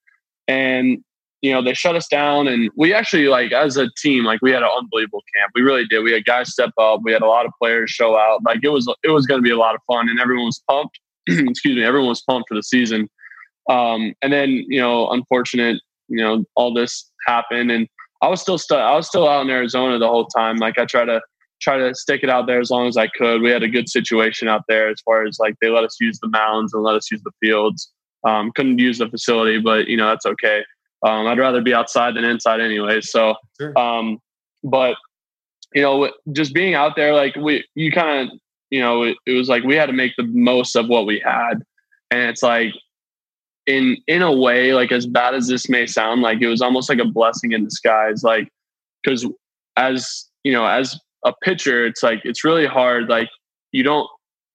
And 0.47 1.03
you 1.43 1.53
know, 1.53 1.61
they 1.61 1.75
shut 1.75 1.97
us 1.97 2.07
down 2.07 2.47
and 2.47 2.71
we 2.77 2.95
actually 2.95 3.27
like 3.27 3.51
as 3.51 3.77
a 3.77 3.89
team, 3.99 4.25
like 4.25 4.41
we 4.41 4.53
had 4.53 4.63
an 4.63 4.69
unbelievable 4.79 5.23
camp. 5.35 5.51
We 5.55 5.63
really 5.63 5.85
did. 5.85 6.01
We 6.05 6.13
had 6.13 6.25
guys 6.25 6.53
step 6.53 6.71
up. 6.79 7.01
We 7.03 7.13
had 7.13 7.23
a 7.23 7.27
lot 7.27 7.45
of 7.45 7.53
players 7.61 7.91
show 7.91 8.17
out. 8.17 8.45
Like 8.45 8.61
it 8.63 8.69
was 8.69 8.89
it 9.03 9.11
was 9.11 9.27
gonna 9.27 9.43
be 9.43 9.51
a 9.51 9.59
lot 9.59 9.75
of 9.75 9.81
fun 9.87 10.09
and 10.09 10.21
everyone 10.21 10.47
was 10.47 10.63
pumped. 10.71 11.01
Excuse 11.27 11.77
me, 11.77 11.85
everyone 11.85 12.09
was 12.09 12.23
pumped 12.23 12.49
for 12.49 12.55
the 12.55 12.63
season. 12.63 13.09
Um, 13.69 14.15
and 14.23 14.33
then, 14.33 14.51
you 14.69 14.81
know, 14.81 15.09
unfortunate, 15.11 15.81
you 16.09 16.19
know, 16.19 16.45
all 16.55 16.75
this 16.75 17.11
happened 17.27 17.71
and 17.71 17.89
I 18.25 18.29
was 18.29 18.41
still 18.41 18.59
stu- 18.59 18.75
I 18.75 18.95
was 18.95 19.07
still 19.07 19.29
out 19.29 19.43
in 19.43 19.51
Arizona 19.51 19.99
the 19.99 20.09
whole 20.09 20.27
time. 20.27 20.57
Like 20.57 20.79
I 20.79 20.87
try 20.87 21.05
to 21.05 21.21
try 21.61 21.77
to 21.77 21.95
stick 21.95 22.23
it 22.23 22.31
out 22.31 22.47
there 22.47 22.59
as 22.59 22.71
long 22.71 22.87
as 22.89 22.97
I 22.97 23.07
could. 23.09 23.43
We 23.43 23.51
had 23.51 23.63
a 23.63 23.69
good 23.69 23.89
situation 23.89 24.49
out 24.49 24.63
there 24.67 24.89
as 24.89 25.01
far 25.05 25.25
as 25.25 25.39
like 25.39 25.55
they 25.61 25.69
let 25.69 25.85
us 25.85 25.97
use 26.01 26.19
the 26.21 26.29
mounds 26.29 26.73
and 26.73 26.83
let 26.83 26.95
us 26.95 27.11
use 27.11 27.23
the 27.23 27.33
fields. 27.41 27.93
Um, 28.27 28.51
couldn't 28.55 28.79
use 28.79 28.99
the 28.99 29.09
facility, 29.09 29.59
but 29.59 29.89
you 29.89 29.99
know 29.99 30.09
that's 30.09 30.25
okay. 30.25 30.65
Um, 31.05 31.27
I'd 31.27 31.39
rather 31.39 31.61
be 31.61 31.75
outside 31.75 32.17
than 32.17 32.25
inside 32.25 32.61
anyway. 32.61 33.03
So, 33.03 33.35
sure. 33.61 33.79
um, 33.79 34.19
but 34.63 34.97
you 35.75 35.83
know, 35.83 36.11
just 36.33 36.55
being 36.55 36.75
out 36.75 36.97
there, 36.97 37.13
like 37.13 37.37
we, 37.37 37.65
you 37.75 37.91
kind 37.91 38.31
of, 38.31 38.39
you 38.71 38.81
know, 38.81 39.03
it, 39.03 39.17
it 39.27 39.33
was 39.33 39.49
like 39.49 39.65
we 39.65 39.75
had 39.75 39.87
to 39.87 39.93
make 39.93 40.13
the 40.17 40.23
most 40.23 40.77
of 40.77 40.89
what 40.89 41.05
we 41.05 41.21
had, 41.23 41.63
and 42.11 42.23
it's 42.23 42.43
like 42.43 42.73
in 43.67 43.97
in 44.07 44.23
a 44.23 44.33
way 44.33 44.75
like 44.75 44.93
as 44.93 45.07
bad 45.07 45.35
as 45.35 45.49
this 45.49 45.69
may 45.69 45.87
sound 45.87 46.21
like 46.23 46.41
it 46.41 46.49
was 46.49 46.61
almost 46.61 46.89
like 46.89 46.99
a 46.99 47.05
blessing 47.05 47.53
in 47.53 47.65
disguise 47.65 48.23
like 48.23 48.49
because 49.03 49.27
as 49.77 50.29
you 50.43 50.53
know 50.53 50.67
as 50.67 50.99
a 51.25 51.33
pitcher 51.43 51.87
it's 51.87 52.03
like 52.03 52.21
it's 52.25 52.45
really 52.45 52.67
hard 52.67 53.09
like 53.09 53.29
you 53.73 53.83
don't 53.83 54.09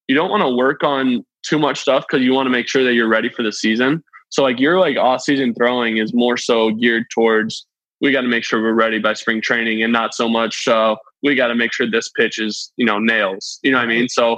you 0.08 0.15
don't 0.15 0.30
want 0.30 0.41
to 0.41 0.50
work 0.50 0.84
on 0.84 1.24
too 1.43 1.60
much 1.60 1.80
stuff 1.80 2.06
because 2.10 2.24
you 2.24 2.34
want 2.34 2.48
to 2.48 2.50
make 2.50 2.67
sure 2.67 2.84
that 2.84 2.93
you're 2.93 3.08
ready 3.08 3.30
for 3.30 3.43
the 3.43 3.52
season. 3.52 4.04
So 4.30 4.43
like 4.43 4.60
your 4.60 4.80
like 4.80 4.98
off 4.98 5.22
season 5.22 5.54
throwing 5.54 5.98
is 5.98 6.13
more 6.13 6.38
so 6.38 6.72
geared 6.72 7.06
towards 7.13 7.65
we 8.02 8.12
got 8.12 8.22
to 8.22 8.28
make 8.28 8.45
sure 8.45 8.62
we're 8.62 8.74
ready 8.74 8.98
by 8.98 9.13
spring 9.13 9.41
training 9.41 9.84
and 9.84 9.91
not 9.91 10.13
so 10.13 10.30
much 10.30 10.67
uh, 10.67 10.95
we 11.22 11.36
got 11.36 11.48
to 11.48 11.56
make 11.56 11.74
sure 11.74 11.89
this 11.89 12.10
pitch 12.10 12.39
is 12.39 12.72
you 12.78 12.86
know 12.86 13.00
nails 13.00 13.60
you 13.63 13.72
know 13.72 13.78
what 13.78 13.86
i 13.86 13.88
mean? 13.88 14.08
So 14.08 14.38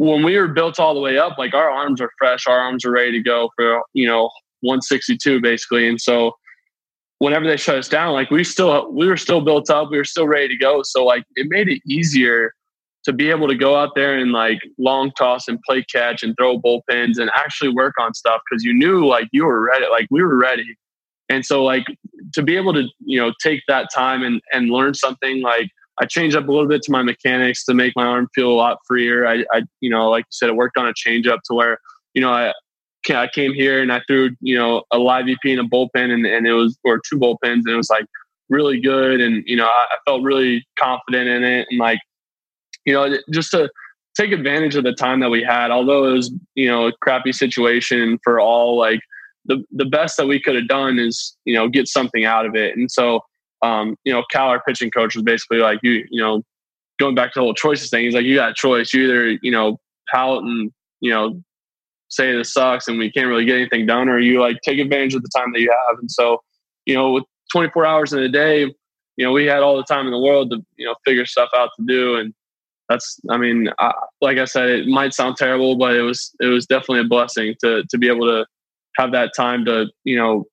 when 0.00 0.22
we 0.22 0.38
were 0.38 0.48
built 0.48 0.80
all 0.80 0.94
the 0.94 1.00
way 1.00 1.18
up, 1.18 1.36
like 1.36 1.52
our 1.52 1.68
arms 1.68 2.00
are 2.00 2.10
fresh, 2.16 2.46
our 2.46 2.58
arms 2.58 2.86
are 2.86 2.90
ready 2.90 3.12
to 3.12 3.20
go 3.20 3.50
for, 3.54 3.82
you 3.92 4.06
know, 4.06 4.30
162 4.62 5.42
basically. 5.42 5.86
And 5.86 6.00
so 6.00 6.32
whenever 7.18 7.46
they 7.46 7.58
shut 7.58 7.76
us 7.76 7.86
down, 7.86 8.14
like 8.14 8.30
we 8.30 8.42
still, 8.42 8.90
we 8.90 9.06
were 9.08 9.18
still 9.18 9.42
built 9.42 9.68
up, 9.68 9.90
we 9.90 9.98
were 9.98 10.04
still 10.04 10.26
ready 10.26 10.48
to 10.48 10.56
go. 10.56 10.80
So 10.82 11.04
like 11.04 11.24
it 11.36 11.48
made 11.50 11.68
it 11.68 11.82
easier 11.86 12.54
to 13.04 13.12
be 13.12 13.28
able 13.28 13.46
to 13.46 13.54
go 13.54 13.76
out 13.76 13.90
there 13.94 14.16
and 14.16 14.32
like 14.32 14.60
long 14.78 15.12
toss 15.18 15.48
and 15.48 15.60
play 15.68 15.84
catch 15.84 16.22
and 16.22 16.34
throw 16.38 16.58
bullpens 16.58 17.18
and 17.18 17.30
actually 17.36 17.68
work 17.68 17.92
on 18.00 18.14
stuff 18.14 18.40
because 18.50 18.64
you 18.64 18.72
knew 18.72 19.06
like 19.06 19.28
you 19.32 19.44
were 19.44 19.66
ready, 19.66 19.84
like 19.90 20.06
we 20.10 20.22
were 20.22 20.38
ready. 20.38 20.78
And 21.28 21.44
so 21.44 21.62
like 21.62 21.84
to 22.32 22.42
be 22.42 22.56
able 22.56 22.72
to, 22.72 22.88
you 23.04 23.20
know, 23.20 23.34
take 23.42 23.64
that 23.68 23.88
time 23.94 24.22
and, 24.22 24.40
and 24.50 24.70
learn 24.70 24.94
something 24.94 25.42
like 25.42 25.68
I 26.00 26.06
changed 26.06 26.34
up 26.34 26.48
a 26.48 26.50
little 26.50 26.68
bit 26.68 26.82
to 26.82 26.92
my 26.92 27.02
mechanics 27.02 27.64
to 27.66 27.74
make 27.74 27.94
my 27.94 28.06
arm 28.06 28.28
feel 28.34 28.50
a 28.50 28.54
lot 28.54 28.78
freer. 28.86 29.26
I, 29.26 29.44
I 29.52 29.62
you 29.80 29.90
know, 29.90 30.08
like 30.08 30.22
you 30.22 30.32
said, 30.32 30.48
I 30.48 30.52
worked 30.52 30.78
on 30.78 30.86
a 30.88 30.94
change 30.94 31.26
up 31.26 31.40
to 31.44 31.54
where, 31.54 31.78
you 32.14 32.22
know, 32.22 32.30
I, 32.30 32.52
I 33.10 33.28
came 33.28 33.52
here 33.52 33.82
and 33.82 33.92
I 33.92 34.00
threw, 34.06 34.30
you 34.40 34.56
know, 34.56 34.84
a 34.90 34.98
live 34.98 35.26
BP 35.26 35.36
in 35.44 35.58
a 35.58 35.64
bullpen 35.64 36.10
and, 36.10 36.26
and 36.26 36.46
it 36.46 36.52
was, 36.52 36.78
or 36.84 37.00
two 37.08 37.18
bullpens 37.18 37.62
and 37.64 37.68
it 37.68 37.76
was 37.76 37.90
like 37.90 38.06
really 38.48 38.80
good. 38.80 39.20
And, 39.20 39.44
you 39.46 39.56
know, 39.56 39.66
I, 39.66 39.86
I 39.90 39.96
felt 40.06 40.22
really 40.22 40.66
confident 40.78 41.28
in 41.28 41.44
it. 41.44 41.66
And 41.70 41.78
like, 41.78 42.00
you 42.86 42.94
know, 42.94 43.16
just 43.30 43.50
to 43.50 43.70
take 44.16 44.32
advantage 44.32 44.76
of 44.76 44.84
the 44.84 44.94
time 44.94 45.20
that 45.20 45.30
we 45.30 45.42
had, 45.42 45.70
although 45.70 46.08
it 46.08 46.12
was, 46.12 46.32
you 46.54 46.66
know, 46.66 46.88
a 46.88 46.92
crappy 47.02 47.32
situation 47.32 48.18
for 48.24 48.40
all, 48.40 48.78
like 48.78 49.00
the, 49.44 49.62
the 49.70 49.84
best 49.84 50.16
that 50.16 50.26
we 50.26 50.40
could 50.40 50.56
have 50.56 50.68
done 50.68 50.98
is, 50.98 51.36
you 51.44 51.54
know, 51.54 51.68
get 51.68 51.88
something 51.88 52.24
out 52.24 52.46
of 52.46 52.54
it. 52.54 52.76
And 52.76 52.90
so, 52.90 53.20
um, 53.62 53.96
you 54.04 54.12
know, 54.12 54.24
Cal, 54.30 54.48
our 54.48 54.62
pitching 54.62 54.90
coach, 54.90 55.14
was 55.14 55.24
basically 55.24 55.58
like, 55.58 55.78
you, 55.82 56.04
you 56.10 56.20
know, 56.20 56.42
going 56.98 57.14
back 57.14 57.32
to 57.32 57.38
the 57.38 57.42
whole 57.42 57.54
choices 57.54 57.90
thing. 57.90 58.04
He's 58.04 58.14
like, 58.14 58.24
you 58.24 58.36
got 58.36 58.50
a 58.50 58.54
choice. 58.54 58.92
You 58.92 59.04
either, 59.04 59.38
you 59.42 59.50
know, 59.50 59.78
pout 60.12 60.42
and, 60.42 60.70
you 61.00 61.10
know, 61.10 61.42
say 62.08 62.32
this 62.36 62.52
sucks 62.52 62.88
and 62.88 62.98
we 62.98 63.10
can't 63.10 63.28
really 63.28 63.44
get 63.44 63.56
anything 63.56 63.86
done, 63.86 64.08
or 64.08 64.18
you 64.18 64.40
like 64.40 64.58
take 64.62 64.78
advantage 64.78 65.14
of 65.14 65.22
the 65.22 65.30
time 65.34 65.52
that 65.52 65.60
you 65.60 65.70
have. 65.88 65.98
And 65.98 66.10
so, 66.10 66.42
you 66.84 66.94
know, 66.94 67.12
with 67.12 67.24
24 67.52 67.86
hours 67.86 68.12
in 68.12 68.20
a 68.20 68.28
day, 68.28 68.62
you 69.16 69.26
know, 69.26 69.32
we 69.32 69.44
had 69.46 69.62
all 69.62 69.76
the 69.76 69.84
time 69.84 70.06
in 70.06 70.12
the 70.12 70.18
world 70.18 70.50
to, 70.50 70.64
you 70.76 70.86
know, 70.86 70.94
figure 71.04 71.26
stuff 71.26 71.50
out 71.54 71.70
to 71.78 71.86
do. 71.86 72.16
And 72.16 72.34
that's, 72.88 73.20
I 73.30 73.36
mean, 73.36 73.68
I, 73.78 73.92
like 74.20 74.38
I 74.38 74.44
said, 74.44 74.68
it 74.68 74.86
might 74.86 75.14
sound 75.14 75.36
terrible, 75.36 75.76
but 75.76 75.94
it 75.94 76.02
was, 76.02 76.34
it 76.40 76.46
was 76.46 76.66
definitely 76.66 77.00
a 77.00 77.04
blessing 77.04 77.54
to, 77.60 77.84
to 77.88 77.98
be 77.98 78.08
able 78.08 78.26
to 78.26 78.46
have 78.96 79.12
that 79.12 79.32
time 79.36 79.64
to, 79.66 79.86
you 80.04 80.16
know, 80.16 80.44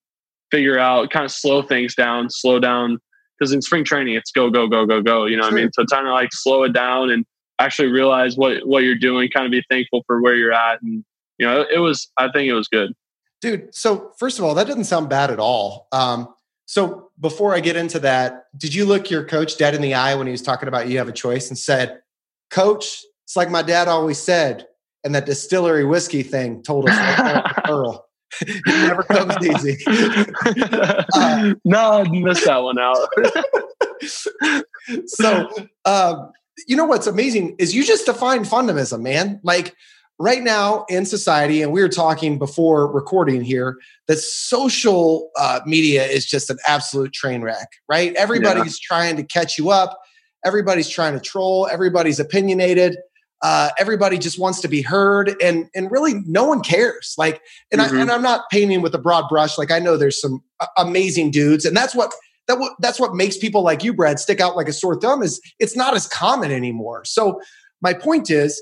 figure 0.52 0.80
out, 0.80 1.10
kind 1.10 1.26
of 1.26 1.32
slow 1.32 1.62
things 1.62 1.96
down, 1.96 2.30
slow 2.30 2.60
down. 2.60 3.00
Because 3.38 3.54
in 3.54 3.62
spring 3.62 3.84
training, 3.84 4.16
it's 4.16 4.32
go, 4.32 4.50
go, 4.50 4.68
go, 4.68 4.86
go, 4.86 5.02
go. 5.02 5.26
You 5.26 5.38
know 5.38 5.44
what 5.44 5.54
I 5.54 5.56
mean? 5.56 5.70
So 5.74 5.86
trying 5.88 6.06
to 6.06 6.12
like 6.12 6.30
slow 6.32 6.64
it 6.64 6.74
down 6.74 7.12
and 7.12 7.24
actually 7.60 7.90
realize 7.90 8.36
what 8.36 8.66
what 8.68 8.84
you're 8.84 8.96
doing, 8.96 9.30
kind 9.30 9.46
of 9.46 9.52
be 9.52 9.64
thankful 9.70 10.04
for 10.08 10.22
where 10.22 10.36
you're 10.36 10.54
at, 10.54 10.82
and 10.82 11.04
you 11.38 11.46
know, 11.46 11.66
it 11.72 11.80
was. 11.80 12.12
I 12.18 12.30
think 12.32 12.50
it 12.50 12.54
was 12.54 12.68
good, 12.68 12.94
dude. 13.42 13.74
So 13.74 14.12
first 14.18 14.40
of 14.40 14.46
all, 14.46 14.56
that 14.56 14.68
doesn't 14.68 14.86
sound 14.86 15.10
bad 15.10 15.32
at 15.32 15.40
all. 15.40 15.88
Um, 15.92 16.34
so 16.66 17.12
before 17.20 17.56
I 17.56 17.60
get 17.60 17.76
into 17.76 18.00
that, 18.00 18.46
did 18.58 18.74
you 18.74 18.86
look 18.86 19.10
your 19.10 19.24
coach 19.24 19.58
dead 19.58 19.74
in 19.74 19.82
the 19.82 19.94
eye 19.94 20.16
when 20.16 20.28
he 20.28 20.32
was 20.32 20.42
talking 20.42 20.68
about 20.68 20.90
you 20.90 20.98
have 20.98 21.08
a 21.08 21.14
choice 21.14 21.50
and 21.50 21.58
said, 21.58 22.02
"Coach, 22.50 23.04
it's 23.26 23.36
like 23.36 23.50
my 23.50 23.62
dad 23.62 23.88
always 23.88 24.18
said," 24.18 24.68
and 25.04 25.14
that 25.16 25.26
distillery 25.26 25.86
whiskey 25.86 26.24
thing 26.24 26.64
told 26.64 26.90
us 26.90 26.98
like 27.20 27.70
Earl. 27.70 28.07
it 28.42 28.66
never 28.66 29.04
comes 29.04 29.36
easy. 29.46 29.78
uh, 31.14 31.54
no, 31.64 32.04
I 32.04 32.10
missed 32.10 32.46
that 32.46 32.58
one 32.58 32.80
out. 32.80 32.98
so, 35.08 35.50
um, 35.86 36.32
you 36.68 36.76
know 36.76 36.86
what's 36.86 37.08
amazing 37.08 37.56
is 37.60 37.74
you 37.76 37.84
just 37.84 38.06
define 38.06 38.44
fundamism, 38.44 39.02
man. 39.02 39.40
Like, 39.44 39.76
right 40.20 40.42
now 40.42 40.86
in 40.90 41.06
society, 41.06 41.62
and 41.62 41.72
we 41.72 41.82
were 41.82 41.90
talking 41.90 42.40
before 42.40 42.92
recording 42.92 43.44
here, 43.44 43.78
that 44.08 44.18
social 44.18 45.30
uh, 45.38 45.60
media 45.66 46.06
is 46.06 46.26
just 46.26 46.50
an 46.50 46.58
absolute 46.68 47.14
train 47.14 47.42
wreck, 47.42 47.68
right? 47.88 48.14
Everybody's 48.16 48.80
yeah. 48.80 48.88
trying 48.96 49.16
to 49.18 49.24
catch 49.24 49.58
you 49.58 49.70
up. 49.70 50.00
Everybody's 50.46 50.90
trying 50.90 51.14
to 51.14 51.20
troll. 51.20 51.68
Everybody's 51.68 52.20
opinionated. 52.20 52.98
Uh, 53.42 53.70
everybody 53.80 54.18
just 54.18 54.40
wants 54.40 54.62
to 54.62 54.68
be 54.68 54.82
heard, 54.82 55.36
and 55.42 55.70
and 55.76 55.92
really 55.92 56.16
no 56.26 56.46
one 56.46 56.62
cares. 56.62 57.14
Like, 57.18 57.42
and 57.72 57.80
mm-hmm. 57.80 57.98
I 57.98 58.02
and 58.02 58.12
I'm 58.12 58.22
not 58.22 58.50
painting 58.52 58.82
with 58.82 58.96
a 58.96 59.00
broad 59.00 59.30
brush. 59.30 59.58
Like, 59.58 59.72
I 59.72 59.80
know 59.80 59.96
there's 59.96 60.20
some 60.20 60.44
amazing 60.78 61.32
dudes, 61.32 61.66
and 61.66 61.78
that's 61.78 61.94
what 61.94 62.12
that 62.48 62.56
w- 62.56 62.74
that's 62.80 63.00
what 63.00 63.14
makes 63.14 63.38
people 63.38 63.62
like 63.62 63.84
you, 63.84 63.94
Brad, 63.94 64.20
stick 64.20 64.40
out 64.40 64.56
like 64.56 64.68
a 64.68 64.74
sore 64.74 65.00
thumb. 65.00 65.22
Is 65.22 65.40
it's 65.60 65.76
not 65.76 65.96
as 65.96 66.08
common 66.08 66.52
anymore. 66.52 67.06
So 67.06 67.40
my 67.82 67.94
point 67.94 68.32
is 68.32 68.62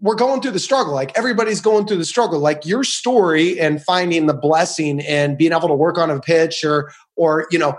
we're 0.00 0.14
going 0.14 0.40
through 0.40 0.52
the 0.52 0.58
struggle. 0.58 0.94
Like 0.94 1.16
everybody's 1.16 1.60
going 1.60 1.86
through 1.86 1.98
the 1.98 2.04
struggle. 2.04 2.40
Like 2.40 2.64
your 2.64 2.84
story 2.84 3.60
and 3.60 3.82
finding 3.82 4.26
the 4.26 4.34
blessing 4.34 5.00
and 5.00 5.36
being 5.36 5.52
able 5.52 5.68
to 5.68 5.74
work 5.74 5.98
on 5.98 6.10
a 6.10 6.20
pitch 6.20 6.64
or 6.64 6.92
or 7.16 7.46
you 7.50 7.58
know 7.58 7.74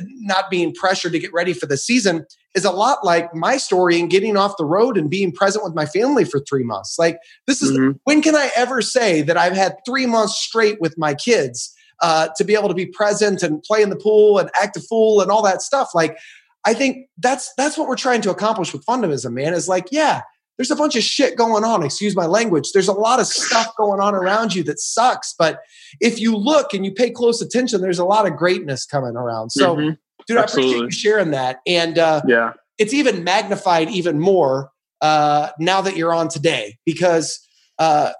not 0.00 0.50
being 0.50 0.72
pressured 0.74 1.12
to 1.12 1.18
get 1.18 1.32
ready 1.32 1.52
for 1.52 1.66
the 1.66 1.76
season 1.76 2.24
is 2.54 2.64
a 2.64 2.70
lot 2.70 3.04
like 3.04 3.34
my 3.34 3.56
story 3.56 4.00
and 4.00 4.10
getting 4.10 4.36
off 4.36 4.56
the 4.56 4.64
road 4.64 4.96
and 4.96 5.10
being 5.10 5.32
present 5.32 5.64
with 5.64 5.74
my 5.74 5.86
family 5.86 6.24
for 6.24 6.40
3 6.40 6.64
months. 6.64 6.96
Like 6.98 7.18
this 7.46 7.62
is 7.62 7.72
mm-hmm. 7.72 7.92
when 8.04 8.22
can 8.22 8.34
I 8.34 8.50
ever 8.56 8.82
say 8.82 9.22
that 9.22 9.36
I've 9.36 9.54
had 9.54 9.76
3 9.86 10.06
months 10.06 10.36
straight 10.36 10.80
with 10.80 10.96
my 10.96 11.14
kids 11.14 11.74
uh, 12.00 12.28
to 12.36 12.44
be 12.44 12.54
able 12.54 12.68
to 12.68 12.74
be 12.74 12.86
present 12.86 13.42
and 13.42 13.62
play 13.62 13.82
in 13.82 13.90
the 13.90 13.96
pool 13.96 14.38
and 14.38 14.50
act 14.60 14.76
a 14.76 14.80
fool 14.80 15.20
and 15.20 15.30
all 15.30 15.42
that 15.42 15.62
stuff 15.62 15.90
like 15.94 16.16
I 16.64 16.74
think 16.74 17.08
that's 17.18 17.52
that's 17.56 17.78
what 17.78 17.88
we're 17.88 17.96
trying 17.96 18.20
to 18.22 18.30
accomplish 18.30 18.72
with 18.72 18.84
Fundamism, 18.84 19.32
man. 19.32 19.54
Is 19.54 19.68
like, 19.68 19.86
yeah, 19.90 20.22
there's 20.58 20.70
a 20.70 20.76
bunch 20.76 20.96
of 20.96 21.02
shit 21.02 21.36
going 21.36 21.64
on. 21.64 21.82
Excuse 21.82 22.16
my 22.16 22.26
language. 22.26 22.72
There's 22.72 22.88
a 22.88 22.92
lot 22.92 23.20
of 23.20 23.26
stuff 23.26 23.74
going 23.76 24.00
on 24.00 24.14
around 24.14 24.54
you 24.54 24.62
that 24.64 24.80
sucks. 24.80 25.34
But 25.38 25.60
if 26.00 26.20
you 26.20 26.36
look 26.36 26.74
and 26.74 26.84
you 26.84 26.92
pay 26.92 27.10
close 27.10 27.40
attention, 27.40 27.80
there's 27.80 27.98
a 27.98 28.04
lot 28.04 28.26
of 28.26 28.36
greatness 28.36 28.84
coming 28.84 29.16
around. 29.16 29.50
So, 29.50 29.76
mm-hmm. 29.76 29.94
Dude, 30.28 30.38
Absolutely. 30.38 30.74
I 30.74 30.76
appreciate 30.76 30.84
you 30.84 30.90
sharing 30.90 31.30
that. 31.32 31.60
And 31.66 31.98
uh, 31.98 32.22
yeah, 32.26 32.52
it's 32.78 32.94
even 32.94 33.24
magnified 33.24 33.90
even 33.90 34.20
more 34.20 34.70
uh, 35.00 35.48
now 35.58 35.80
that 35.80 35.96
you're 35.96 36.14
on 36.14 36.28
today 36.28 36.78
because 36.84 37.40
uh, 37.78 38.12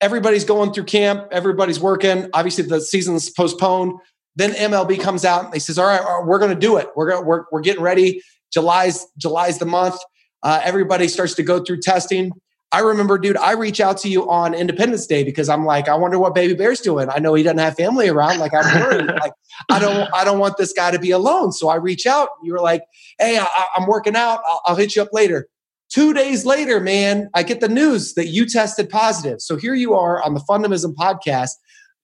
everybody's 0.00 0.44
going 0.44 0.72
through 0.72 0.84
camp, 0.84 1.28
everybody's 1.30 1.80
working. 1.80 2.28
Obviously, 2.34 2.64
the 2.64 2.80
season's 2.80 3.30
postponed. 3.30 3.94
Then 4.36 4.52
MLB 4.52 5.00
comes 5.00 5.24
out 5.24 5.44
and 5.44 5.52
they 5.52 5.58
says, 5.58 5.78
"All 5.78 5.86
right, 5.86 6.26
we're 6.26 6.38
going 6.38 6.52
to 6.52 6.58
do 6.58 6.76
it. 6.76 6.88
We're 6.96 7.08
going 7.08 7.24
we're 7.24 7.44
we're 7.52 7.60
getting 7.60 7.82
ready. 7.82 8.20
July's 8.52 9.06
July's 9.16 9.58
the 9.58 9.66
month." 9.66 9.96
Uh, 10.42 10.60
everybody 10.62 11.08
starts 11.08 11.34
to 11.34 11.42
go 11.42 11.62
through 11.64 11.80
testing. 11.80 12.30
I 12.74 12.80
remember, 12.80 13.18
dude, 13.18 13.36
I 13.36 13.52
reach 13.52 13.80
out 13.80 13.98
to 13.98 14.08
you 14.08 14.28
on 14.28 14.52
Independence 14.52 15.06
Day 15.06 15.22
because 15.22 15.48
I'm 15.48 15.64
like, 15.64 15.88
I 15.88 15.94
wonder 15.94 16.18
what 16.18 16.34
Baby 16.34 16.54
Bear's 16.54 16.80
doing. 16.80 17.08
I 17.08 17.20
know 17.20 17.34
he 17.34 17.44
doesn't 17.44 17.58
have 17.58 17.76
family 17.76 18.08
around. 18.08 18.40
Like 18.40 18.52
I'm 18.52 18.80
worried. 18.80 19.06
like 19.20 19.32
I 19.70 19.78
don't, 19.78 20.12
I 20.12 20.24
don't 20.24 20.40
want 20.40 20.56
this 20.56 20.72
guy 20.72 20.90
to 20.90 20.98
be 20.98 21.12
alone. 21.12 21.52
So 21.52 21.68
I 21.68 21.76
reach 21.76 22.04
out. 22.04 22.30
You 22.42 22.52
were 22.52 22.60
like, 22.60 22.82
Hey, 23.20 23.38
I, 23.38 23.66
am 23.76 23.86
working 23.86 24.16
out. 24.16 24.40
I'll, 24.44 24.60
I'll 24.66 24.74
hit 24.74 24.96
you 24.96 25.02
up 25.02 25.10
later. 25.12 25.46
Two 25.88 26.12
days 26.12 26.44
later, 26.44 26.80
man, 26.80 27.30
I 27.32 27.44
get 27.44 27.60
the 27.60 27.68
news 27.68 28.14
that 28.14 28.26
you 28.26 28.44
tested 28.44 28.90
positive. 28.90 29.40
So 29.40 29.54
here 29.54 29.74
you 29.74 29.94
are 29.94 30.20
on 30.20 30.34
the 30.34 30.40
Fundamism 30.40 30.96
podcast, 30.96 31.50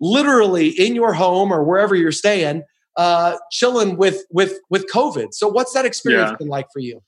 literally 0.01 0.69
in 0.69 0.95
your 0.95 1.15
home 1.15 1.53
or 1.53 1.65
wherever 1.65 1.97
you're 1.97 2.13
staying, 2.13 2.63
uh, 2.95 3.39
chilling 3.51 3.97
with 3.97 4.23
with 4.31 4.61
with 4.71 4.87
COVID. 4.89 5.35
So 5.35 5.49
what's 5.49 5.73
that 5.73 5.85
experience 5.85 6.31
yeah. 6.31 6.37
been 6.37 6.47
like 6.47 6.69
for 6.73 6.79
you? 6.79 7.03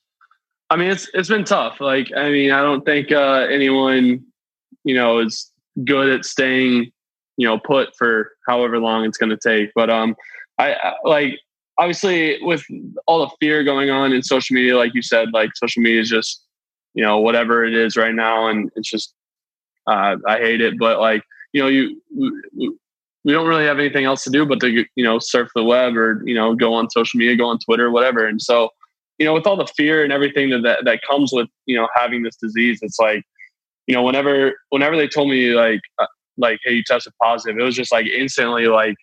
I 0.72 0.76
mean, 0.76 0.90
it's 0.90 1.06
it's 1.12 1.28
been 1.28 1.44
tough. 1.44 1.82
Like, 1.82 2.10
I 2.16 2.30
mean, 2.30 2.50
I 2.50 2.62
don't 2.62 2.82
think 2.82 3.12
uh, 3.12 3.46
anyone, 3.50 4.24
you 4.84 4.94
know, 4.94 5.18
is 5.18 5.50
good 5.84 6.08
at 6.08 6.24
staying, 6.24 6.90
you 7.36 7.46
know, 7.46 7.58
put 7.58 7.94
for 7.94 8.32
however 8.48 8.78
long 8.78 9.04
it's 9.04 9.18
going 9.18 9.28
to 9.28 9.36
take. 9.36 9.70
But 9.74 9.90
um, 9.90 10.16
I, 10.58 10.72
I 10.72 10.94
like 11.04 11.38
obviously 11.76 12.38
with 12.40 12.64
all 13.06 13.20
the 13.20 13.30
fear 13.38 13.62
going 13.64 13.90
on 13.90 14.14
in 14.14 14.22
social 14.22 14.54
media, 14.54 14.78
like 14.78 14.94
you 14.94 15.02
said, 15.02 15.28
like 15.34 15.50
social 15.56 15.82
media 15.82 16.00
is 16.00 16.08
just, 16.08 16.42
you 16.94 17.04
know, 17.04 17.20
whatever 17.20 17.66
it 17.66 17.74
is 17.74 17.94
right 17.94 18.14
now, 18.14 18.48
and 18.48 18.70
it's 18.74 18.88
just, 18.88 19.12
uh, 19.86 20.16
I 20.26 20.38
hate 20.38 20.62
it. 20.62 20.78
But 20.78 21.00
like, 21.00 21.22
you 21.52 21.62
know, 21.62 21.68
you 21.68 22.00
we 23.24 23.32
don't 23.32 23.46
really 23.46 23.66
have 23.66 23.78
anything 23.78 24.06
else 24.06 24.24
to 24.24 24.30
do 24.30 24.46
but 24.46 24.58
to 24.60 24.70
you 24.70 25.04
know 25.04 25.18
surf 25.18 25.50
the 25.54 25.64
web 25.64 25.98
or 25.98 26.22
you 26.24 26.34
know 26.34 26.54
go 26.54 26.72
on 26.72 26.88
social 26.88 27.18
media, 27.18 27.36
go 27.36 27.48
on 27.48 27.58
Twitter, 27.58 27.90
whatever, 27.90 28.26
and 28.26 28.40
so 28.40 28.70
you 29.22 29.28
know, 29.28 29.34
with 29.34 29.46
all 29.46 29.54
the 29.54 29.68
fear 29.76 30.02
and 30.02 30.12
everything 30.12 30.50
that, 30.50 30.62
that, 30.64 30.84
that 30.84 31.00
comes 31.08 31.30
with, 31.32 31.46
you 31.66 31.76
know, 31.76 31.86
having 31.94 32.24
this 32.24 32.34
disease, 32.34 32.80
it's 32.82 32.98
like, 32.98 33.22
you 33.86 33.94
know, 33.94 34.02
whenever, 34.02 34.54
whenever 34.70 34.96
they 34.96 35.06
told 35.06 35.30
me 35.30 35.50
like, 35.50 35.78
uh, 36.00 36.06
like, 36.36 36.58
Hey, 36.64 36.72
you 36.72 36.82
tested 36.84 37.12
positive, 37.22 37.56
it 37.56 37.62
was 37.62 37.76
just 37.76 37.92
like 37.92 38.04
instantly 38.06 38.66
like 38.66 38.96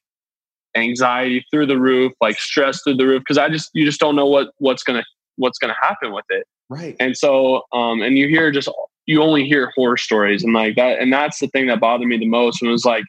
anxiety 0.76 1.46
through 1.50 1.68
the 1.68 1.80
roof, 1.80 2.12
like 2.20 2.38
stress 2.38 2.82
through 2.84 2.98
the 2.98 3.08
roof. 3.08 3.24
Cause 3.26 3.38
I 3.38 3.48
just, 3.48 3.70
you 3.74 3.86
just 3.86 4.02
don't 4.02 4.18
know 4.18 4.26
what, 4.26 4.50
what's 4.58 4.84
going 4.84 5.00
to, 5.00 5.06
what's 5.38 5.58
going 5.58 5.74
to 5.74 5.88
happen 5.88 6.12
with 6.12 6.26
it. 6.28 6.46
Right. 6.68 6.98
And 7.00 7.16
so, 7.16 7.62
um, 7.72 8.02
and 8.02 8.18
you 8.18 8.28
hear 8.28 8.52
just, 8.52 8.70
you 9.06 9.24
only 9.24 9.46
hear 9.46 9.72
horror 9.78 9.96
stories 9.96 10.44
and 10.44 10.54
like 10.54 10.76
that. 10.76 11.00
And 11.00 11.14
that's 11.14 11.40
the 11.40 11.48
thing 11.48 11.68
that 11.68 11.80
bothered 11.80 12.10
me 12.10 12.18
the 12.18 12.28
most. 12.28 12.62
And 12.62 12.68
it 12.68 12.74
was 12.74 12.84
like, 12.84 13.06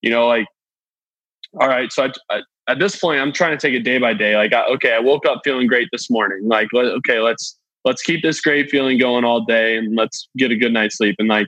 you 0.00 0.08
know, 0.08 0.26
like, 0.26 0.46
all 1.60 1.68
right, 1.68 1.92
so 1.92 2.04
I, 2.04 2.12
I, 2.30 2.40
at 2.68 2.78
this 2.78 2.96
point, 2.96 3.20
I'm 3.20 3.32
trying 3.32 3.56
to 3.56 3.58
take 3.58 3.74
it 3.74 3.82
day 3.82 3.98
by 3.98 4.12
day. 4.12 4.36
Like, 4.36 4.52
okay, 4.52 4.92
I 4.92 4.98
woke 4.98 5.24
up 5.26 5.42
feeling 5.44 5.66
great 5.66 5.88
this 5.92 6.10
morning. 6.10 6.48
Like, 6.48 6.68
okay, 6.74 7.20
let's 7.20 7.58
let's 7.84 8.02
keep 8.02 8.22
this 8.22 8.40
great 8.40 8.70
feeling 8.70 8.98
going 8.98 9.24
all 9.24 9.44
day, 9.44 9.76
and 9.76 9.94
let's 9.96 10.28
get 10.36 10.50
a 10.50 10.56
good 10.56 10.72
night's 10.72 10.96
sleep. 10.96 11.16
And 11.18 11.28
like, 11.28 11.46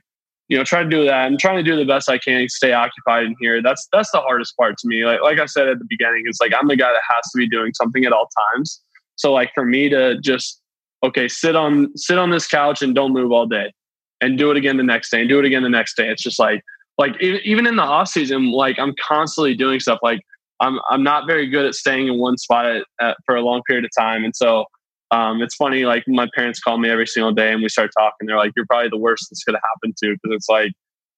you 0.49 0.57
know, 0.57 0.65
try 0.65 0.83
to 0.83 0.89
do 0.89 1.05
that. 1.05 1.27
I'm 1.27 1.37
trying 1.37 1.57
to 1.57 1.63
do 1.63 1.77
the 1.77 1.85
best 1.85 2.09
I 2.09 2.19
can, 2.19 2.49
stay 2.49 2.73
occupied 2.73 3.25
in 3.25 3.35
here. 3.41 3.61
That's 3.61 3.89
that's 3.93 4.11
the 4.13 4.21
hardest 4.21 4.57
part 4.57 4.79
to 4.79 4.89
me. 4.89 5.05
Like 5.05 5.21
like 5.23 5.41
I 5.41 5.47
said 5.47 5.69
at 5.69 5.79
the 5.79 5.87
beginning, 5.89 6.23
it's 6.27 6.41
like 6.41 6.53
I'm 6.59 6.69
the 6.69 6.77
guy 6.77 6.93
that 6.93 7.03
has 7.09 7.31
to 7.33 7.39
be 7.39 7.49
doing 7.49 7.73
something 7.75 8.05
at 8.05 8.13
all 8.13 8.29
times. 8.55 8.81
So 9.17 9.33
like 9.33 9.51
for 9.55 9.65
me 9.65 9.89
to 9.89 10.21
just 10.21 10.61
okay, 11.03 11.27
sit 11.27 11.57
on 11.57 11.97
sit 11.97 12.19
on 12.19 12.31
this 12.31 12.47
couch 12.47 12.81
and 12.81 12.95
don't 12.95 13.13
move 13.13 13.33
all 13.33 13.47
day, 13.47 13.73
and 14.21 14.39
do 14.39 14.53
it 14.53 14.57
again 14.57 14.77
the 14.77 14.85
next 14.85 15.11
day, 15.11 15.21
and 15.21 15.29
do 15.29 15.41
it 15.41 15.45
again 15.45 15.65
the 15.65 15.69
next 15.69 15.97
day. 15.97 16.09
It's 16.09 16.23
just 16.23 16.39
like 16.39 16.63
like 16.97 17.21
even 17.21 17.67
in 17.67 17.77
the 17.77 17.83
off 17.83 18.09
season, 18.09 18.53
like 18.53 18.79
I'm 18.79 18.95
constantly 19.01 19.55
doing 19.55 19.81
stuff 19.81 19.99
like 20.03 20.21
I'm 20.61 20.81
I'm 20.91 21.03
not 21.03 21.27
very 21.27 21.47
good 21.47 21.67
at 21.67 21.75
staying 21.75 22.09
in 22.09 22.19
one 22.19 22.37
spot 22.37 22.67
at, 22.67 22.85
at, 23.01 23.17
for 23.25 23.37
a 23.37 23.43
long 23.43 23.63
period 23.67 23.85
of 23.85 23.91
time, 23.97 24.25
and 24.25 24.35
so 24.35 24.65
um, 25.11 25.41
it's 25.41 25.55
funny. 25.55 25.85
Like 25.85 26.05
my 26.07 26.29
parents 26.35 26.61
call 26.61 26.79
me 26.79 26.91
every 26.91 27.07
single 27.07 27.33
day, 27.33 27.53
and 27.53 27.63
we 27.63 27.69
start 27.69 27.91
talking. 27.97 28.27
They're 28.27 28.37
like, 28.37 28.53
"You're 28.57 28.67
probably 28.67 28.89
the 28.89 28.99
worst 28.99 29.29
that's 29.31 29.45
gonna 29.45 29.61
happen 29.75 29.95
to," 30.03 30.13
because 30.15 30.35
it's 30.35 30.49
like 30.49 30.73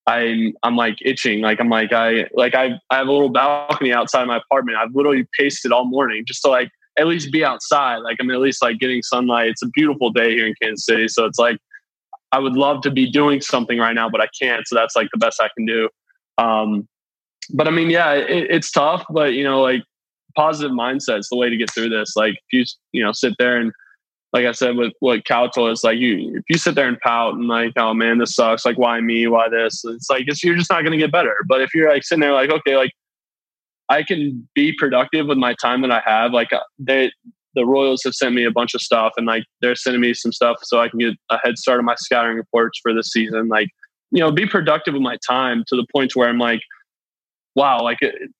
I'm 0.06 0.52
I'm 0.62 0.76
like 0.76 0.96
itching. 1.02 1.40
Like 1.40 1.60
I'm 1.60 1.68
like 1.68 1.92
I 1.92 2.26
like 2.34 2.54
I 2.54 2.72
I 2.90 2.96
have 2.98 3.08
a 3.08 3.12
little 3.12 3.30
balcony 3.30 3.92
outside 3.92 4.26
my 4.26 4.38
apartment. 4.38 4.78
I've 4.78 4.94
literally 4.94 5.26
it 5.38 5.72
all 5.72 5.84
morning 5.86 6.24
just 6.26 6.42
to 6.42 6.48
like 6.48 6.70
at 6.98 7.06
least 7.06 7.32
be 7.32 7.44
outside. 7.44 7.98
Like 7.98 8.18
I'm 8.20 8.30
at 8.30 8.40
least 8.40 8.62
like 8.62 8.78
getting 8.78 9.02
sunlight. 9.02 9.50
It's 9.50 9.62
a 9.62 9.68
beautiful 9.68 10.10
day 10.10 10.32
here 10.32 10.46
in 10.46 10.54
Kansas 10.62 10.84
City, 10.84 11.08
so 11.08 11.24
it's 11.24 11.38
like 11.38 11.58
I 12.32 12.38
would 12.38 12.54
love 12.54 12.82
to 12.82 12.90
be 12.90 13.10
doing 13.10 13.40
something 13.40 13.78
right 13.78 13.94
now, 13.94 14.08
but 14.08 14.20
I 14.20 14.28
can't. 14.40 14.66
So 14.66 14.76
that's 14.76 14.94
like 14.94 15.08
the 15.12 15.18
best 15.18 15.40
I 15.40 15.48
can 15.56 15.66
do. 15.66 15.88
Um, 16.38 16.88
but 17.52 17.66
I 17.66 17.70
mean, 17.70 17.90
yeah, 17.90 18.12
it, 18.12 18.46
it's 18.50 18.70
tough, 18.70 19.04
but 19.10 19.34
you 19.34 19.44
know, 19.44 19.60
like 19.60 19.82
positive 20.36 20.72
mindset's 20.72 21.28
the 21.28 21.36
way 21.36 21.50
to 21.50 21.56
get 21.56 21.72
through 21.72 21.88
this. 21.88 22.14
Like 22.16 22.34
if 22.34 22.52
you 22.52 22.64
you 22.92 23.04
know 23.04 23.12
sit 23.12 23.34
there 23.38 23.56
and 23.56 23.72
like 24.32 24.46
I 24.46 24.52
said 24.52 24.76
with 24.76 24.92
what 25.00 25.24
Cal 25.24 25.50
told 25.50 25.70
us, 25.70 25.82
like 25.82 25.98
you 25.98 26.36
if 26.36 26.44
you 26.48 26.58
sit 26.58 26.74
there 26.74 26.88
and 26.88 26.98
pout 27.00 27.34
and 27.34 27.48
like, 27.48 27.72
oh 27.76 27.94
man, 27.94 28.18
this 28.18 28.34
sucks. 28.34 28.64
Like 28.64 28.78
why 28.78 29.00
me? 29.00 29.26
Why 29.26 29.48
this? 29.48 29.82
It's 29.84 30.08
like 30.08 30.24
it's, 30.26 30.44
you're 30.44 30.56
just 30.56 30.70
not 30.70 30.82
going 30.82 30.92
to 30.92 30.98
get 30.98 31.12
better. 31.12 31.34
But 31.48 31.60
if 31.62 31.74
you're 31.74 31.90
like 31.90 32.04
sitting 32.04 32.20
there 32.20 32.32
like, 32.32 32.50
okay, 32.50 32.76
like 32.76 32.92
I 33.88 34.04
can 34.04 34.48
be 34.54 34.72
productive 34.78 35.26
with 35.26 35.38
my 35.38 35.54
time 35.60 35.82
that 35.82 35.90
I 35.90 36.00
have. 36.06 36.32
Like 36.32 36.52
uh, 36.52 36.60
they 36.78 37.10
the 37.54 37.66
Royals 37.66 38.02
have 38.04 38.14
sent 38.14 38.34
me 38.34 38.44
a 38.44 38.50
bunch 38.50 38.74
of 38.74 38.80
stuff 38.80 39.12
and 39.16 39.26
like 39.26 39.44
they're 39.60 39.74
sending 39.74 40.00
me 40.00 40.14
some 40.14 40.32
stuff 40.32 40.58
so 40.62 40.80
I 40.80 40.88
can 40.88 41.00
get 41.00 41.14
a 41.30 41.38
head 41.42 41.58
start 41.58 41.80
on 41.80 41.84
my 41.84 41.96
scouting 41.96 42.36
reports 42.36 42.78
for 42.80 42.94
this 42.94 43.10
season. 43.10 43.48
Like, 43.48 43.68
you 44.12 44.20
know, 44.20 44.30
be 44.30 44.46
productive 44.46 44.94
with 44.94 45.02
my 45.02 45.16
time 45.26 45.64
to 45.66 45.76
the 45.76 45.84
point 45.92 46.14
where 46.14 46.28
I'm 46.28 46.38
like, 46.38 46.60
wow, 47.54 47.82
like 47.82 47.98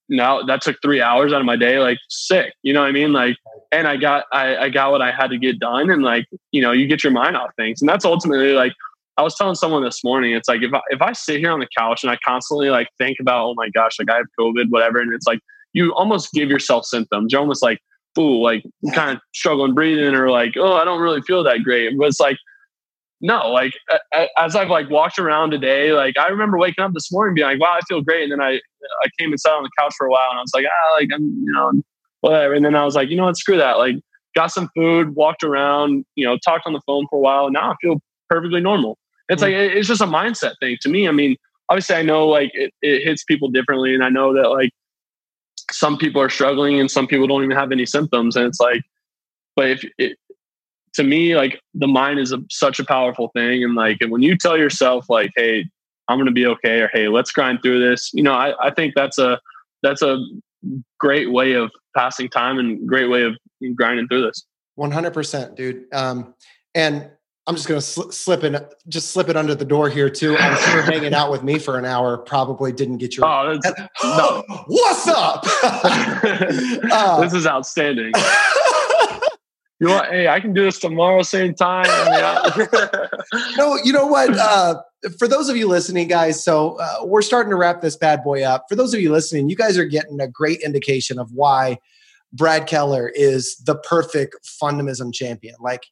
now 0.08 0.42
that 0.42 0.62
took 0.62 0.76
three 0.82 1.00
hours 1.00 1.32
out 1.32 1.40
of 1.40 1.46
my 1.46 1.56
day, 1.56 1.78
like 1.78 1.98
sick, 2.08 2.54
you 2.62 2.72
know 2.72 2.80
what 2.80 2.88
I 2.88 2.92
mean? 2.92 3.12
Like, 3.12 3.36
and 3.72 3.88
I 3.88 3.96
got, 3.96 4.24
I, 4.32 4.56
I 4.56 4.68
got 4.68 4.92
what 4.92 5.02
I 5.02 5.10
had 5.10 5.30
to 5.30 5.38
get 5.38 5.58
done. 5.58 5.90
And 5.90 6.02
like, 6.02 6.26
you 6.52 6.62
know, 6.62 6.72
you 6.72 6.86
get 6.86 7.02
your 7.02 7.12
mind 7.12 7.36
off 7.36 7.50
things. 7.56 7.82
And 7.82 7.88
that's 7.88 8.04
ultimately 8.04 8.52
like, 8.52 8.72
I 9.16 9.22
was 9.22 9.34
telling 9.34 9.56
someone 9.56 9.82
this 9.82 10.02
morning, 10.04 10.32
it's 10.32 10.48
like, 10.48 10.62
if 10.62 10.72
I, 10.72 10.80
if 10.90 11.02
I 11.02 11.12
sit 11.12 11.40
here 11.40 11.50
on 11.50 11.60
the 11.60 11.68
couch 11.76 12.04
and 12.04 12.10
I 12.10 12.18
constantly 12.24 12.70
like 12.70 12.88
think 12.98 13.18
about, 13.20 13.48
oh 13.48 13.54
my 13.54 13.68
gosh, 13.68 13.98
like 13.98 14.10
I 14.10 14.16
have 14.16 14.26
COVID, 14.38 14.70
whatever. 14.70 15.00
And 15.00 15.12
it's 15.12 15.26
like, 15.26 15.40
you 15.72 15.92
almost 15.94 16.32
give 16.32 16.48
yourself 16.48 16.84
symptoms. 16.84 17.32
You're 17.32 17.40
almost 17.40 17.62
like, 17.62 17.80
ooh, 18.18 18.42
like 18.42 18.64
kind 18.94 19.10
of 19.10 19.18
struggling 19.34 19.74
breathing 19.74 20.14
or 20.14 20.30
like, 20.30 20.54
oh, 20.56 20.74
I 20.74 20.84
don't 20.84 21.00
really 21.00 21.20
feel 21.22 21.44
that 21.44 21.62
great. 21.62 21.98
But 21.98 22.08
it's 22.08 22.20
like, 22.20 22.36
no, 23.20 23.50
like 23.50 23.72
as 24.38 24.56
I've 24.56 24.70
like 24.70 24.88
walked 24.90 25.18
around 25.18 25.50
today, 25.50 25.92
like 25.92 26.16
I 26.18 26.28
remember 26.28 26.58
waking 26.58 26.84
up 26.84 26.92
this 26.94 27.12
morning 27.12 27.34
being 27.34 27.46
like, 27.46 27.60
wow, 27.60 27.76
I 27.76 27.80
feel 27.88 28.00
great. 28.00 28.24
And 28.24 28.32
then 28.32 28.40
I, 28.40 28.52
I 28.54 29.08
came 29.18 29.30
and 29.30 29.40
sat 29.40 29.52
on 29.52 29.62
the 29.62 29.70
couch 29.78 29.94
for 29.98 30.06
a 30.06 30.10
while 30.10 30.28
and 30.30 30.38
I 30.38 30.42
was 30.42 30.52
like, 30.54 30.64
ah, 30.66 30.94
like 30.94 31.08
I'm, 31.14 31.22
you 31.22 31.52
know, 31.52 31.82
whatever. 32.20 32.54
And 32.54 32.64
then 32.64 32.74
I 32.74 32.84
was 32.84 32.94
like, 32.94 33.10
you 33.10 33.16
know 33.16 33.24
what, 33.24 33.36
screw 33.36 33.58
that. 33.58 33.78
Like 33.78 33.96
got 34.34 34.48
some 34.48 34.70
food, 34.74 35.14
walked 35.14 35.44
around, 35.44 36.04
you 36.14 36.24
know, 36.24 36.38
talked 36.44 36.66
on 36.66 36.72
the 36.72 36.80
phone 36.86 37.06
for 37.10 37.16
a 37.16 37.20
while. 37.20 37.46
And 37.46 37.54
now 37.54 37.72
I 37.72 37.74
feel 37.82 38.00
perfectly 38.28 38.60
normal. 38.60 38.96
It's 39.28 39.42
like 39.42 39.52
it's 39.52 39.86
just 39.86 40.00
a 40.00 40.06
mindset 40.06 40.54
thing 40.60 40.76
to 40.80 40.88
me. 40.88 41.06
I 41.06 41.12
mean, 41.12 41.36
obviously, 41.68 41.94
I 41.94 42.02
know 42.02 42.26
like 42.26 42.50
it, 42.52 42.72
it 42.82 43.04
hits 43.04 43.22
people 43.22 43.48
differently, 43.48 43.94
and 43.94 44.02
I 44.02 44.08
know 44.08 44.34
that 44.34 44.48
like 44.48 44.70
some 45.70 45.96
people 45.96 46.20
are 46.20 46.28
struggling 46.28 46.80
and 46.80 46.90
some 46.90 47.06
people 47.06 47.28
don't 47.28 47.44
even 47.44 47.56
have 47.56 47.70
any 47.70 47.86
symptoms, 47.86 48.34
and 48.34 48.46
it's 48.46 48.58
like, 48.58 48.82
but 49.54 49.70
if 49.70 49.84
it, 49.98 50.18
to 50.94 51.04
me, 51.04 51.36
like 51.36 51.60
the 51.74 51.86
mind 51.86 52.18
is 52.18 52.32
a, 52.32 52.38
such 52.50 52.78
a 52.78 52.84
powerful 52.84 53.30
thing, 53.34 53.62
and 53.64 53.74
like 53.74 53.98
and 54.00 54.10
when 54.10 54.22
you 54.22 54.36
tell 54.36 54.56
yourself 54.56 55.06
like, 55.08 55.30
"Hey, 55.36 55.64
I'm 56.08 56.18
going 56.18 56.26
to 56.26 56.32
be 56.32 56.46
okay," 56.46 56.80
or 56.80 56.90
"Hey, 56.92 57.08
let's 57.08 57.30
grind 57.30 57.60
through 57.62 57.80
this," 57.88 58.10
you 58.12 58.22
know, 58.22 58.32
I, 58.32 58.54
I 58.66 58.70
think 58.70 58.94
that's 58.94 59.18
a 59.18 59.40
that's 59.82 60.02
a 60.02 60.18
great 60.98 61.32
way 61.32 61.52
of 61.52 61.70
passing 61.96 62.28
time 62.28 62.58
and 62.58 62.86
great 62.86 63.08
way 63.08 63.22
of 63.22 63.36
grinding 63.74 64.08
through 64.08 64.22
this. 64.22 64.44
100%, 64.78 65.56
dude. 65.56 65.84
Um, 65.92 66.34
and 66.74 67.10
I'm 67.46 67.56
just 67.56 67.66
going 67.66 67.80
to 67.80 67.86
sl- 67.86 68.10
slip 68.10 68.44
in, 68.44 68.56
just 68.88 69.10
slip 69.10 69.28
it 69.28 69.36
under 69.36 69.54
the 69.54 69.64
door 69.64 69.88
here 69.88 70.08
too. 70.08 70.36
I'm 70.36 70.56
sure 70.58 70.82
hanging 70.92 71.14
out 71.14 71.30
with 71.30 71.42
me 71.42 71.58
for 71.58 71.78
an 71.78 71.84
hour 71.84 72.16
probably 72.18 72.72
didn't 72.72 72.98
get 72.98 73.16
your. 73.16 73.26
Oh, 73.26 73.58
no. 74.04 74.44
What's 74.68 75.08
up? 75.08 75.44
uh, 76.92 77.20
this 77.20 77.34
is 77.34 77.46
outstanding. 77.46 78.12
You 79.80 79.88
want? 79.88 80.10
Hey, 80.10 80.28
I 80.28 80.40
can 80.40 80.52
do 80.52 80.62
this 80.62 80.78
tomorrow, 80.78 81.22
same 81.22 81.54
time. 81.54 81.86
no, 83.56 83.76
you 83.82 83.92
know 83.92 84.06
what? 84.06 84.36
Uh, 84.36 84.82
for 85.18 85.26
those 85.26 85.48
of 85.48 85.56
you 85.56 85.66
listening, 85.66 86.06
guys, 86.06 86.44
so 86.44 86.78
uh, 86.78 87.04
we're 87.04 87.22
starting 87.22 87.50
to 87.50 87.56
wrap 87.56 87.80
this 87.80 87.96
bad 87.96 88.22
boy 88.22 88.42
up. 88.42 88.66
For 88.68 88.76
those 88.76 88.92
of 88.92 89.00
you 89.00 89.10
listening, 89.10 89.48
you 89.48 89.56
guys 89.56 89.78
are 89.78 89.86
getting 89.86 90.20
a 90.20 90.28
great 90.28 90.60
indication 90.60 91.18
of 91.18 91.30
why 91.32 91.78
Brad 92.32 92.66
Keller 92.66 93.10
is 93.14 93.56
the 93.64 93.74
perfect 93.74 94.36
fundamism 94.62 95.14
champion. 95.14 95.54
Like 95.60 95.86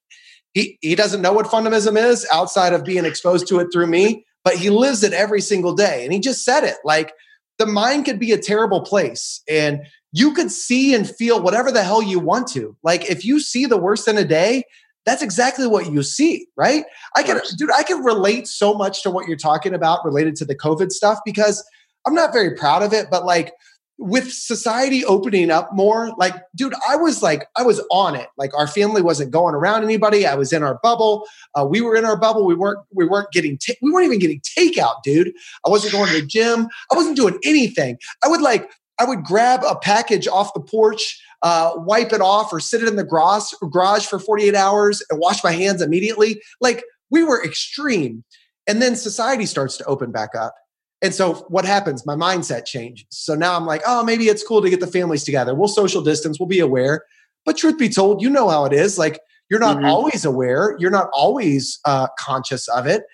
he 0.52 0.78
he 0.82 0.94
doesn't 0.94 1.22
know 1.22 1.32
what 1.32 1.46
fundamism 1.46 1.96
is 1.96 2.26
outside 2.32 2.74
of 2.74 2.84
being 2.84 3.04
exposed 3.04 3.48
to 3.48 3.58
it 3.60 3.68
through 3.72 3.86
me, 3.86 4.24
but 4.44 4.54
he 4.54 4.70
lives 4.70 5.02
it 5.02 5.12
every 5.14 5.40
single 5.40 5.74
day. 5.74 6.04
And 6.04 6.12
he 6.12 6.20
just 6.20 6.44
said 6.44 6.64
it. 6.64 6.76
Like 6.84 7.12
the 7.58 7.66
mind 7.66 8.04
could 8.04 8.18
be 8.18 8.32
a 8.32 8.38
terrible 8.38 8.82
place 8.82 9.42
and 9.48 9.80
you 10.12 10.32
could 10.32 10.50
see 10.50 10.94
and 10.94 11.08
feel 11.08 11.42
whatever 11.42 11.70
the 11.70 11.82
hell 11.82 12.02
you 12.02 12.18
want 12.18 12.48
to. 12.48 12.76
Like 12.82 13.10
if 13.10 13.24
you 13.24 13.40
see 13.40 13.66
the 13.66 13.76
worst 13.76 14.08
in 14.08 14.16
a 14.16 14.24
day, 14.24 14.64
that's 15.04 15.22
exactly 15.22 15.66
what 15.66 15.90
you 15.90 16.02
see, 16.02 16.46
right? 16.56 16.84
I 17.16 17.22
can 17.22 17.40
dude, 17.56 17.72
I 17.72 17.82
can 17.82 18.04
relate 18.04 18.46
so 18.46 18.74
much 18.74 19.02
to 19.02 19.10
what 19.10 19.26
you're 19.26 19.36
talking 19.36 19.74
about 19.74 20.04
related 20.04 20.36
to 20.36 20.44
the 20.44 20.56
COVID 20.56 20.90
stuff 20.90 21.18
because 21.24 21.64
I'm 22.06 22.14
not 22.14 22.32
very 22.32 22.54
proud 22.54 22.82
of 22.82 22.92
it, 22.92 23.08
but 23.10 23.24
like 23.24 23.52
with 23.98 24.32
society 24.32 25.04
opening 25.04 25.50
up 25.50 25.72
more, 25.72 26.14
like, 26.16 26.34
dude, 26.54 26.74
I 26.88 26.94
was 26.94 27.20
like, 27.20 27.48
I 27.56 27.64
was 27.64 27.84
on 27.90 28.14
it. 28.14 28.28
Like, 28.36 28.56
our 28.56 28.68
family 28.68 29.02
wasn't 29.02 29.32
going 29.32 29.56
around 29.56 29.82
anybody. 29.82 30.24
I 30.24 30.36
was 30.36 30.52
in 30.52 30.62
our 30.62 30.78
bubble. 30.82 31.26
Uh, 31.54 31.66
we 31.66 31.80
were 31.80 31.96
in 31.96 32.04
our 32.04 32.16
bubble. 32.16 32.46
We 32.46 32.54
weren't. 32.54 32.78
We 32.92 33.06
weren't 33.06 33.32
getting. 33.32 33.58
Ta- 33.58 33.74
we 33.82 33.90
weren't 33.90 34.06
even 34.06 34.20
getting 34.20 34.40
takeout, 34.40 35.02
dude. 35.02 35.32
I 35.66 35.70
wasn't 35.70 35.92
going 35.92 36.06
to 36.12 36.20
the 36.20 36.26
gym. 36.26 36.68
I 36.92 36.96
wasn't 36.96 37.16
doing 37.16 37.38
anything. 37.44 37.98
I 38.24 38.28
would 38.28 38.40
like. 38.40 38.70
I 38.98 39.04
would 39.04 39.22
grab 39.24 39.62
a 39.62 39.76
package 39.76 40.26
off 40.26 40.54
the 40.54 40.60
porch, 40.60 41.20
uh, 41.42 41.72
wipe 41.76 42.12
it 42.12 42.20
off, 42.20 42.52
or 42.52 42.60
sit 42.60 42.82
it 42.82 42.88
in 42.88 42.96
the 42.96 43.04
garage, 43.04 43.52
garage 43.70 44.06
for 44.06 44.18
48 44.18 44.54
hours 44.54 45.02
and 45.10 45.20
wash 45.20 45.42
my 45.44 45.52
hands 45.52 45.82
immediately. 45.82 46.42
Like 46.60 46.84
we 47.10 47.22
were 47.22 47.42
extreme. 47.44 48.24
And 48.66 48.82
then 48.82 48.96
society 48.96 49.46
starts 49.46 49.76
to 49.78 49.84
open 49.84 50.12
back 50.12 50.34
up. 50.34 50.54
And 51.00 51.14
so 51.14 51.34
what 51.48 51.64
happens? 51.64 52.04
My 52.04 52.16
mindset 52.16 52.66
changes. 52.66 53.06
So 53.10 53.34
now 53.34 53.56
I'm 53.56 53.66
like, 53.66 53.82
oh, 53.86 54.04
maybe 54.04 54.24
it's 54.24 54.42
cool 54.42 54.60
to 54.62 54.70
get 54.70 54.80
the 54.80 54.86
families 54.86 55.24
together. 55.24 55.54
We'll 55.54 55.68
social 55.68 56.02
distance, 56.02 56.40
we'll 56.40 56.48
be 56.48 56.58
aware. 56.58 57.04
But 57.44 57.56
truth 57.56 57.78
be 57.78 57.88
told, 57.88 58.20
you 58.20 58.28
know 58.28 58.48
how 58.48 58.64
it 58.64 58.72
is. 58.72 58.98
Like 58.98 59.20
you're 59.48 59.60
not 59.60 59.76
mm-hmm. 59.76 59.86
always 59.86 60.24
aware, 60.24 60.76
you're 60.78 60.90
not 60.90 61.08
always 61.12 61.78
uh, 61.84 62.08
conscious 62.18 62.68
of 62.68 62.86
it. 62.86 63.04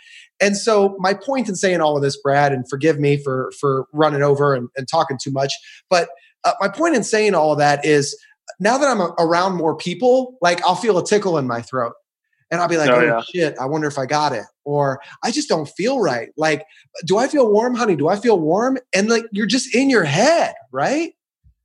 And 0.40 0.56
so 0.56 0.96
my 0.98 1.14
point 1.14 1.48
in 1.48 1.54
saying 1.54 1.80
all 1.80 1.96
of 1.96 2.02
this, 2.02 2.20
Brad, 2.20 2.52
and 2.52 2.68
forgive 2.68 2.98
me 2.98 3.16
for 3.16 3.52
for 3.58 3.86
running 3.92 4.22
over 4.22 4.54
and, 4.54 4.68
and 4.76 4.88
talking 4.88 5.18
too 5.20 5.30
much, 5.30 5.52
but 5.88 6.08
uh, 6.44 6.52
my 6.60 6.68
point 6.68 6.94
in 6.94 7.02
saying 7.02 7.34
all 7.34 7.52
of 7.52 7.58
that 7.58 7.84
is 7.84 8.16
now 8.60 8.78
that 8.78 8.88
I'm 8.88 9.00
around 9.18 9.56
more 9.56 9.76
people, 9.76 10.36
like 10.42 10.62
I'll 10.64 10.74
feel 10.74 10.98
a 10.98 11.04
tickle 11.04 11.38
in 11.38 11.46
my 11.46 11.62
throat 11.62 11.94
and 12.50 12.60
I'll 12.60 12.68
be 12.68 12.76
like, 12.76 12.90
oh, 12.90 13.00
oh 13.00 13.02
yeah. 13.02 13.20
shit, 13.22 13.58
I 13.58 13.66
wonder 13.66 13.88
if 13.88 13.98
I 13.98 14.06
got 14.06 14.32
it. 14.32 14.44
Or 14.64 15.00
I 15.22 15.30
just 15.30 15.48
don't 15.48 15.68
feel 15.68 16.00
right. 16.00 16.28
Like, 16.36 16.64
do 17.04 17.18
I 17.18 17.26
feel 17.26 17.50
warm, 17.50 17.74
honey? 17.74 17.96
Do 17.96 18.08
I 18.08 18.16
feel 18.16 18.38
warm? 18.38 18.78
And 18.94 19.08
like, 19.08 19.24
you're 19.32 19.46
just 19.46 19.74
in 19.74 19.90
your 19.90 20.04
head, 20.04 20.54
right? 20.70 21.12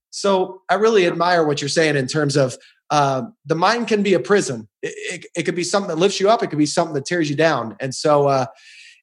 So 0.10 0.62
I 0.70 0.76
really 0.76 1.06
admire 1.06 1.46
what 1.46 1.62
you're 1.62 1.70
saying 1.70 1.96
in 1.96 2.08
terms 2.08 2.36
of 2.36 2.58
um, 2.92 3.36
the 3.46 3.56
mind 3.56 3.88
can 3.88 4.04
be 4.04 4.14
a 4.14 4.20
prison. 4.20 4.68
It, 4.82 4.94
it, 4.96 5.26
it, 5.38 5.44
could 5.44 5.56
be 5.56 5.64
something 5.64 5.90
that 5.90 5.98
lifts 5.98 6.20
you 6.20 6.30
up. 6.30 6.42
It 6.42 6.48
could 6.48 6.60
be 6.60 6.66
something 6.66 6.94
that 6.96 7.06
tears 7.06 7.30
you 7.30 7.36
down. 7.36 7.76
And 7.80 7.94
so, 7.94 8.28
uh, 8.28 8.46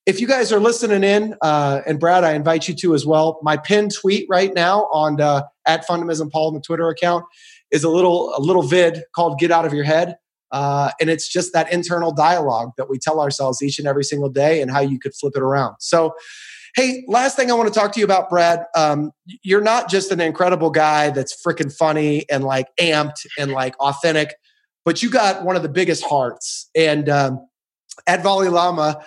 if 0.06 0.20
you 0.20 0.28
guys 0.28 0.52
are 0.52 0.60
listening 0.60 1.02
in, 1.02 1.34
uh, 1.42 1.80
and 1.84 1.98
Brad, 1.98 2.22
I 2.22 2.34
invite 2.34 2.68
you 2.68 2.74
to 2.76 2.94
as 2.94 3.04
well. 3.04 3.40
My 3.42 3.56
pinned 3.56 3.92
tweet 3.92 4.26
right 4.30 4.54
now 4.54 4.84
on 4.92 5.20
uh, 5.20 5.42
at 5.66 5.86
Fundamism 5.86 6.30
Paul 6.30 6.48
on 6.48 6.54
the 6.54 6.60
Twitter 6.60 6.88
account 6.88 7.24
is 7.72 7.82
a 7.82 7.88
little 7.88 8.32
a 8.36 8.40
little 8.40 8.62
vid 8.62 9.02
called 9.14 9.38
"Get 9.38 9.50
Out 9.50 9.66
of 9.66 9.72
Your 9.72 9.84
Head." 9.84 10.16
Uh, 10.52 10.92
and 11.00 11.10
it's 11.10 11.28
just 11.28 11.52
that 11.52 11.72
internal 11.72 12.12
dialogue 12.12 12.70
that 12.76 12.88
we 12.88 12.98
tell 12.98 13.20
ourselves 13.20 13.60
each 13.62 13.80
and 13.80 13.88
every 13.88 14.04
single 14.04 14.28
day 14.28 14.62
and 14.62 14.70
how 14.70 14.80
you 14.80 14.98
could 14.98 15.12
flip 15.12 15.32
it 15.36 15.42
around. 15.42 15.74
So, 15.80 16.14
hey, 16.76 17.04
last 17.08 17.36
thing 17.36 17.50
I 17.50 17.54
want 17.54 17.72
to 17.72 17.78
talk 17.78 17.92
to 17.92 18.00
you 18.00 18.04
about, 18.04 18.28
Brad. 18.28 18.64
Um, 18.76 19.10
you're 19.42 19.62
not 19.62 19.88
just 19.88 20.12
an 20.12 20.20
incredible 20.20 20.70
guy 20.70 21.10
that's 21.10 21.34
freaking 21.42 21.74
funny 21.74 22.28
and 22.30 22.44
like 22.44 22.68
amped 22.78 23.26
and 23.38 23.50
like 23.50 23.76
authentic, 23.80 24.34
but 24.84 25.02
you 25.02 25.10
got 25.10 25.42
one 25.42 25.56
of 25.56 25.62
the 25.62 25.70
biggest 25.70 26.04
hearts. 26.04 26.68
And 26.76 27.08
um, 27.08 27.46
at 28.06 28.22
Volley 28.22 28.50
Llama, 28.50 29.02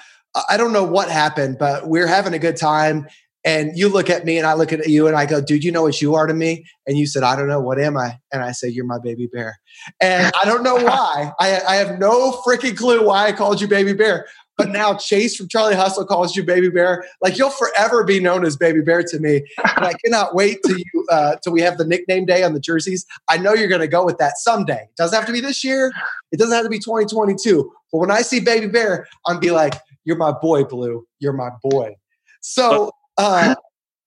I 0.50 0.58
don't 0.58 0.74
know 0.74 0.84
what 0.84 1.10
happened, 1.10 1.58
but 1.60 1.88
we're 1.88 2.08
having 2.08 2.34
a 2.34 2.40
good 2.40 2.58
time 2.58 3.08
and 3.46 3.78
you 3.78 3.88
look 3.88 4.10
at 4.10 4.26
me 4.26 4.38
and 4.38 4.46
I 4.46 4.54
look 4.54 4.74
at 4.74 4.88
you 4.88 5.08
and 5.08 5.16
I 5.16 5.26
go, 5.26 5.40
dude, 5.40 5.64
you 5.64 5.72
know 5.72 5.84
what 5.84 6.02
you 6.02 6.16
are 6.16 6.28
to 6.28 6.34
me? 6.34 6.66
And 6.86 6.98
you 6.98 7.08
said, 7.08 7.24
I 7.24 7.36
don't 7.36 7.48
know. 7.48 7.62
What 7.62 7.80
am 7.80 7.96
I? 7.96 8.20
And 8.34 8.44
I 8.44 8.52
say, 8.52 8.68
you're 8.68 8.86
my 8.86 9.00
baby 9.00 9.28
bear. 9.28 9.60
And 10.02 10.32
I 10.42 10.46
don't 10.46 10.64
know 10.64 10.76
why. 10.84 11.32
I, 11.40 11.62
I 11.62 11.76
have 11.76 12.00
no 12.00 12.34
freaking 12.46 12.76
clue 12.76 13.06
why 13.06 13.28
I 13.28 13.32
called 13.32 13.62
you 13.62 13.68
baby 13.68 13.94
bear. 13.94 14.28
But 14.60 14.72
now 14.72 14.94
Chase 14.94 15.38
from 15.38 15.48
Charlie 15.48 15.74
Hustle 15.74 16.06
calls 16.06 16.36
you 16.36 16.44
Baby 16.44 16.70
Bear. 16.70 17.06
Like 17.22 17.38
you'll 17.38 17.50
forever 17.50 18.04
be 18.04 18.20
known 18.20 18.44
as 18.44 18.58
Baby 18.58 18.82
Bear 18.82 19.02
to 19.04 19.18
me. 19.18 19.38
And 19.78 19.86
I 19.86 19.94
cannot 20.04 20.36
wait 20.36 20.60
till 20.66 20.78
you 20.78 21.06
uh, 21.10 21.38
till 21.42 21.54
we 21.54 21.62
have 21.62 21.78
the 21.78 21.86
nickname 21.86 22.26
day 22.26 22.44
on 22.44 22.54
the 22.54 22.60
jerseys. 22.60 23.06
I 23.30 23.38
know 23.38 23.54
you're 23.54 23.70
going 23.70 23.80
to 23.80 23.88
go 23.88 24.04
with 24.04 24.18
that 24.18 24.38
someday. 24.38 24.82
It 24.82 24.96
doesn't 24.98 25.16
have 25.18 25.26
to 25.28 25.32
be 25.32 25.40
this 25.40 25.64
year. 25.64 25.94
It 26.34 26.40
doesn't 26.40 26.54
have 26.54 26.66
to 26.66 26.70
be 26.70 26.78
2022. 26.78 27.72
But 27.90 28.00
when 28.00 28.12
I 28.12 28.22
see 28.22 28.42
Baby 28.42 28.68
Bear, 28.68 29.08
I'm 29.26 29.40
be 29.40 29.52
like, 29.52 29.76
"You're 30.04 30.18
my 30.18 30.34
boy, 30.34 30.66
Blue. 30.66 31.08
You're 31.20 31.32
my 31.32 31.52
boy." 31.64 31.96
So 32.42 32.92
uh, 33.18 33.56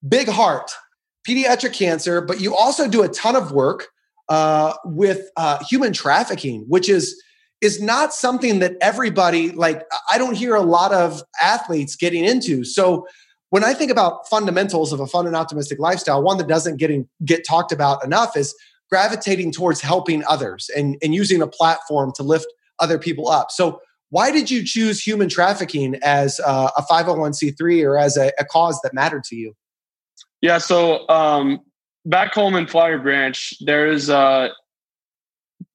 big 0.07 0.27
heart, 0.27 0.69
pediatric 1.27 1.73
cancer, 1.73 2.21
but 2.21 2.39
you 2.39 2.55
also 2.55 2.87
do 2.87 3.01
a 3.01 3.09
ton 3.09 3.35
of 3.35 3.51
work 3.51 3.87
uh, 4.29 4.73
with 4.85 5.31
uh, 5.35 5.63
human 5.67 5.93
trafficking, 5.93 6.65
which 6.67 6.89
is 6.89 7.19
is 7.63 7.81
not 7.81 8.13
something 8.13 8.59
that 8.59 8.75
everybody 8.81 9.51
like. 9.51 9.83
I 10.11 10.17
don't 10.17 10.35
hear 10.35 10.53
a 10.53 10.61
lot 10.61 10.93
of 10.93 11.23
athletes 11.41 11.95
getting 11.95 12.25
into. 12.25 12.63
So 12.63 13.07
when 13.49 13.63
I 13.63 13.73
think 13.73 13.91
about 13.91 14.27
fundamentals 14.27 14.91
of 14.91 14.99
a 14.99 15.07
fun 15.07 15.27
and 15.27 15.35
optimistic 15.35 15.79
lifestyle, 15.79 16.21
one 16.21 16.37
that 16.39 16.47
doesn't 16.47 16.77
getting 16.77 17.07
get 17.23 17.45
talked 17.47 17.71
about 17.71 18.03
enough 18.03 18.35
is 18.35 18.53
gravitating 18.89 19.51
towards 19.51 19.81
helping 19.81 20.23
others 20.27 20.69
and, 20.75 20.97
and 21.01 21.15
using 21.15 21.41
a 21.41 21.47
platform 21.47 22.11
to 22.15 22.23
lift 22.23 22.47
other 22.79 22.99
people 22.99 23.29
up. 23.29 23.49
So 23.51 23.79
why 24.09 24.31
did 24.31 24.51
you 24.51 24.63
choose 24.63 25.01
human 25.01 25.29
trafficking 25.29 25.95
as 26.03 26.39
uh, 26.45 26.69
a 26.77 26.83
501c3 26.83 27.83
or 27.83 27.97
as 27.97 28.17
a, 28.17 28.31
a, 28.37 28.45
cause 28.45 28.79
that 28.83 28.93
mattered 28.93 29.23
to 29.25 29.35
you? 29.35 29.55
Yeah, 30.41 30.59
so 30.59 31.07
um, 31.09 31.59
back 32.05 32.33
home 32.33 32.55
in 32.55 32.67
Flowery 32.67 32.99
Branch, 32.99 33.53
there's 33.61 34.09
uh, 34.09 34.49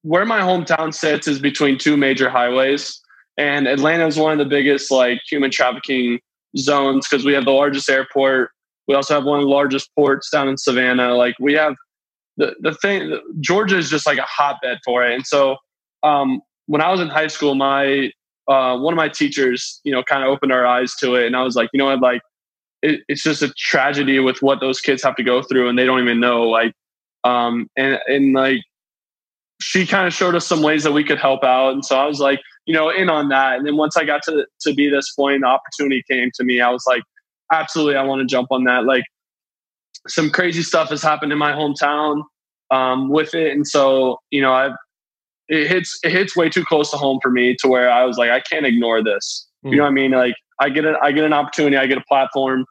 where 0.09 0.25
my 0.25 0.41
hometown 0.41 0.95
sits 0.95 1.29
is 1.29 1.39
between 1.39 1.77
two 1.77 1.97
major 1.97 2.31
highways, 2.31 3.01
and 3.37 3.67
Atlanta 3.69 4.07
is 4.07 4.19
one 4.19 4.33
of 4.33 4.39
the 4.39 4.47
biggest 4.47 4.91
like 4.91 5.21
human 5.31 5.51
trafficking 5.51 6.19
zones 6.57 7.07
because 7.09 7.25
we 7.27 7.35
have 7.35 7.45
the 7.45 7.51
largest 7.53 7.89
airport. 7.91 8.51
We 8.87 8.95
also 8.95 9.15
have 9.15 9.25
one 9.25 9.39
of 9.39 9.45
the 9.45 9.51
largest 9.51 9.91
ports 9.95 10.31
down 10.31 10.49
in 10.49 10.57
Savannah. 10.57 11.15
Like 11.15 11.35
we 11.39 11.53
have 11.55 11.75
the 12.39 12.55
the 12.61 12.75
thing, 12.75 13.21
Georgia 13.41 13.77
is 13.77 13.91
just 13.91 14.07
like 14.07 14.19
a 14.19 14.27
hotbed 14.27 14.79
for 14.85 15.07
it, 15.07 15.15
and 15.15 15.27
so 15.27 15.57
um, 16.03 16.41
when 16.67 16.81
I 16.81 16.91
was 16.91 17.01
in 17.01 17.09
high 17.09 17.27
school, 17.27 17.55
my 17.55 18.11
uh, 18.49 18.79
one 18.79 18.95
of 18.95 18.97
my 18.97 19.09
teachers, 19.09 19.81
you 19.85 19.93
know, 19.93 20.03
kind 20.03 20.25
of 20.25 20.31
opened 20.31 20.53
our 20.53 20.67
eyes 20.67 20.95
to 20.97 21.15
it. 21.17 21.27
And 21.27 21.37
I 21.37 21.43
was 21.43 21.55
like, 21.55 21.69
you 21.73 21.79
know 21.79 21.85
what, 21.87 22.01
like, 22.01 22.23
it, 22.81 23.03
it's 23.09 23.23
just 23.23 23.43
a 23.43 23.53
tragedy 23.59 24.19
with 24.21 24.41
what 24.41 24.61
those 24.61 24.81
kids 24.81 25.03
have 25.03 25.17
to 25.17 25.23
go 25.23 25.43
through 25.43 25.69
and 25.69 25.79
they 25.79 25.85
don't 25.85 26.01
even 26.01 26.19
know. 26.19 26.45
Like, 26.45 26.73
um, 27.25 27.69
and, 27.77 27.99
and 28.07 28.33
like, 28.33 28.63
she 29.61 29.87
kind 29.87 30.07
of 30.07 30.13
showed 30.13 30.35
us 30.35 30.47
some 30.47 30.63
ways 30.63 30.85
that 30.85 30.93
we 30.93 31.05
could 31.05 31.19
help 31.19 31.43
out. 31.43 31.73
And 31.73 31.85
so 31.85 31.97
I 31.99 32.07
was 32.07 32.21
like, 32.21 32.41
you 32.67 32.75
know, 32.75 32.91
in 32.91 33.09
on 33.09 33.29
that. 33.31 33.59
And 33.59 33.67
then 33.67 33.77
once 33.77 33.97
I 33.97 34.05
got 34.05 34.23
to, 34.25 34.47
to 34.63 34.75
be 34.75 34.89
this 34.89 35.13
point, 35.15 35.43
the 35.43 35.49
opportunity 35.49 36.05
came 36.11 36.31
to 36.35 36.45
me. 36.45 36.61
I 36.61 36.71
was 36.71 36.85
like, 36.87 37.03
absolutely, 37.53 37.97
I 37.97 38.03
want 38.03 38.21
to 38.21 38.27
jump 38.27 38.49
on 38.51 38.65
that. 38.65 38.85
Like, 38.85 39.05
some 40.07 40.31
crazy 40.31 40.63
stuff 40.63 40.91
has 40.91 41.03
happened 41.03 41.33
in 41.33 41.39
my 41.39 41.53
hometown 41.53 42.23
um, 42.71 43.09
with 43.09 43.35
it. 43.35 43.53
And 43.53 43.67
so, 43.67 44.19
you 44.31 44.41
know, 44.41 44.53
I've, 44.53 44.73
it 45.49 45.67
hits 45.67 45.99
it 46.05 46.13
hits 46.13 46.37
way 46.37 46.49
too 46.49 46.65
close 46.65 46.91
to 46.91 46.97
home 46.97 47.19
for 47.23 47.31
me 47.31 47.57
to 47.61 47.69
where 47.69 47.91
I 47.91 48.05
was 48.05 48.19
like, 48.19 48.31
I 48.31 48.41
can't 48.41 48.67
ignore 48.67 49.03
this. 49.03 49.49
Mm. 49.65 49.71
You 49.71 49.77
know 49.79 49.83
what 49.85 49.89
I 49.89 49.93
mean? 49.93 50.11
Like 50.13 50.35
I 50.61 50.69
get 50.69 50.85
it. 50.85 50.95
I 51.03 51.11
get 51.13 51.25
an 51.25 51.33
opportunity. 51.33 51.77
I 51.77 51.87
get 51.87 51.99
a 51.99 52.05
platform. 52.07 52.65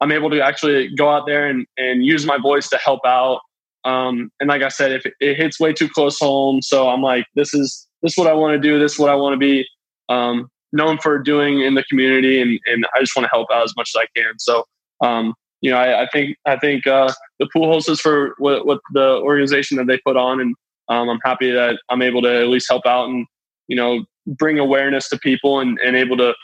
I'm 0.00 0.10
able 0.10 0.30
to 0.30 0.40
actually 0.40 0.92
go 0.94 1.10
out 1.10 1.26
there 1.26 1.46
and, 1.46 1.66
and 1.76 2.04
use 2.04 2.26
my 2.26 2.38
voice 2.38 2.68
to 2.70 2.78
help 2.78 3.00
out. 3.06 3.40
Um, 3.84 4.30
and 4.38 4.48
like 4.48 4.62
I 4.62 4.68
said, 4.68 4.92
if 4.92 5.06
it, 5.06 5.14
it, 5.20 5.36
hits 5.36 5.58
way 5.58 5.72
too 5.72 5.88
close 5.88 6.18
home, 6.18 6.62
so 6.62 6.88
I'm 6.88 7.02
like, 7.02 7.26
this 7.34 7.52
is 7.52 7.86
this 8.02 8.12
is 8.12 8.18
what 8.18 8.28
I 8.28 8.32
want 8.32 8.54
to 8.54 8.68
do. 8.68 8.78
This 8.78 8.92
is 8.92 8.98
what 8.98 9.10
I 9.10 9.14
want 9.14 9.34
to 9.34 9.38
be 9.38 9.66
um, 10.08 10.48
known 10.72 10.98
for 10.98 11.18
doing 11.18 11.60
in 11.60 11.74
the 11.74 11.84
community, 11.84 12.40
and 12.40 12.58
and 12.66 12.86
I 12.94 13.00
just 13.00 13.16
want 13.16 13.24
to 13.24 13.30
help 13.32 13.48
out 13.52 13.64
as 13.64 13.74
much 13.76 13.90
as 13.94 14.00
I 14.00 14.06
can. 14.16 14.38
So 14.38 14.64
um, 15.02 15.34
you 15.60 15.70
know, 15.70 15.78
I, 15.78 16.02
I, 16.02 16.08
think 16.12 16.36
I 16.44 16.56
think 16.56 16.86
uh, 16.86 17.12
the 17.38 17.48
pool 17.52 17.70
hostess 17.70 18.00
for 18.00 18.34
what, 18.38 18.66
what 18.66 18.80
the 18.92 19.18
organization 19.18 19.76
that 19.78 19.86
they 19.86 19.98
put 20.04 20.16
on, 20.16 20.40
and 20.40 20.54
um, 20.88 21.08
I'm 21.08 21.20
happy 21.24 21.50
that 21.52 21.80
I'm 21.88 22.02
able 22.02 22.22
to 22.22 22.40
at 22.40 22.48
least 22.48 22.66
help 22.68 22.84
out 22.86 23.08
and 23.08 23.26
you 23.68 23.76
know 23.76 24.04
bring 24.26 24.58
awareness 24.58 25.08
to 25.08 25.18
people 25.18 25.60
and, 25.60 25.78
and 25.84 25.96
able 25.96 26.16
to 26.16 26.34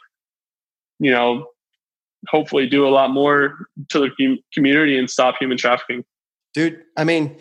you 0.99 1.11
know 1.11 1.47
hopefully 2.29 2.69
do 2.69 2.87
a 2.87 2.91
lot 2.91 3.11
more 3.11 3.67
to 3.91 4.01
the 4.01 4.39
community 4.53 4.99
and 4.99 5.11
stop 5.11 5.37
human 5.39 5.59
trafficking. 5.59 6.05
Dude, 6.55 6.83
I 6.97 7.05
mean, 7.05 7.37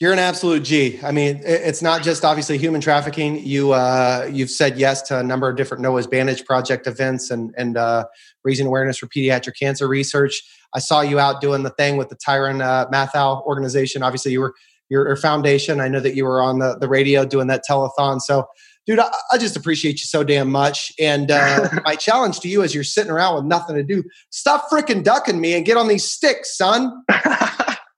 you're 0.00 0.12
an 0.12 0.18
absolute 0.18 0.64
G. 0.64 0.98
I 1.02 1.12
mean, 1.12 1.40
it's 1.44 1.82
not 1.82 2.02
just 2.02 2.24
obviously 2.24 2.58
human 2.58 2.80
trafficking. 2.80 3.44
You 3.44 3.72
uh, 3.72 4.28
you've 4.32 4.50
said 4.50 4.76
yes 4.78 5.02
to 5.02 5.18
a 5.18 5.22
number 5.22 5.48
of 5.48 5.56
different 5.56 5.82
Noah's 5.82 6.06
bandage 6.06 6.44
Project 6.44 6.86
events 6.86 7.30
and 7.30 7.54
and 7.56 7.76
uh, 7.76 8.06
raising 8.44 8.66
awareness 8.66 8.98
for 8.98 9.06
pediatric 9.06 9.58
cancer 9.58 9.86
research. 9.86 10.42
I 10.74 10.80
saw 10.80 11.02
you 11.02 11.18
out 11.18 11.40
doing 11.40 11.62
the 11.62 11.70
thing 11.70 11.96
with 11.96 12.08
the 12.08 12.16
Tyron 12.16 12.62
uh, 12.62 12.88
Mathau 12.88 13.44
organization. 13.44 14.02
Obviously, 14.02 14.32
you 14.32 14.40
were 14.40 14.54
your, 14.92 15.16
foundation. 15.16 15.80
I 15.80 15.88
know 15.88 16.00
that 16.00 16.14
you 16.14 16.24
were 16.24 16.42
on 16.42 16.58
the, 16.58 16.76
the 16.78 16.88
radio 16.88 17.24
doing 17.24 17.46
that 17.46 17.62
telethon. 17.68 18.20
So, 18.20 18.46
dude, 18.86 18.98
I, 18.98 19.10
I 19.32 19.38
just 19.38 19.56
appreciate 19.56 19.92
you 19.92 20.04
so 20.04 20.22
damn 20.22 20.50
much. 20.50 20.92
And 21.00 21.30
uh, 21.30 21.68
my 21.84 21.96
challenge 21.96 22.40
to 22.40 22.48
you 22.48 22.62
as 22.62 22.74
you're 22.74 22.84
sitting 22.84 23.10
around 23.10 23.36
with 23.36 23.44
nothing 23.44 23.76
to 23.76 23.82
do, 23.82 24.04
stop 24.30 24.68
freaking 24.70 25.02
ducking 25.02 25.40
me 25.40 25.54
and 25.54 25.64
get 25.64 25.76
on 25.76 25.88
these 25.88 26.04
sticks, 26.04 26.56
son. 26.56 27.04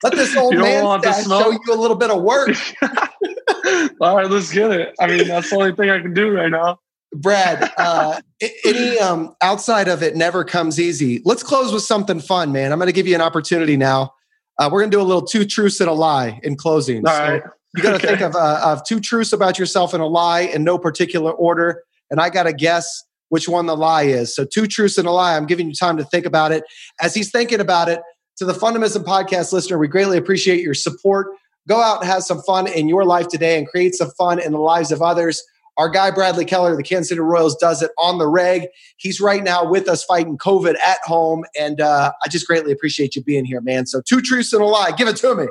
Let 0.05 0.17
this 0.17 0.37
old 0.37 0.55
man 0.55 1.01
show 1.03 1.51
you 1.51 1.73
a 1.73 1.75
little 1.75 1.97
bit 1.97 2.11
of 2.11 2.21
work. 2.21 2.51
All 4.03 4.17
right, 4.17 4.31
let's 4.31 4.53
get 4.53 4.71
it. 4.71 4.95
I 5.01 5.07
mean, 5.07 5.27
that's 5.27 5.49
the 5.49 5.57
only 5.57 5.75
thing 5.75 5.89
I 5.89 5.99
can 6.01 6.13
do 6.13 6.31
right 6.31 6.51
now. 6.51 6.79
Brad, 7.15 7.73
uh, 7.79 8.21
any 8.67 8.99
um, 8.99 9.35
outside 9.41 9.89
of 9.89 10.03
it 10.03 10.15
never 10.15 10.45
comes 10.45 10.79
easy. 10.79 11.23
Let's 11.25 11.43
close 11.43 11.73
with 11.73 11.85
something 11.85 12.21
fun, 12.21 12.53
man. 12.53 12.71
I'm 12.71 12.79
going 12.79 12.89
to 12.89 12.93
give 12.93 13.07
you 13.07 13.15
an 13.15 13.23
opportunity 13.23 13.79
now. 13.79 14.13
Uh, 14.59 14.69
we're 14.71 14.81
going 14.81 14.91
to 14.91 14.97
do 14.97 15.01
a 15.01 15.05
little 15.05 15.25
two 15.25 15.47
truths 15.47 15.81
and 15.81 15.89
a 15.89 15.95
lie 15.95 16.39
in 16.43 16.57
closing. 16.57 17.07
All 17.07 17.15
so 17.15 17.23
right. 17.23 17.43
You 17.75 17.83
got 17.83 17.91
to 17.91 17.97
okay. 17.97 18.09
think 18.09 18.21
of, 18.21 18.37
uh, 18.37 18.61
of 18.63 18.85
two 18.85 19.01
truths 19.01 19.33
about 19.33 19.59
yourself 19.59 19.95
and 19.95 20.03
a 20.03 20.07
lie 20.07 20.43
in 20.43 20.65
no 20.65 20.77
particular 20.77 21.33
order. 21.33 21.83
And 22.11 22.21
I 22.21 22.29
got 22.29 22.43
to 22.43 22.53
guess 22.53 23.05
which 23.31 23.49
one 23.49 23.65
the 23.67 23.77
lie 23.77 24.03
is. 24.03 24.35
So, 24.35 24.45
two 24.45 24.67
truths 24.67 24.99
and 24.99 25.09
a 25.09 25.11
lie. 25.11 25.37
I'm 25.37 25.47
giving 25.47 25.67
you 25.67 25.75
time 25.75 25.97
to 25.97 26.05
think 26.05 26.27
about 26.27 26.53
it. 26.53 26.63
As 27.01 27.15
he's 27.15 27.31
thinking 27.31 27.59
about 27.59 27.89
it, 27.89 28.01
to 28.37 28.45
the 28.45 28.53
Fundamism 28.53 29.05
podcast 29.05 29.53
listener, 29.53 29.79
we 29.79 29.89
greatly 29.89 30.19
appreciate 30.19 30.61
your 30.63 30.75
support. 30.75 31.29
Go 31.69 31.81
out 31.81 32.01
and 32.01 32.11
have 32.11 32.23
some 32.23 32.43
fun 32.43 32.67
in 32.67 32.89
your 32.89 33.05
life 33.05 33.29
today 33.29 33.59
and 33.59 33.67
create 33.67 33.95
some 33.95 34.11
fun 34.11 34.39
in 34.39 34.53
the 34.53 34.59
lives 34.59 34.93
of 34.93 35.01
others. 35.01 35.43
Our 35.77 35.89
guy 35.89 36.11
Bradley 36.11 36.45
Keller, 36.45 36.77
the 36.77 36.83
Kansas 36.83 37.09
City 37.09 37.21
Royals, 37.21 37.57
does 37.57 37.83
it 37.83 37.91
on 37.99 38.19
the 38.19 38.29
reg. 38.29 38.69
He's 38.97 39.21
right 39.21 39.43
now 39.43 39.69
with 39.69 39.89
us 39.89 40.05
fighting 40.05 40.39
COVID 40.39 40.77
at 40.79 40.99
home, 41.03 41.45
and 41.59 41.81
uh, 41.81 42.13
I 42.25 42.29
just 42.29 42.47
greatly 42.47 42.71
appreciate 42.71 43.17
you 43.17 43.23
being 43.25 43.45
here, 43.45 43.61
man. 43.61 43.87
So 43.87 44.01
two 44.01 44.21
truths 44.21 44.53
and 44.53 44.63
a 44.63 44.67
lie. 44.67 44.93
Give 44.93 45.09
it 45.09 45.17
to 45.17 45.35
me. 45.35 45.47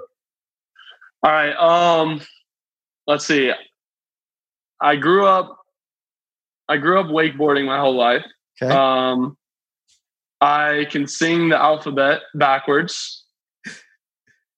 All 1.23 1.31
right. 1.31 1.53
Um, 1.55 2.21
let's 3.05 3.25
see. 3.25 3.51
I 4.79 4.95
grew 4.95 5.25
up. 5.25 5.57
I 6.69 6.77
grew 6.77 6.99
up 6.99 7.07
wakeboarding 7.07 7.65
my 7.65 7.79
whole 7.79 7.95
life. 7.95 8.25
Okay. 8.61 8.73
Um, 8.73 9.35
I 10.43 10.87
can 10.91 11.07
sing 11.07 11.47
the 11.47 11.57
alphabet 11.57 12.19
backwards, 12.35 13.23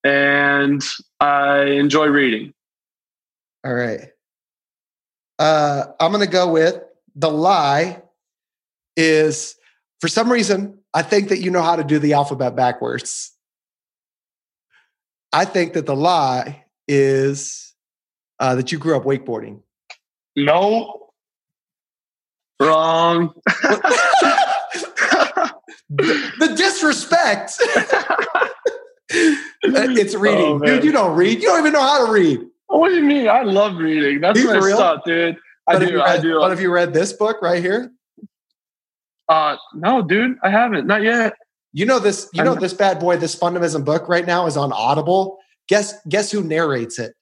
and 0.04 0.84
I 1.20 1.66
enjoy 1.66 2.08
reading. 2.08 2.56
All 3.64 3.74
right. 3.74 4.10
Uh, 5.38 5.86
I'm 6.00 6.12
going 6.12 6.26
to 6.26 6.32
go 6.32 6.52
with 6.52 6.82
the 7.16 7.30
lie 7.30 8.02
is 8.98 9.56
for 10.02 10.08
some 10.08 10.32
reason, 10.32 10.80
I 10.92 11.04
think 11.04 11.30
that 11.30 11.42
you 11.42 11.52
know 11.52 11.62
how 11.62 11.76
to 11.76 11.84
do 11.84 12.00
the 12.00 12.14
alphabet 12.14 12.56
backwards. 12.56 13.32
I 15.32 15.46
think 15.46 15.74
that 15.74 15.86
the 15.86 15.96
lie 15.96 16.66
is 16.88 17.76
uh, 18.40 18.56
that 18.56 18.72
you 18.72 18.80
grew 18.80 18.98
up 18.98 19.04
wakeboarding. 19.04 19.62
No. 20.36 21.12
Wrong. 22.60 23.36
the, 25.90 26.54
disrespect. 26.56 27.54
it's 29.10 30.16
reading. 30.16 30.46
Oh, 30.46 30.60
Dude, 30.60 30.84
you 30.84 30.92
don't 30.92 31.16
read. 31.16 31.42
You 31.42 31.48
don't 31.50 31.60
even 31.60 31.74
know 31.74 31.82
how 31.82 32.06
to 32.06 32.12
read. 32.12 32.40
What 32.68 32.90
do 32.90 32.96
you 32.96 33.04
mean? 33.04 33.28
I 33.28 33.44
love 33.44 33.78
reading. 33.78 34.22
That's 34.22 34.44
my 34.44 34.58
real? 34.58 34.78
stuff, 34.78 35.02
dude. 35.06 35.38
I 35.68 35.80
do. 35.80 35.98
Read, 35.98 36.02
I 36.02 36.20
do. 36.20 36.40
What 36.40 36.52
have 36.52 36.62
you 36.62 36.72
read 36.72 36.94
this 36.94 37.14
book 37.14 37.42
right 37.42 37.62
here? 37.62 37.92
Uh, 39.30 39.58
no, 39.74 40.02
dude, 40.02 40.38
I 40.44 40.50
haven't. 40.50 40.86
Not 40.88 41.04
yet. 41.04 41.34
You 41.74 41.86
know 41.86 42.00
this. 42.00 42.30
You 42.34 42.42
I'm, 42.42 42.46
know 42.46 42.56
this 42.56 42.74
bad 42.74 43.00
boy. 43.00 43.18
This 43.18 43.36
Fundamism 43.36 43.84
book 43.84 44.08
right 44.08 44.26
now 44.26 44.46
is 44.46 44.58
on 44.58 44.72
Audible. 44.72 45.38
Guess 45.68 45.96
guess 46.08 46.32
who 46.32 46.44
narrates 46.44 47.00
it? 47.00 47.14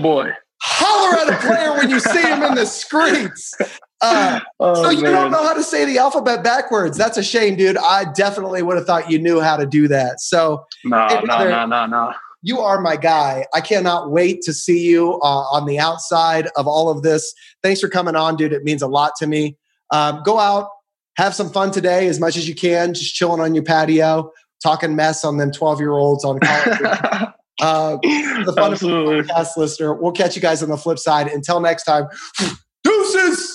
boy. 0.00 0.30
Holler 0.62 1.18
at 1.18 1.28
a 1.28 1.46
player 1.46 1.72
when 1.74 1.90
you 1.90 2.00
see 2.00 2.22
him 2.22 2.42
in 2.42 2.54
the 2.54 2.66
streets. 2.66 3.54
Uh, 4.00 4.40
oh, 4.60 4.82
so 4.82 4.90
you 4.90 5.02
man. 5.02 5.12
don't 5.12 5.30
know 5.30 5.42
how 5.42 5.54
to 5.54 5.62
say 5.62 5.84
the 5.84 5.98
alphabet 5.98 6.44
backwards. 6.44 6.98
That's 6.98 7.16
a 7.16 7.22
shame, 7.22 7.56
dude. 7.56 7.78
I 7.78 8.04
definitely 8.12 8.62
would 8.62 8.76
have 8.76 8.86
thought 8.86 9.10
you 9.10 9.18
knew 9.18 9.40
how 9.40 9.56
to 9.56 9.66
do 9.66 9.88
that. 9.88 10.20
So 10.20 10.64
no, 10.84 11.06
no, 11.24 11.48
no, 11.48 11.66
no, 11.66 11.86
no 11.86 12.12
you 12.44 12.60
are 12.60 12.78
my 12.78 12.96
guy. 12.96 13.46
I 13.54 13.62
cannot 13.62 14.10
wait 14.10 14.42
to 14.42 14.52
see 14.52 14.86
you 14.86 15.14
uh, 15.22 15.44
on 15.50 15.64
the 15.64 15.78
outside 15.78 16.46
of 16.56 16.68
all 16.68 16.90
of 16.90 17.00
this. 17.02 17.32
Thanks 17.62 17.80
for 17.80 17.88
coming 17.88 18.14
on, 18.14 18.36
dude. 18.36 18.52
It 18.52 18.64
means 18.64 18.82
a 18.82 18.86
lot 18.86 19.12
to 19.20 19.26
me. 19.26 19.56
Um, 19.90 20.22
go 20.22 20.38
out, 20.38 20.68
have 21.16 21.34
some 21.34 21.48
fun 21.48 21.70
today 21.70 22.06
as 22.06 22.20
much 22.20 22.36
as 22.36 22.46
you 22.46 22.54
can, 22.54 22.92
just 22.92 23.14
chilling 23.14 23.40
on 23.40 23.54
your 23.54 23.64
patio, 23.64 24.30
talking 24.62 24.94
mess 24.94 25.24
on 25.24 25.38
them 25.38 25.52
12 25.52 25.80
year 25.80 25.92
olds 25.92 26.22
on 26.22 26.38
college. 26.38 26.80
uh, 27.62 27.96
the 28.02 28.52
fun 28.54 28.74
podcast 28.74 29.56
listener. 29.56 29.94
We'll 29.94 30.12
catch 30.12 30.36
you 30.36 30.42
guys 30.42 30.62
on 30.62 30.68
the 30.68 30.76
flip 30.76 30.98
side. 30.98 31.28
Until 31.28 31.60
next 31.60 31.84
time, 31.84 32.08
deuces. 32.84 33.53